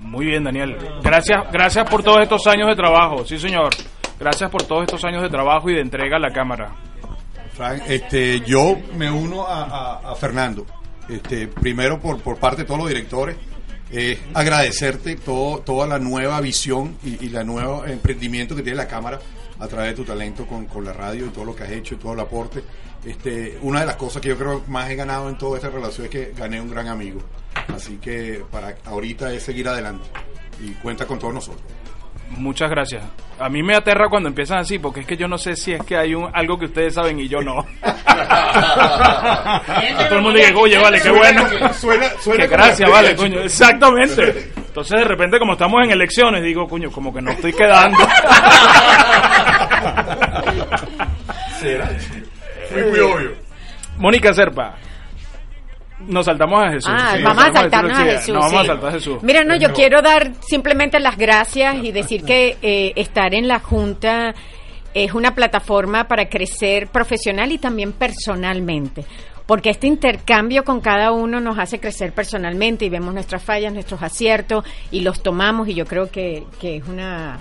Muy 0.00 0.26
bien, 0.26 0.44
Daniel. 0.44 0.76
Gracias, 1.02 1.50
gracias 1.52 1.88
por 1.88 2.02
todos 2.02 2.22
estos 2.22 2.46
años 2.46 2.68
de 2.68 2.76
trabajo. 2.76 3.24
Sí, 3.24 3.38
señor. 3.38 3.70
Gracias 4.18 4.50
por 4.50 4.62
todos 4.62 4.82
estos 4.84 5.04
años 5.04 5.22
de 5.22 5.28
trabajo 5.28 5.68
y 5.70 5.74
de 5.74 5.80
entrega 5.80 6.16
a 6.16 6.20
la 6.20 6.30
cámara. 6.30 6.74
Frank, 7.54 7.82
este, 7.88 8.40
yo 8.40 8.76
me 8.96 9.10
uno 9.10 9.44
a, 9.46 10.14
Fernando. 10.16 10.66
Este, 11.08 11.48
primero 11.48 12.00
por, 12.00 12.20
por 12.20 12.38
parte 12.38 12.62
de 12.62 12.66
todos 12.66 12.80
los 12.80 12.88
directores, 12.88 13.36
eh, 13.92 14.18
agradecerte 14.32 15.16
todo, 15.16 15.58
toda 15.58 15.86
la 15.86 15.98
nueva 15.98 16.40
visión 16.40 16.96
y, 17.04 17.26
y 17.26 17.28
la 17.28 17.44
nuevo 17.44 17.84
emprendimiento 17.84 18.56
que 18.56 18.62
tiene 18.62 18.78
la 18.78 18.88
cámara 18.88 19.20
a 19.60 19.68
través 19.68 19.90
de 19.90 19.96
tu 19.96 20.04
talento 20.04 20.46
con, 20.46 20.66
con 20.66 20.84
la 20.84 20.92
radio 20.92 21.26
y 21.26 21.28
todo 21.28 21.44
lo 21.44 21.54
que 21.54 21.64
has 21.64 21.70
hecho 21.70 21.94
y 21.94 21.98
todo 21.98 22.14
el 22.14 22.20
aporte. 22.20 22.62
Este, 23.04 23.58
una 23.62 23.80
de 23.80 23.86
las 23.86 23.96
cosas 23.96 24.22
que 24.22 24.30
yo 24.30 24.38
creo 24.38 24.62
más 24.68 24.88
he 24.90 24.96
ganado 24.96 25.28
en 25.28 25.36
toda 25.36 25.58
esta 25.58 25.68
relación 25.68 26.06
es 26.06 26.10
que 26.10 26.32
gané 26.36 26.60
un 26.60 26.70
gran 26.70 26.88
amigo. 26.88 27.20
Así 27.74 27.98
que 27.98 28.42
para 28.50 28.76
ahorita 28.84 29.32
es 29.32 29.42
seguir 29.42 29.68
adelante 29.68 30.08
y 30.60 30.70
cuenta 30.74 31.06
con 31.06 31.18
todos 31.18 31.34
nosotros. 31.34 31.64
Muchas 32.30 32.70
gracias. 32.70 33.02
A 33.38 33.48
mí 33.48 33.62
me 33.62 33.74
aterra 33.74 34.08
cuando 34.08 34.28
empiezan 34.28 34.58
así, 34.58 34.78
porque 34.78 35.00
es 35.00 35.06
que 35.06 35.16
yo 35.16 35.26
no 35.28 35.38
sé 35.38 35.56
si 35.56 35.72
es 35.72 35.82
que 35.82 35.96
hay 35.96 36.14
un, 36.14 36.30
algo 36.32 36.58
que 36.58 36.66
ustedes 36.66 36.94
saben 36.94 37.18
y 37.20 37.28
yo 37.28 37.40
no. 37.42 37.54
Todo 40.08 40.16
el 40.16 40.22
mundo 40.22 40.38
dice, 40.38 40.54
oye, 40.54 40.78
vale, 40.78 41.00
qué 41.00 41.10
bueno. 41.10 41.44
Suena, 41.74 42.08
suena 42.20 42.44
Que 42.44 42.50
gracias, 42.50 42.90
vale, 42.90 43.14
coño. 43.14 43.40
Exactamente. 43.40 44.52
Entonces, 44.56 44.98
de 44.98 45.04
repente, 45.04 45.38
como 45.38 45.52
estamos 45.52 45.84
en 45.84 45.90
elecciones, 45.92 46.42
digo, 46.42 46.66
coño, 46.66 46.90
como 46.90 47.12
que 47.12 47.20
no 47.20 47.32
estoy 47.32 47.52
quedando. 47.52 47.98
Será, 51.60 51.90
Fui 52.74 52.90
muy 52.90 53.00
obvio. 53.00 53.32
Mónica 53.98 54.32
Serpa. 54.34 54.76
Nos 56.00 56.26
saltamos 56.26 56.62
a 56.62 56.70
Jesús. 56.70 56.92
Ah, 56.92 57.14
sí, 57.16 57.22
vamos 57.22 57.44
a 57.44 57.52
saltarnos 57.52 57.98
a 57.98 58.02
sí, 58.02 58.10
Jesús. 58.10 58.34
No, 58.34 58.40
vamos 58.40 58.54
a 58.54 58.60
sí. 58.62 58.66
saltar 58.66 58.88
a 58.88 58.92
Jesús. 58.92 59.22
Mira, 59.22 59.44
no, 59.44 59.56
yo 59.56 59.72
quiero 59.72 60.02
dar 60.02 60.32
simplemente 60.40 60.98
las 60.98 61.16
gracias 61.16 61.76
y 61.82 61.92
decir 61.92 62.24
que 62.24 62.56
eh, 62.60 62.92
estar 62.96 63.32
en 63.32 63.46
la 63.48 63.60
Junta 63.60 64.34
es 64.92 65.14
una 65.14 65.34
plataforma 65.34 66.04
para 66.08 66.28
crecer 66.28 66.88
profesional 66.88 67.52
y 67.52 67.58
también 67.58 67.92
personalmente. 67.92 69.04
Porque 69.46 69.70
este 69.70 69.86
intercambio 69.86 70.64
con 70.64 70.80
cada 70.80 71.12
uno 71.12 71.40
nos 71.40 71.58
hace 71.58 71.78
crecer 71.78 72.12
personalmente 72.12 72.84
y 72.86 72.88
vemos 72.90 73.14
nuestras 73.14 73.42
fallas, 73.42 73.72
nuestros 73.72 74.02
aciertos 74.02 74.64
y 74.90 75.00
los 75.00 75.22
tomamos 75.22 75.68
y 75.68 75.74
yo 75.74 75.84
creo 75.86 76.10
que, 76.10 76.44
que 76.60 76.76
es 76.76 76.88
una... 76.88 77.38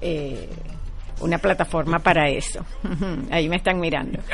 eh, 0.00 0.48
una 1.24 1.38
plataforma 1.38 1.98
para 1.98 2.28
eso. 2.28 2.64
Ahí 3.30 3.48
me 3.48 3.56
están 3.56 3.80
mirando. 3.80 4.18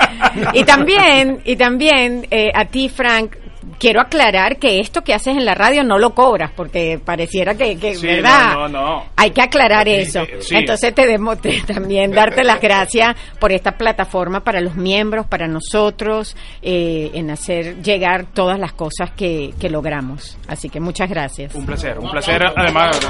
Y 0.53 0.65
también, 0.65 1.41
y 1.45 1.57
también 1.57 2.27
eh, 2.31 2.51
a 2.55 2.65
ti, 2.67 2.89
Frank, 2.89 3.35
quiero 3.79 4.01
aclarar 4.01 4.59
que 4.59 4.79
esto 4.79 5.03
que 5.03 5.13
haces 5.15 5.37
en 5.37 5.45
la 5.45 5.55
radio 5.55 5.83
no 5.83 5.99
lo 5.99 6.15
cobras, 6.15 6.53
porque 6.55 7.01
pareciera 7.05 7.55
que, 7.57 7.77
que 7.79 7.95
Sí, 7.97 8.07
¿verdad? 8.07 8.53
no, 8.55 8.69
no, 8.69 8.81
no. 8.81 9.05
Hay 9.17 9.31
que 9.33 9.43
aclarar 9.43 9.89
eso. 9.89 10.25
sí. 10.41 10.55
Entonces 10.55 10.95
te 10.95 11.07
demo 11.07 11.37
te- 11.37 11.63
también 11.67 12.13
darte 12.13 12.45
las 12.45 12.61
gracias 12.61 13.17
por 13.41 13.51
esta 13.53 13.73
plataforma 13.73 14.41
para 14.41 14.61
los 14.61 14.77
miembros, 14.77 15.27
para 15.27 15.49
nosotros, 15.49 16.37
eh, 16.63 17.11
en 17.15 17.31
hacer 17.31 17.83
llegar 17.83 18.27
todas 18.33 18.59
las 18.59 18.73
cosas 18.75 19.11
que, 19.17 19.53
que 19.59 19.69
logramos. 19.71 20.39
Así 20.49 20.69
que 20.69 20.79
muchas 20.81 21.09
gracias. 21.11 21.55
Un 21.55 21.67
placer, 21.67 21.99
un 21.99 22.11
placer. 22.11 22.41
Además, 22.57 23.01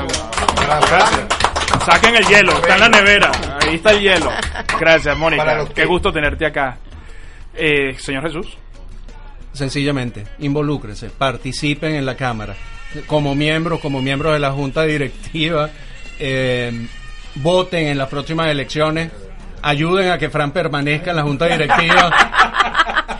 gracias. 0.57 1.50
Saquen 1.85 2.17
el 2.17 2.27
hielo, 2.27 2.53
está 2.53 2.75
en 2.75 2.81
la 2.81 2.89
nevera. 2.89 3.33
Ahí 3.61 3.77
está 3.77 3.93
el 3.93 4.01
hielo. 4.01 4.31
Gracias, 4.81 5.17
Mónica. 5.17 5.67
Qué 5.75 5.85
gusto 5.85 6.13
tenerte 6.13 6.47
acá. 6.47 6.79
Eh, 7.55 7.97
señor 7.99 8.25
Jesús. 8.25 8.57
Sencillamente, 9.53 10.25
involúcrese, 10.39 11.11
participen 11.11 11.95
en 11.95 12.07
la 12.07 12.17
Cámara. 12.17 12.55
Como 13.07 13.35
miembros, 13.35 13.81
como 13.81 14.01
miembros 14.01 14.33
de 14.33 14.39
la 14.39 14.53
Junta 14.53 14.85
Directiva, 14.85 15.71
eh, 16.19 16.87
voten 17.37 17.87
en 17.89 17.99
las 17.99 18.09
próximas 18.09 18.49
elecciones, 18.49 19.11
ayuden 19.63 20.11
a 20.11 20.19
que 20.19 20.31
Fran 20.31 20.51
permanezca 20.51 21.11
en 21.11 21.17
la 21.17 21.23
Junta 21.23 21.47
Directiva. 21.47 22.11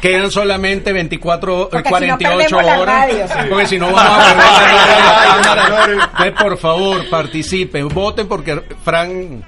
Quedan 0.01 0.31
solamente 0.31 0.93
24, 0.93 1.65
eh, 1.65 1.69
Porque 1.71 1.89
si 1.89 2.07
no 2.07 2.17
48 2.17 2.57
perdemos 2.57 2.65
la 2.65 2.81
horas. 2.81 3.09
Porque 3.49 3.67
si 3.67 3.79
no 3.79 3.93
vamos 3.93 4.27
a 4.27 4.35
perder 4.35 5.05
la 5.05 5.43
Cámara. 5.43 6.11
Entonces, 6.11 6.35
por 6.41 6.59
favor, 6.59 7.11
participen, 7.11 7.89
voten 7.89 8.27
porque 8.27 8.63
Fran, 8.83 9.45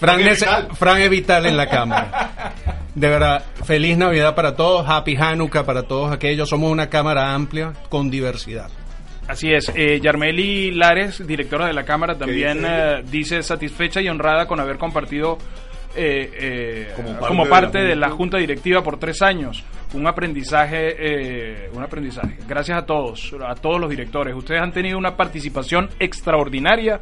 Fran, 0.00 0.20
es 0.20 0.26
es, 0.26 0.40
vital. 0.40 0.68
Fran 0.74 1.00
es 1.00 1.10
vital 1.10 1.46
en 1.46 1.56
la 1.56 1.68
Cámara. 1.68 2.30
De 2.94 3.08
verdad, 3.08 3.44
feliz 3.64 3.96
Navidad 3.96 4.34
para 4.34 4.56
todos, 4.56 4.84
Happy 4.88 5.16
Hanukkah 5.16 5.64
para 5.64 5.84
todos 5.84 6.12
aquellos. 6.12 6.48
Somos 6.48 6.70
una 6.70 6.90
Cámara 6.90 7.32
amplia 7.32 7.72
con 7.88 8.10
diversidad. 8.10 8.68
Así 9.28 9.52
es. 9.52 9.70
Eh, 9.74 10.00
Yarmeli 10.02 10.72
Lares, 10.72 11.24
directora 11.26 11.66
de 11.66 11.72
la 11.72 11.84
Cámara, 11.84 12.18
también 12.18 12.58
dice 12.58 12.68
eh, 12.68 13.02
dice 13.10 13.42
satisfecha 13.42 14.00
y 14.00 14.08
honrada 14.08 14.46
con 14.46 14.58
haber 14.60 14.78
compartido 14.78 15.38
eh, 15.94 16.30
eh, 16.34 16.92
Como 16.96 17.18
como 17.18 17.46
parte 17.46 17.78
de 17.78 17.84
la 17.84 17.90
de 17.90 17.96
la 17.96 18.06
Junta. 18.08 18.16
Junta 18.16 18.38
Directiva 18.38 18.82
por 18.82 18.98
tres 18.98 19.20
años. 19.22 19.64
Un 19.94 20.06
aprendizaje, 20.06 20.94
eh, 20.98 21.70
un 21.74 21.82
aprendizaje. 21.82 22.38
Gracias 22.48 22.78
a 22.78 22.86
todos, 22.86 23.34
a 23.46 23.54
todos 23.54 23.80
los 23.80 23.90
directores. 23.90 24.34
Ustedes 24.34 24.62
han 24.62 24.72
tenido 24.72 24.96
una 24.96 25.16
participación 25.16 25.90
extraordinaria. 25.98 27.00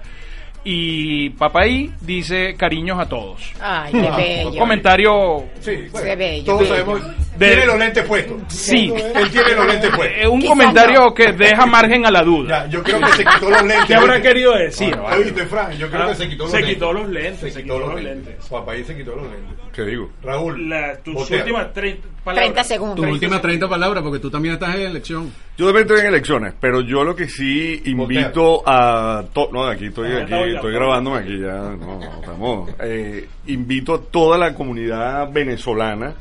Y 0.62 1.30
Papaí 1.30 1.90
dice 2.02 2.54
cariños 2.54 2.98
a 3.00 3.06
todos. 3.08 3.50
Ay, 3.60 3.92
qué 3.92 4.10
bello. 4.10 4.58
Comentario 4.58 5.44
Sí, 5.60 5.86
bueno, 5.90 6.06
Qué 6.06 6.16
bello. 6.16 6.44
Todos 6.44 6.60
bello. 6.60 6.74
sabemos. 6.74 7.02
De- 7.38 7.46
Tiene 7.46 7.66
los 7.66 7.78
lentes 7.78 8.04
puestos. 8.04 8.36
Sí. 8.48 8.92
Él 9.14 9.30
tiene 9.30 9.54
los 9.54 9.66
lentes 9.66 9.88
Eh, 9.90 9.96
puestos. 9.96 10.28
un 10.30 10.40
Quizás 10.40 10.50
comentario 10.50 11.00
no. 11.00 11.14
que 11.14 11.32
deja 11.32 11.64
margen 11.64 12.04
a 12.04 12.10
la 12.10 12.22
duda. 12.22 12.64
Ya, 12.66 12.70
yo 12.70 12.82
creo 12.82 13.00
que 13.00 13.12
se 13.12 13.24
quitó 13.24 13.48
los 13.48 13.62
lentes. 13.62 13.86
¿Qué 13.86 13.94
habrá 13.94 14.20
querido 14.20 14.52
decir? 14.54 14.94
Ah, 15.02 15.16
¿Oíste, 15.16 15.46
Fran? 15.46 15.72
Yo 15.78 15.88
creo 15.90 16.08
que 16.08 16.14
se 16.16 16.28
quitó 16.28 16.42
los 16.44 16.50
Se 16.52 16.56
lentes. 16.58 16.74
quitó 16.74 16.92
los 16.92 17.08
lentes, 17.08 17.54
se 17.54 17.62
quitó 17.62 17.78
los 17.78 18.02
lentes. 18.02 18.34
Papaí 18.50 18.84
se 18.84 18.96
quitó 18.96 19.16
los 19.16 19.24
lentes. 19.24 19.56
¿Qué 19.72 19.82
digo? 19.82 20.10
Raúl. 20.22 20.68
La- 20.68 20.98
tus 20.98 21.30
últimas 21.30 21.72
30 21.72 22.06
palabras. 22.22 22.44
30 22.52 22.60
Tus 22.60 22.68
segundos. 22.68 23.06
últimas 23.06 23.40
30 23.40 23.66
palabras, 23.68 24.02
porque 24.02 24.18
tú 24.18 24.30
también 24.30 24.54
estás 24.54 24.74
en 24.74 24.82
elección. 24.82 25.32
Yo 25.60 25.66
también 25.66 25.86
estoy 25.86 26.00
en 26.00 26.06
elecciones, 26.06 26.54
pero 26.58 26.80
yo 26.80 27.04
lo 27.04 27.14
que 27.14 27.28
sí 27.28 27.82
invito 27.84 28.62
a... 28.66 29.22
to- 29.30 29.50
no, 29.52 29.64
aquí 29.66 29.86
estoy, 29.88 30.10
aquí, 30.12 30.32
estoy 30.54 30.72
grabándome 30.72 31.18
aquí 31.18 31.38
ya, 31.38 31.76
no, 31.76 32.00
estamos... 32.18 32.70
eh, 32.80 33.28
invito 33.46 33.94
a 33.94 34.00
toda 34.00 34.38
la 34.38 34.54
comunidad 34.54 35.30
venezolana 35.30 36.14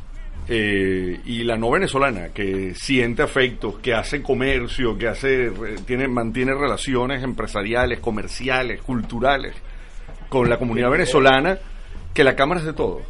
eh, 0.46 1.22
y 1.24 1.44
la 1.44 1.56
no 1.56 1.72
venezolana 1.72 2.30
que 2.34 2.74
siente 2.76 3.22
afectos, 3.22 3.76
que 3.80 3.94
hace 3.94 4.22
comercio, 4.22 4.98
que 4.98 5.08
hace, 5.08 5.52
tiene, 5.86 6.10
mantiene 6.10 6.54
relaciones 6.54 7.24
empresariales, 7.24 8.00
comerciales, 8.00 8.82
culturales 8.82 9.56
con 10.28 10.50
la 10.50 10.58
comunidad 10.58 10.90
venezolana, 10.90 11.58
que 12.14 12.26
la 12.26 12.36
Cámara 12.36 12.60
es 12.60 12.66
de 12.66 12.74
todo, 12.74 13.04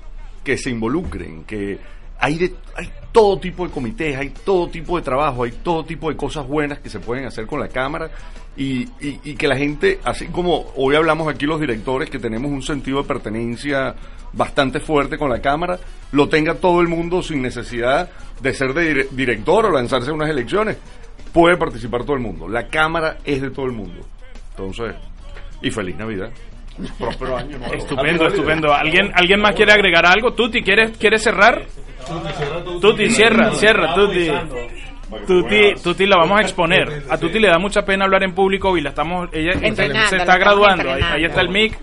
que 0.44 0.58
se 0.60 0.70
involucren, 0.70 1.44
que 1.46 1.80
hay, 2.20 2.38
de, 2.38 2.54
hay 2.76 2.92
todo 3.12 3.40
tipo 3.40 3.66
de 3.66 3.72
comités, 3.74 4.16
hay 4.18 4.30
todo 4.30 4.68
tipo 4.70 4.98
de 4.98 5.04
trabajo, 5.04 5.44
hay 5.44 5.52
todo 5.52 5.84
tipo 5.84 6.10
de 6.10 6.16
cosas 6.18 6.48
buenas 6.48 6.80
que 6.80 6.90
se 6.90 7.00
pueden 7.00 7.26
hacer 7.26 7.48
con 7.48 7.60
la 7.60 7.68
Cámara 7.68 8.10
y, 8.56 8.86
que 9.36 9.48
la 9.48 9.56
gente, 9.56 10.00
así 10.04 10.28
como 10.28 10.68
hoy 10.76 10.96
hablamos 10.96 11.28
aquí 11.28 11.46
los 11.46 11.60
directores, 11.62 12.10
que 12.10 12.20
tenemos 12.20 12.52
un 12.52 12.62
sentido 12.62 13.02
de 13.02 13.08
pertenencia 13.08 13.96
bastante 14.34 14.80
fuerte 14.80 15.18
con 15.18 15.30
la 15.30 15.42
Cámara, 15.42 15.80
lo 16.12 16.30
tenga 16.30 16.56
todo 16.56 16.82
el 16.82 16.88
mundo 16.88 17.24
sin 17.24 17.42
necesidad 17.42 18.10
de 18.42 18.54
ser 18.54 18.74
de 18.74 18.94
dire- 18.94 19.08
director 19.12 19.66
o 19.66 19.72
lanzarse 19.72 20.12
a 20.12 20.14
unas 20.14 20.30
elecciones. 20.30 20.78
Puede 21.34 21.58
participar 21.58 22.04
todo 22.04 22.16
el 22.16 22.22
mundo. 22.22 22.48
La 22.48 22.68
Cámara 22.68 23.18
es 23.24 23.42
de 23.42 23.50
todo 23.50 23.66
el 23.66 23.72
mundo. 23.72 24.02
Entonces, 24.52 24.96
y 25.62 25.72
feliz 25.72 25.96
Navidad. 25.96 26.32
Próspero 26.98 27.38
año. 27.38 27.58
nuevo. 27.58 27.74
Estupendo, 27.74 28.28
estupendo. 28.28 28.74
¿Alguien, 28.74 29.12
¿Alguien 29.14 29.42
más 29.42 29.54
quiere 29.56 29.72
agregar 29.74 30.06
algo? 30.06 30.34
Tuti, 30.34 30.62
¿quieres, 30.62 30.98
¿quieres 30.98 31.22
cerrar? 31.24 31.64
Tuti, 32.82 33.10
cierra, 33.10 33.52
cierra, 33.52 33.94
Tuti. 33.94 34.30
Tuti, 35.28 35.74
Tuti 35.84 36.06
la 36.06 36.18
vamos 36.18 36.40
a 36.40 36.42
exponer. 36.42 37.04
A 37.10 37.18
Tuti 37.18 37.40
le 37.40 37.48
da 37.50 37.58
mucha 37.60 37.82
pena 37.84 38.06
hablar 38.06 38.24
en 38.24 38.34
público 38.34 38.78
y 38.78 38.82
la 38.82 38.90
estamos, 38.90 39.30
ella 39.34 39.54
se- 39.76 40.18
está 40.18 40.38
graduando. 40.38 40.92
Ahí, 40.92 41.26
está 41.26 41.42
el 41.42 41.50
mic. 41.50 41.78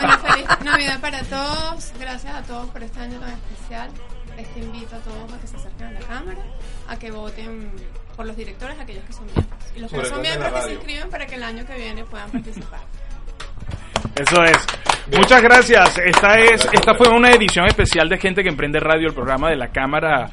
Bueno, 0.00 0.18
feliz 0.18 0.46
Navidad 0.64 1.00
para 1.00 1.22
todos. 1.24 1.92
Gracias 1.98 2.34
a 2.34 2.42
todos 2.42 2.68
por 2.70 2.82
este 2.82 3.00
año 3.00 3.18
tan 3.20 3.30
especial. 3.30 3.90
Les 4.36 4.56
invito 4.56 4.96
a 4.96 4.98
todos 5.00 5.32
a 5.32 5.40
que 5.40 5.46
se 5.46 5.56
acerquen 5.56 5.86
a 5.86 5.92
la 5.92 6.00
Cámara, 6.00 6.40
a 6.88 6.98
que 6.98 7.10
voten 7.10 7.70
por 8.14 8.26
los 8.26 8.36
directores, 8.36 8.78
aquellos 8.78 9.04
que 9.04 9.12
son 9.12 9.24
miembros. 9.26 9.46
Y 9.76 9.80
los 9.80 9.90
que 9.90 9.96
no 9.96 10.04
Sobre 10.04 10.14
son 10.14 10.22
miembros 10.22 10.52
que 10.52 10.58
se 10.58 10.62
radio. 10.62 10.74
inscriben 10.76 11.10
para 11.10 11.26
que 11.26 11.34
el 11.34 11.42
año 11.42 11.66
que 11.66 11.74
viene 11.74 12.04
puedan 12.04 12.30
participar. 12.30 12.80
Eso 14.16 14.44
es. 14.44 14.66
Muchas 15.16 15.42
gracias. 15.42 15.98
Esta 15.98 16.38
es, 16.38 16.68
esta 16.72 16.94
fue 16.94 17.08
una 17.08 17.30
edición 17.30 17.66
especial 17.66 18.08
de 18.08 18.18
Gente 18.18 18.42
que 18.42 18.48
Emprende 18.48 18.80
Radio, 18.80 19.08
el 19.08 19.14
programa 19.14 19.50
de 19.50 19.56
la 19.56 19.68
Cámara. 19.68 20.30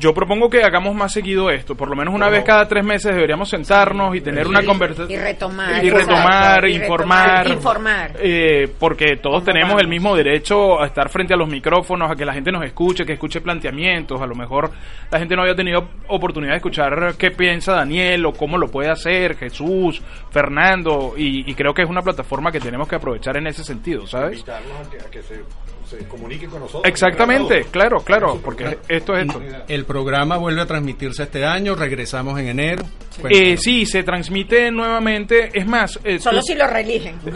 Yo 0.00 0.14
propongo 0.14 0.48
que 0.48 0.64
hagamos 0.64 0.94
más 0.94 1.12
seguido 1.12 1.50
esto, 1.50 1.74
por 1.74 1.90
lo 1.90 1.94
menos 1.94 2.14
una 2.14 2.30
vez 2.30 2.42
cada 2.42 2.66
tres 2.66 2.82
meses 2.82 3.14
deberíamos 3.14 3.50
sentarnos 3.50 4.16
y 4.16 4.22
tener 4.22 4.46
una 4.48 4.62
Y 4.62 4.66
conversación 4.66 5.20
retomar. 5.22 5.84
y 5.84 5.90
retomar, 5.90 6.66
Y 6.68 6.74
informar, 6.76 7.44
retomar, 7.44 7.48
informar. 7.48 8.12
eh, 8.18 8.66
porque 8.78 9.16
todos 9.16 9.36
¿Cómo 9.42 9.44
tenemos 9.44 9.68
vamos? 9.72 9.82
el 9.82 9.88
mismo 9.88 10.16
derecho 10.16 10.80
a 10.80 10.86
estar 10.86 11.10
frente 11.10 11.34
a 11.34 11.36
los 11.36 11.48
micrófonos, 11.50 12.10
a 12.10 12.16
que 12.16 12.24
la 12.24 12.32
gente 12.32 12.50
nos 12.50 12.64
escuche, 12.64 13.04
que 13.04 13.12
escuche 13.12 13.42
planteamientos. 13.42 14.18
A 14.22 14.26
lo 14.26 14.34
mejor 14.34 14.70
la 15.10 15.18
gente 15.18 15.36
no 15.36 15.42
había 15.42 15.54
tenido 15.54 15.86
oportunidad 16.08 16.52
de 16.52 16.56
escuchar 16.56 17.14
qué 17.18 17.30
piensa 17.30 17.74
Daniel 17.74 18.24
o 18.24 18.32
cómo 18.32 18.56
lo 18.56 18.68
puede 18.68 18.88
hacer 18.90 19.36
Jesús, 19.36 20.00
Fernando, 20.30 21.12
y, 21.16 21.50
y 21.50 21.54
creo 21.54 21.74
que 21.74 21.82
es 21.82 21.88
una 21.90 22.00
plataforma 22.00 22.50
que 22.50 22.60
tenemos 22.60 22.88
que 22.88 22.96
aprovechar 22.96 23.36
en 23.36 23.46
ese 23.48 23.62
sentido, 23.64 24.06
¿sabes? 24.06 24.42
A 24.48 24.90
que, 24.90 24.98
a 24.98 25.10
que 25.10 25.22
se, 25.22 25.42
se 25.84 26.08
comuniquen 26.08 26.48
con 26.48 26.60
nosotros. 26.60 26.84
Exactamente, 26.90 27.64
claro, 27.70 27.98
claro, 28.00 28.40
porque 28.42 28.78
esto 28.88 29.14
es 29.16 29.26
esto. 29.26 29.42
El 29.68 29.84
programa 29.90 30.36
vuelve 30.36 30.62
a 30.62 30.66
transmitirse 30.66 31.24
este 31.24 31.44
año, 31.44 31.74
regresamos 31.74 32.38
en 32.38 32.48
enero. 32.48 32.84
Eh, 33.28 33.56
sí, 33.56 33.84
se 33.86 34.02
transmite 34.04 34.70
nuevamente. 34.70 35.50
Es 35.52 35.66
más, 35.66 35.98
eh, 36.04 36.18
Solo 36.20 36.38
tú- 36.40 36.46
si 36.46 36.54
lo 36.54 36.66
religen. 36.68 37.16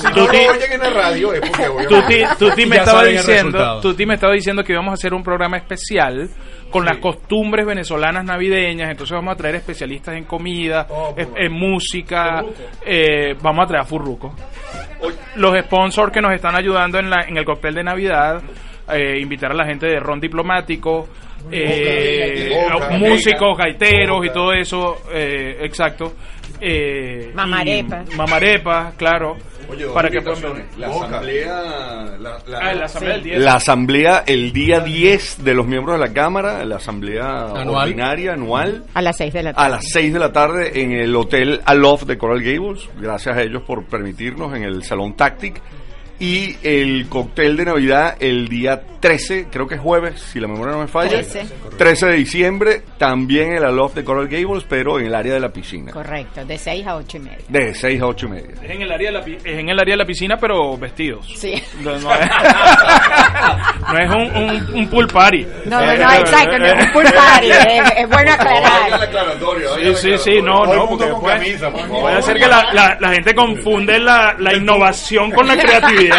Si 0.00 0.06
no 0.08 0.14
Tuti- 0.26 0.46
lo 0.46 0.52
oyen 0.52 0.72
en 0.72 0.80
la 0.80 0.90
radio 0.90 1.32
es 1.32 1.40
porque 1.40 1.68
obviamente... 1.68 2.26
Tuti, 2.34 2.50
Tuti 2.50 2.66
me 2.66 2.76
estaba 2.76 3.04
diciendo. 3.04 3.80
Tuti 3.80 4.06
me 4.06 4.14
estaba 4.14 4.32
diciendo 4.32 4.64
que 4.64 4.72
íbamos 4.72 4.90
a 4.92 4.94
hacer 4.94 5.14
un 5.14 5.22
programa 5.22 5.56
especial 5.58 6.28
con 6.70 6.84
las 6.84 6.98
costumbres 6.98 7.66
venezolanas 7.66 8.24
navideñas, 8.24 8.90
entonces 8.90 9.14
vamos 9.14 9.34
a 9.34 9.36
traer 9.36 9.56
especialistas 9.56 10.16
en 10.16 10.24
comida, 10.24 10.86
Oh, 10.88 11.14
en, 11.16 11.28
en 11.36 11.52
música, 11.52 12.42
eh, 12.84 13.34
vamos 13.42 13.64
a 13.64 13.68
traer 13.68 13.82
a 13.82 13.86
Furruco. 13.86 14.34
Los 15.36 15.56
sponsors 15.64 16.12
que 16.12 16.20
nos 16.22 16.32
están 16.34 16.56
ayudando 16.56 16.98
en, 16.98 17.10
la, 17.10 17.24
en 17.28 17.36
el 17.36 17.44
cóctel 17.44 17.74
de 17.74 17.84
Navidad, 17.84 18.40
eh, 18.90 19.18
invitar 19.20 19.50
a 19.52 19.54
la 19.54 19.64
gente 19.66 19.86
de 19.86 20.00
Ron 20.00 20.20
Diplomático, 20.20 21.08
eh, 21.50 22.50
Boca. 22.72 22.90
músicos, 22.98 23.56
gaiteros 23.58 24.24
y 24.26 24.30
todo 24.30 24.52
eso, 24.52 25.02
eh, 25.12 25.58
exacto. 25.62 26.14
Eh, 26.60 27.32
Mamarepa. 27.34 28.04
Mamarepa, 28.16 28.92
claro. 28.96 29.36
Oye, 29.68 29.86
para 29.94 30.10
que 30.10 30.20
puedan 30.20 30.64
la 30.76 30.88
asamblea 30.88 31.62
la, 32.20 32.38
la- 32.46 32.58
Ah, 32.60 32.74
la 32.74 32.84
asamblea 32.84 33.14
del 33.14 33.22
10. 33.24 33.38
La 33.40 33.54
asamblea 33.54 34.24
el 34.26 34.52
día 34.52 34.80
10 34.80 35.42
de 35.44 35.54
los 35.54 35.66
miembros 35.66 35.98
de 35.98 36.06
la 36.06 36.12
Cámara, 36.12 36.64
la 36.64 36.76
asamblea 36.76 37.46
Anual. 37.56 37.88
ordinaria 37.88 38.32
anual, 38.34 38.84
A 38.94 39.00
las 39.02 39.16
6 39.16 39.32
de 39.32 39.42
la 39.44 39.50
a 39.50 39.54
tarde. 39.54 39.70
las 39.70 39.84
6 39.88 40.12
de 40.12 40.18
la 40.18 40.32
tarde 40.32 40.82
en 40.82 40.92
el 40.92 41.14
Hotel 41.16 41.60
Aloft 41.64 42.04
de 42.04 42.18
Coral 42.18 42.42
Gables. 42.42 42.88
Gracias 43.00 43.36
a 43.36 43.42
ellos 43.42 43.62
por 43.62 43.84
permitirnos 43.86 44.54
en 44.54 44.64
el 44.64 44.82
Salón 44.84 45.14
Tactic. 45.16 45.60
Y 46.22 46.56
el 46.62 47.08
cóctel 47.08 47.56
de 47.56 47.64
Navidad 47.64 48.14
el 48.20 48.46
día 48.46 48.80
13, 49.00 49.48
creo 49.50 49.66
que 49.66 49.74
es 49.74 49.80
jueves, 49.80 50.20
si 50.20 50.38
la 50.38 50.46
memoria 50.46 50.74
no 50.74 50.82
me 50.82 50.86
falla. 50.86 51.10
13. 51.10 51.46
13 51.76 52.06
de 52.06 52.12
diciembre, 52.12 52.82
también 52.96 53.48
en 53.48 53.56
el 53.56 53.64
Aloft 53.64 53.96
de 53.96 54.04
Coral 54.04 54.28
Gables, 54.28 54.64
pero 54.68 55.00
en 55.00 55.06
el 55.06 55.14
área 55.16 55.34
de 55.34 55.40
la 55.40 55.48
piscina. 55.48 55.90
Correcto, 55.90 56.44
de 56.44 56.56
6 56.56 56.86
a 56.86 56.94
8 56.94 57.16
y 57.16 57.20
media. 57.20 57.38
De 57.48 57.74
6 57.74 58.00
a 58.00 58.06
8 58.06 58.26
y 58.26 58.28
media. 58.28 58.50
Es 58.62 58.70
en 58.70 58.82
el 58.82 58.92
área 58.92 59.10
de 59.10 59.18
la, 59.18 59.20
es 59.26 59.58
en 59.58 59.68
el 59.68 59.80
área 59.80 59.94
de 59.94 59.96
la 59.96 60.04
piscina, 60.04 60.36
pero 60.36 60.78
vestidos. 60.78 61.26
Sí. 61.36 61.60
No, 61.80 61.98
no 61.98 62.14
es, 62.14 62.20
no 63.92 63.98
es 63.98 64.10
un, 64.10 64.42
un, 64.44 64.74
un 64.76 64.88
pool 64.88 65.08
party. 65.08 65.44
No, 65.64 65.80
no, 65.80 65.86
no, 65.86 66.12
exacto, 66.12 66.58
no 66.60 66.66
es 66.66 66.84
un 66.86 66.92
pool 66.92 67.04
party, 67.12 67.50
es, 67.50 67.92
es 67.96 68.08
bueno 68.08 68.32
aclarar. 68.32 69.10
Sí, 69.80 69.94
sí, 69.96 70.18
sí, 70.18 70.40
no, 70.40 70.64
no, 70.64 70.88
porque 70.88 71.08
con 71.08 71.20
puede, 71.20 71.58
puede 71.88 72.22
ser 72.22 72.36
que 72.36 72.46
la, 72.46 72.72
la, 72.72 72.96
la 73.00 73.08
gente 73.12 73.34
confunde 73.34 73.98
la, 73.98 74.36
la 74.38 74.54
innovación 74.54 75.32
con 75.32 75.48
la 75.48 75.56
creatividad. 75.56 76.11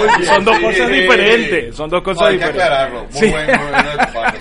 Oye, 0.00 0.26
son 0.26 0.44
dos 0.44 0.56
sí. 0.56 0.62
cosas 0.62 0.88
diferentes, 0.90 1.76
son 1.76 1.90
dos 1.90 2.02
cosas 2.02 2.22
Hay 2.28 2.38
que 2.38 2.44
diferentes. 2.46 2.64
aclararlo. 2.64 3.00
Muy 3.04 3.12
Sí. 3.20 3.30
bueno, 3.30 3.58
muy 3.58 3.70
bueno 3.72 3.90
de 3.90 4.06
tu 4.06 4.12
parte. 4.12 4.38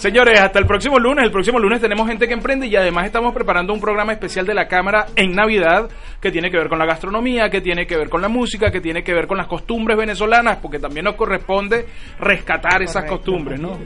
Señores, 0.00 0.40
hasta 0.40 0.58
el 0.58 0.64
próximo 0.64 0.98
lunes. 0.98 1.26
El 1.26 1.30
próximo 1.30 1.58
lunes 1.58 1.78
tenemos 1.78 2.08
gente 2.08 2.26
que 2.26 2.32
emprende 2.32 2.66
y 2.66 2.74
además 2.74 3.04
estamos 3.04 3.34
preparando 3.34 3.74
un 3.74 3.82
programa 3.82 4.14
especial 4.14 4.46
de 4.46 4.54
la 4.54 4.66
Cámara 4.66 5.08
en 5.14 5.32
Navidad 5.32 5.90
que 6.22 6.30
tiene 6.32 6.50
que 6.50 6.56
ver 6.56 6.70
con 6.70 6.78
la 6.78 6.86
gastronomía, 6.86 7.50
que 7.50 7.60
tiene 7.60 7.86
que 7.86 7.98
ver 7.98 8.08
con 8.08 8.22
la 8.22 8.28
música, 8.28 8.70
que 8.70 8.80
tiene 8.80 9.04
que 9.04 9.12
ver 9.12 9.26
con 9.26 9.36
las 9.36 9.46
costumbres 9.46 9.98
venezolanas, 9.98 10.56
porque 10.56 10.78
también 10.78 11.04
nos 11.04 11.16
corresponde 11.16 11.84
rescatar 12.18 12.80
esas 12.80 13.04
costumbres, 13.04 13.60
¿no? 13.60 13.78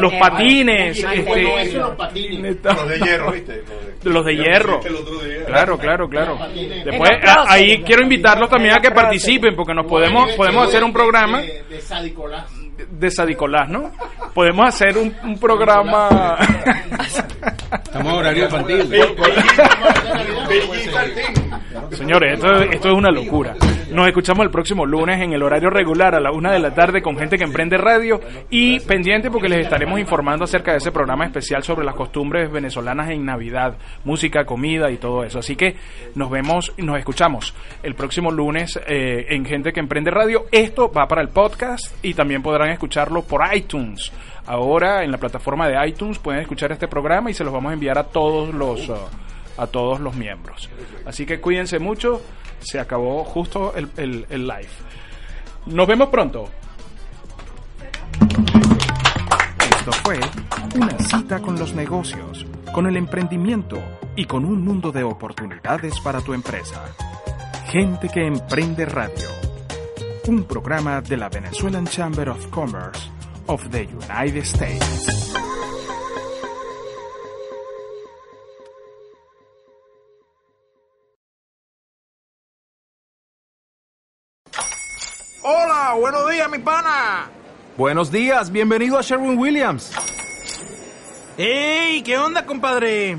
Los 0.00 0.14
patines, 0.14 0.98
y 0.98 1.04
este, 1.04 1.62
Eso, 1.62 1.78
los 1.78 1.94
patines. 1.94 2.56
Los 2.64 2.88
de 2.88 2.98
hierro, 2.98 3.32
¿viste? 3.32 3.62
los 4.04 4.24
de 4.24 4.36
hierro. 4.36 4.80
Claro, 5.46 5.76
claro, 5.76 6.08
claro. 6.08 6.38
Después, 6.54 7.10
ahí 7.48 7.82
quiero 7.82 8.02
invitarlos 8.02 8.48
también 8.48 8.78
a 8.78 8.80
que 8.80 8.92
participen, 8.92 9.54
porque 9.54 9.74
nos 9.74 9.86
podemos, 9.86 10.32
podemos 10.32 10.68
hacer 10.68 10.82
un 10.82 10.92
programa 10.94 11.42
de, 11.42 11.64
de 11.68 11.80
Sadicolás. 11.82 12.59
De 12.90 13.10
Sadicolás, 13.10 13.68
¿no? 13.68 13.90
Podemos 14.34 14.68
hacer 14.68 14.96
un, 14.96 15.14
un 15.24 15.38
programa. 15.38 16.36
Estamos 17.72 18.12
en 18.12 18.18
horario 18.18 18.44
infantil. 18.44 18.88
Señores, 21.92 22.34
esto, 22.34 22.62
esto 22.62 22.88
es 22.88 22.94
una 22.94 23.10
locura. 23.10 23.54
Nos 23.92 24.06
escuchamos 24.06 24.44
el 24.44 24.50
próximo 24.50 24.86
lunes 24.86 25.20
en 25.20 25.32
el 25.32 25.42
horario 25.42 25.68
regular 25.68 26.14
a 26.14 26.20
la 26.20 26.30
una 26.30 26.52
de 26.52 26.60
la 26.60 26.72
tarde 26.72 27.02
con 27.02 27.16
gente 27.16 27.36
que 27.36 27.42
emprende 27.42 27.76
radio 27.76 28.20
y 28.48 28.78
pendiente 28.80 29.30
porque 29.30 29.48
les 29.48 29.64
estaremos 29.64 29.98
informando 29.98 30.44
acerca 30.44 30.70
de 30.70 30.78
ese 30.78 30.92
programa 30.92 31.24
especial 31.24 31.64
sobre 31.64 31.84
las 31.84 31.96
costumbres 31.96 32.50
venezolanas 32.52 33.10
en 33.10 33.24
Navidad, 33.24 33.76
música, 34.04 34.44
comida 34.44 34.90
y 34.92 34.96
todo 34.96 35.24
eso. 35.24 35.40
Así 35.40 35.56
que 35.56 35.74
nos 36.14 36.30
vemos 36.30 36.72
y 36.76 36.82
nos 36.82 36.98
escuchamos 36.98 37.52
el 37.82 37.94
próximo 37.94 38.30
lunes 38.30 38.78
eh, 38.86 39.26
en 39.30 39.44
gente 39.44 39.72
que 39.72 39.80
emprende 39.80 40.12
radio. 40.12 40.46
Esto 40.52 40.90
va 40.92 41.08
para 41.08 41.22
el 41.22 41.28
podcast 41.28 41.92
y 42.04 42.14
también 42.14 42.42
podrán 42.42 42.70
escucharlo 42.70 43.22
por 43.22 43.42
iTunes. 43.52 44.12
Ahora 44.46 45.04
en 45.04 45.10
la 45.12 45.18
plataforma 45.18 45.68
de 45.68 45.88
iTunes 45.88 46.18
pueden 46.18 46.40
escuchar 46.42 46.72
este 46.72 46.88
programa 46.88 47.30
y 47.30 47.34
se 47.34 47.44
los 47.44 47.52
vamos 47.52 47.70
a 47.70 47.74
enviar 47.74 47.98
a 47.98 48.04
todos 48.04 48.52
los 48.54 48.88
uh, 48.88 48.96
a 49.58 49.66
todos 49.66 50.00
los 50.00 50.14
miembros. 50.16 50.68
Así 51.06 51.26
que 51.26 51.40
cuídense 51.40 51.78
mucho. 51.78 52.20
Se 52.60 52.78
acabó 52.80 53.24
justo 53.24 53.74
el, 53.74 53.88
el- 53.96 54.26
el 54.30 54.46
live. 54.46 54.68
Nos 55.66 55.86
vemos 55.86 56.08
pronto. 56.08 56.48
Esto 59.78 59.92
fue 60.04 60.20
una 60.76 60.98
cita 60.98 61.40
con 61.40 61.58
los 61.58 61.74
negocios, 61.74 62.44
con 62.72 62.86
el 62.86 62.96
emprendimiento 62.96 63.80
y 64.16 64.24
con 64.26 64.44
un 64.44 64.62
mundo 64.64 64.92
de 64.92 65.02
oportunidades 65.04 65.98
para 66.00 66.20
tu 66.20 66.34
empresa. 66.34 66.84
Gente 67.66 68.08
que 68.08 68.26
emprende 68.26 68.84
radio. 68.84 69.28
Un 70.28 70.44
programa 70.44 71.00
de 71.00 71.16
la 71.16 71.28
Venezuelan 71.28 71.86
Chamber 71.86 72.28
of 72.28 72.46
Commerce 72.48 73.10
of 73.50 73.68
the 73.72 73.84
United 73.84 74.46
States. 74.46 75.34
Hola, 85.42 85.96
buenos 85.98 86.30
días, 86.30 86.48
mi 86.48 86.58
pana. 86.58 87.28
Buenos 87.76 88.12
días, 88.12 88.52
bienvenido 88.52 88.96
a 88.96 89.02
Sherwin 89.02 89.36
Williams. 89.36 89.90
¡Ey! 91.36 92.02
¿Qué 92.02 92.18
onda, 92.18 92.46
compadre? 92.46 93.18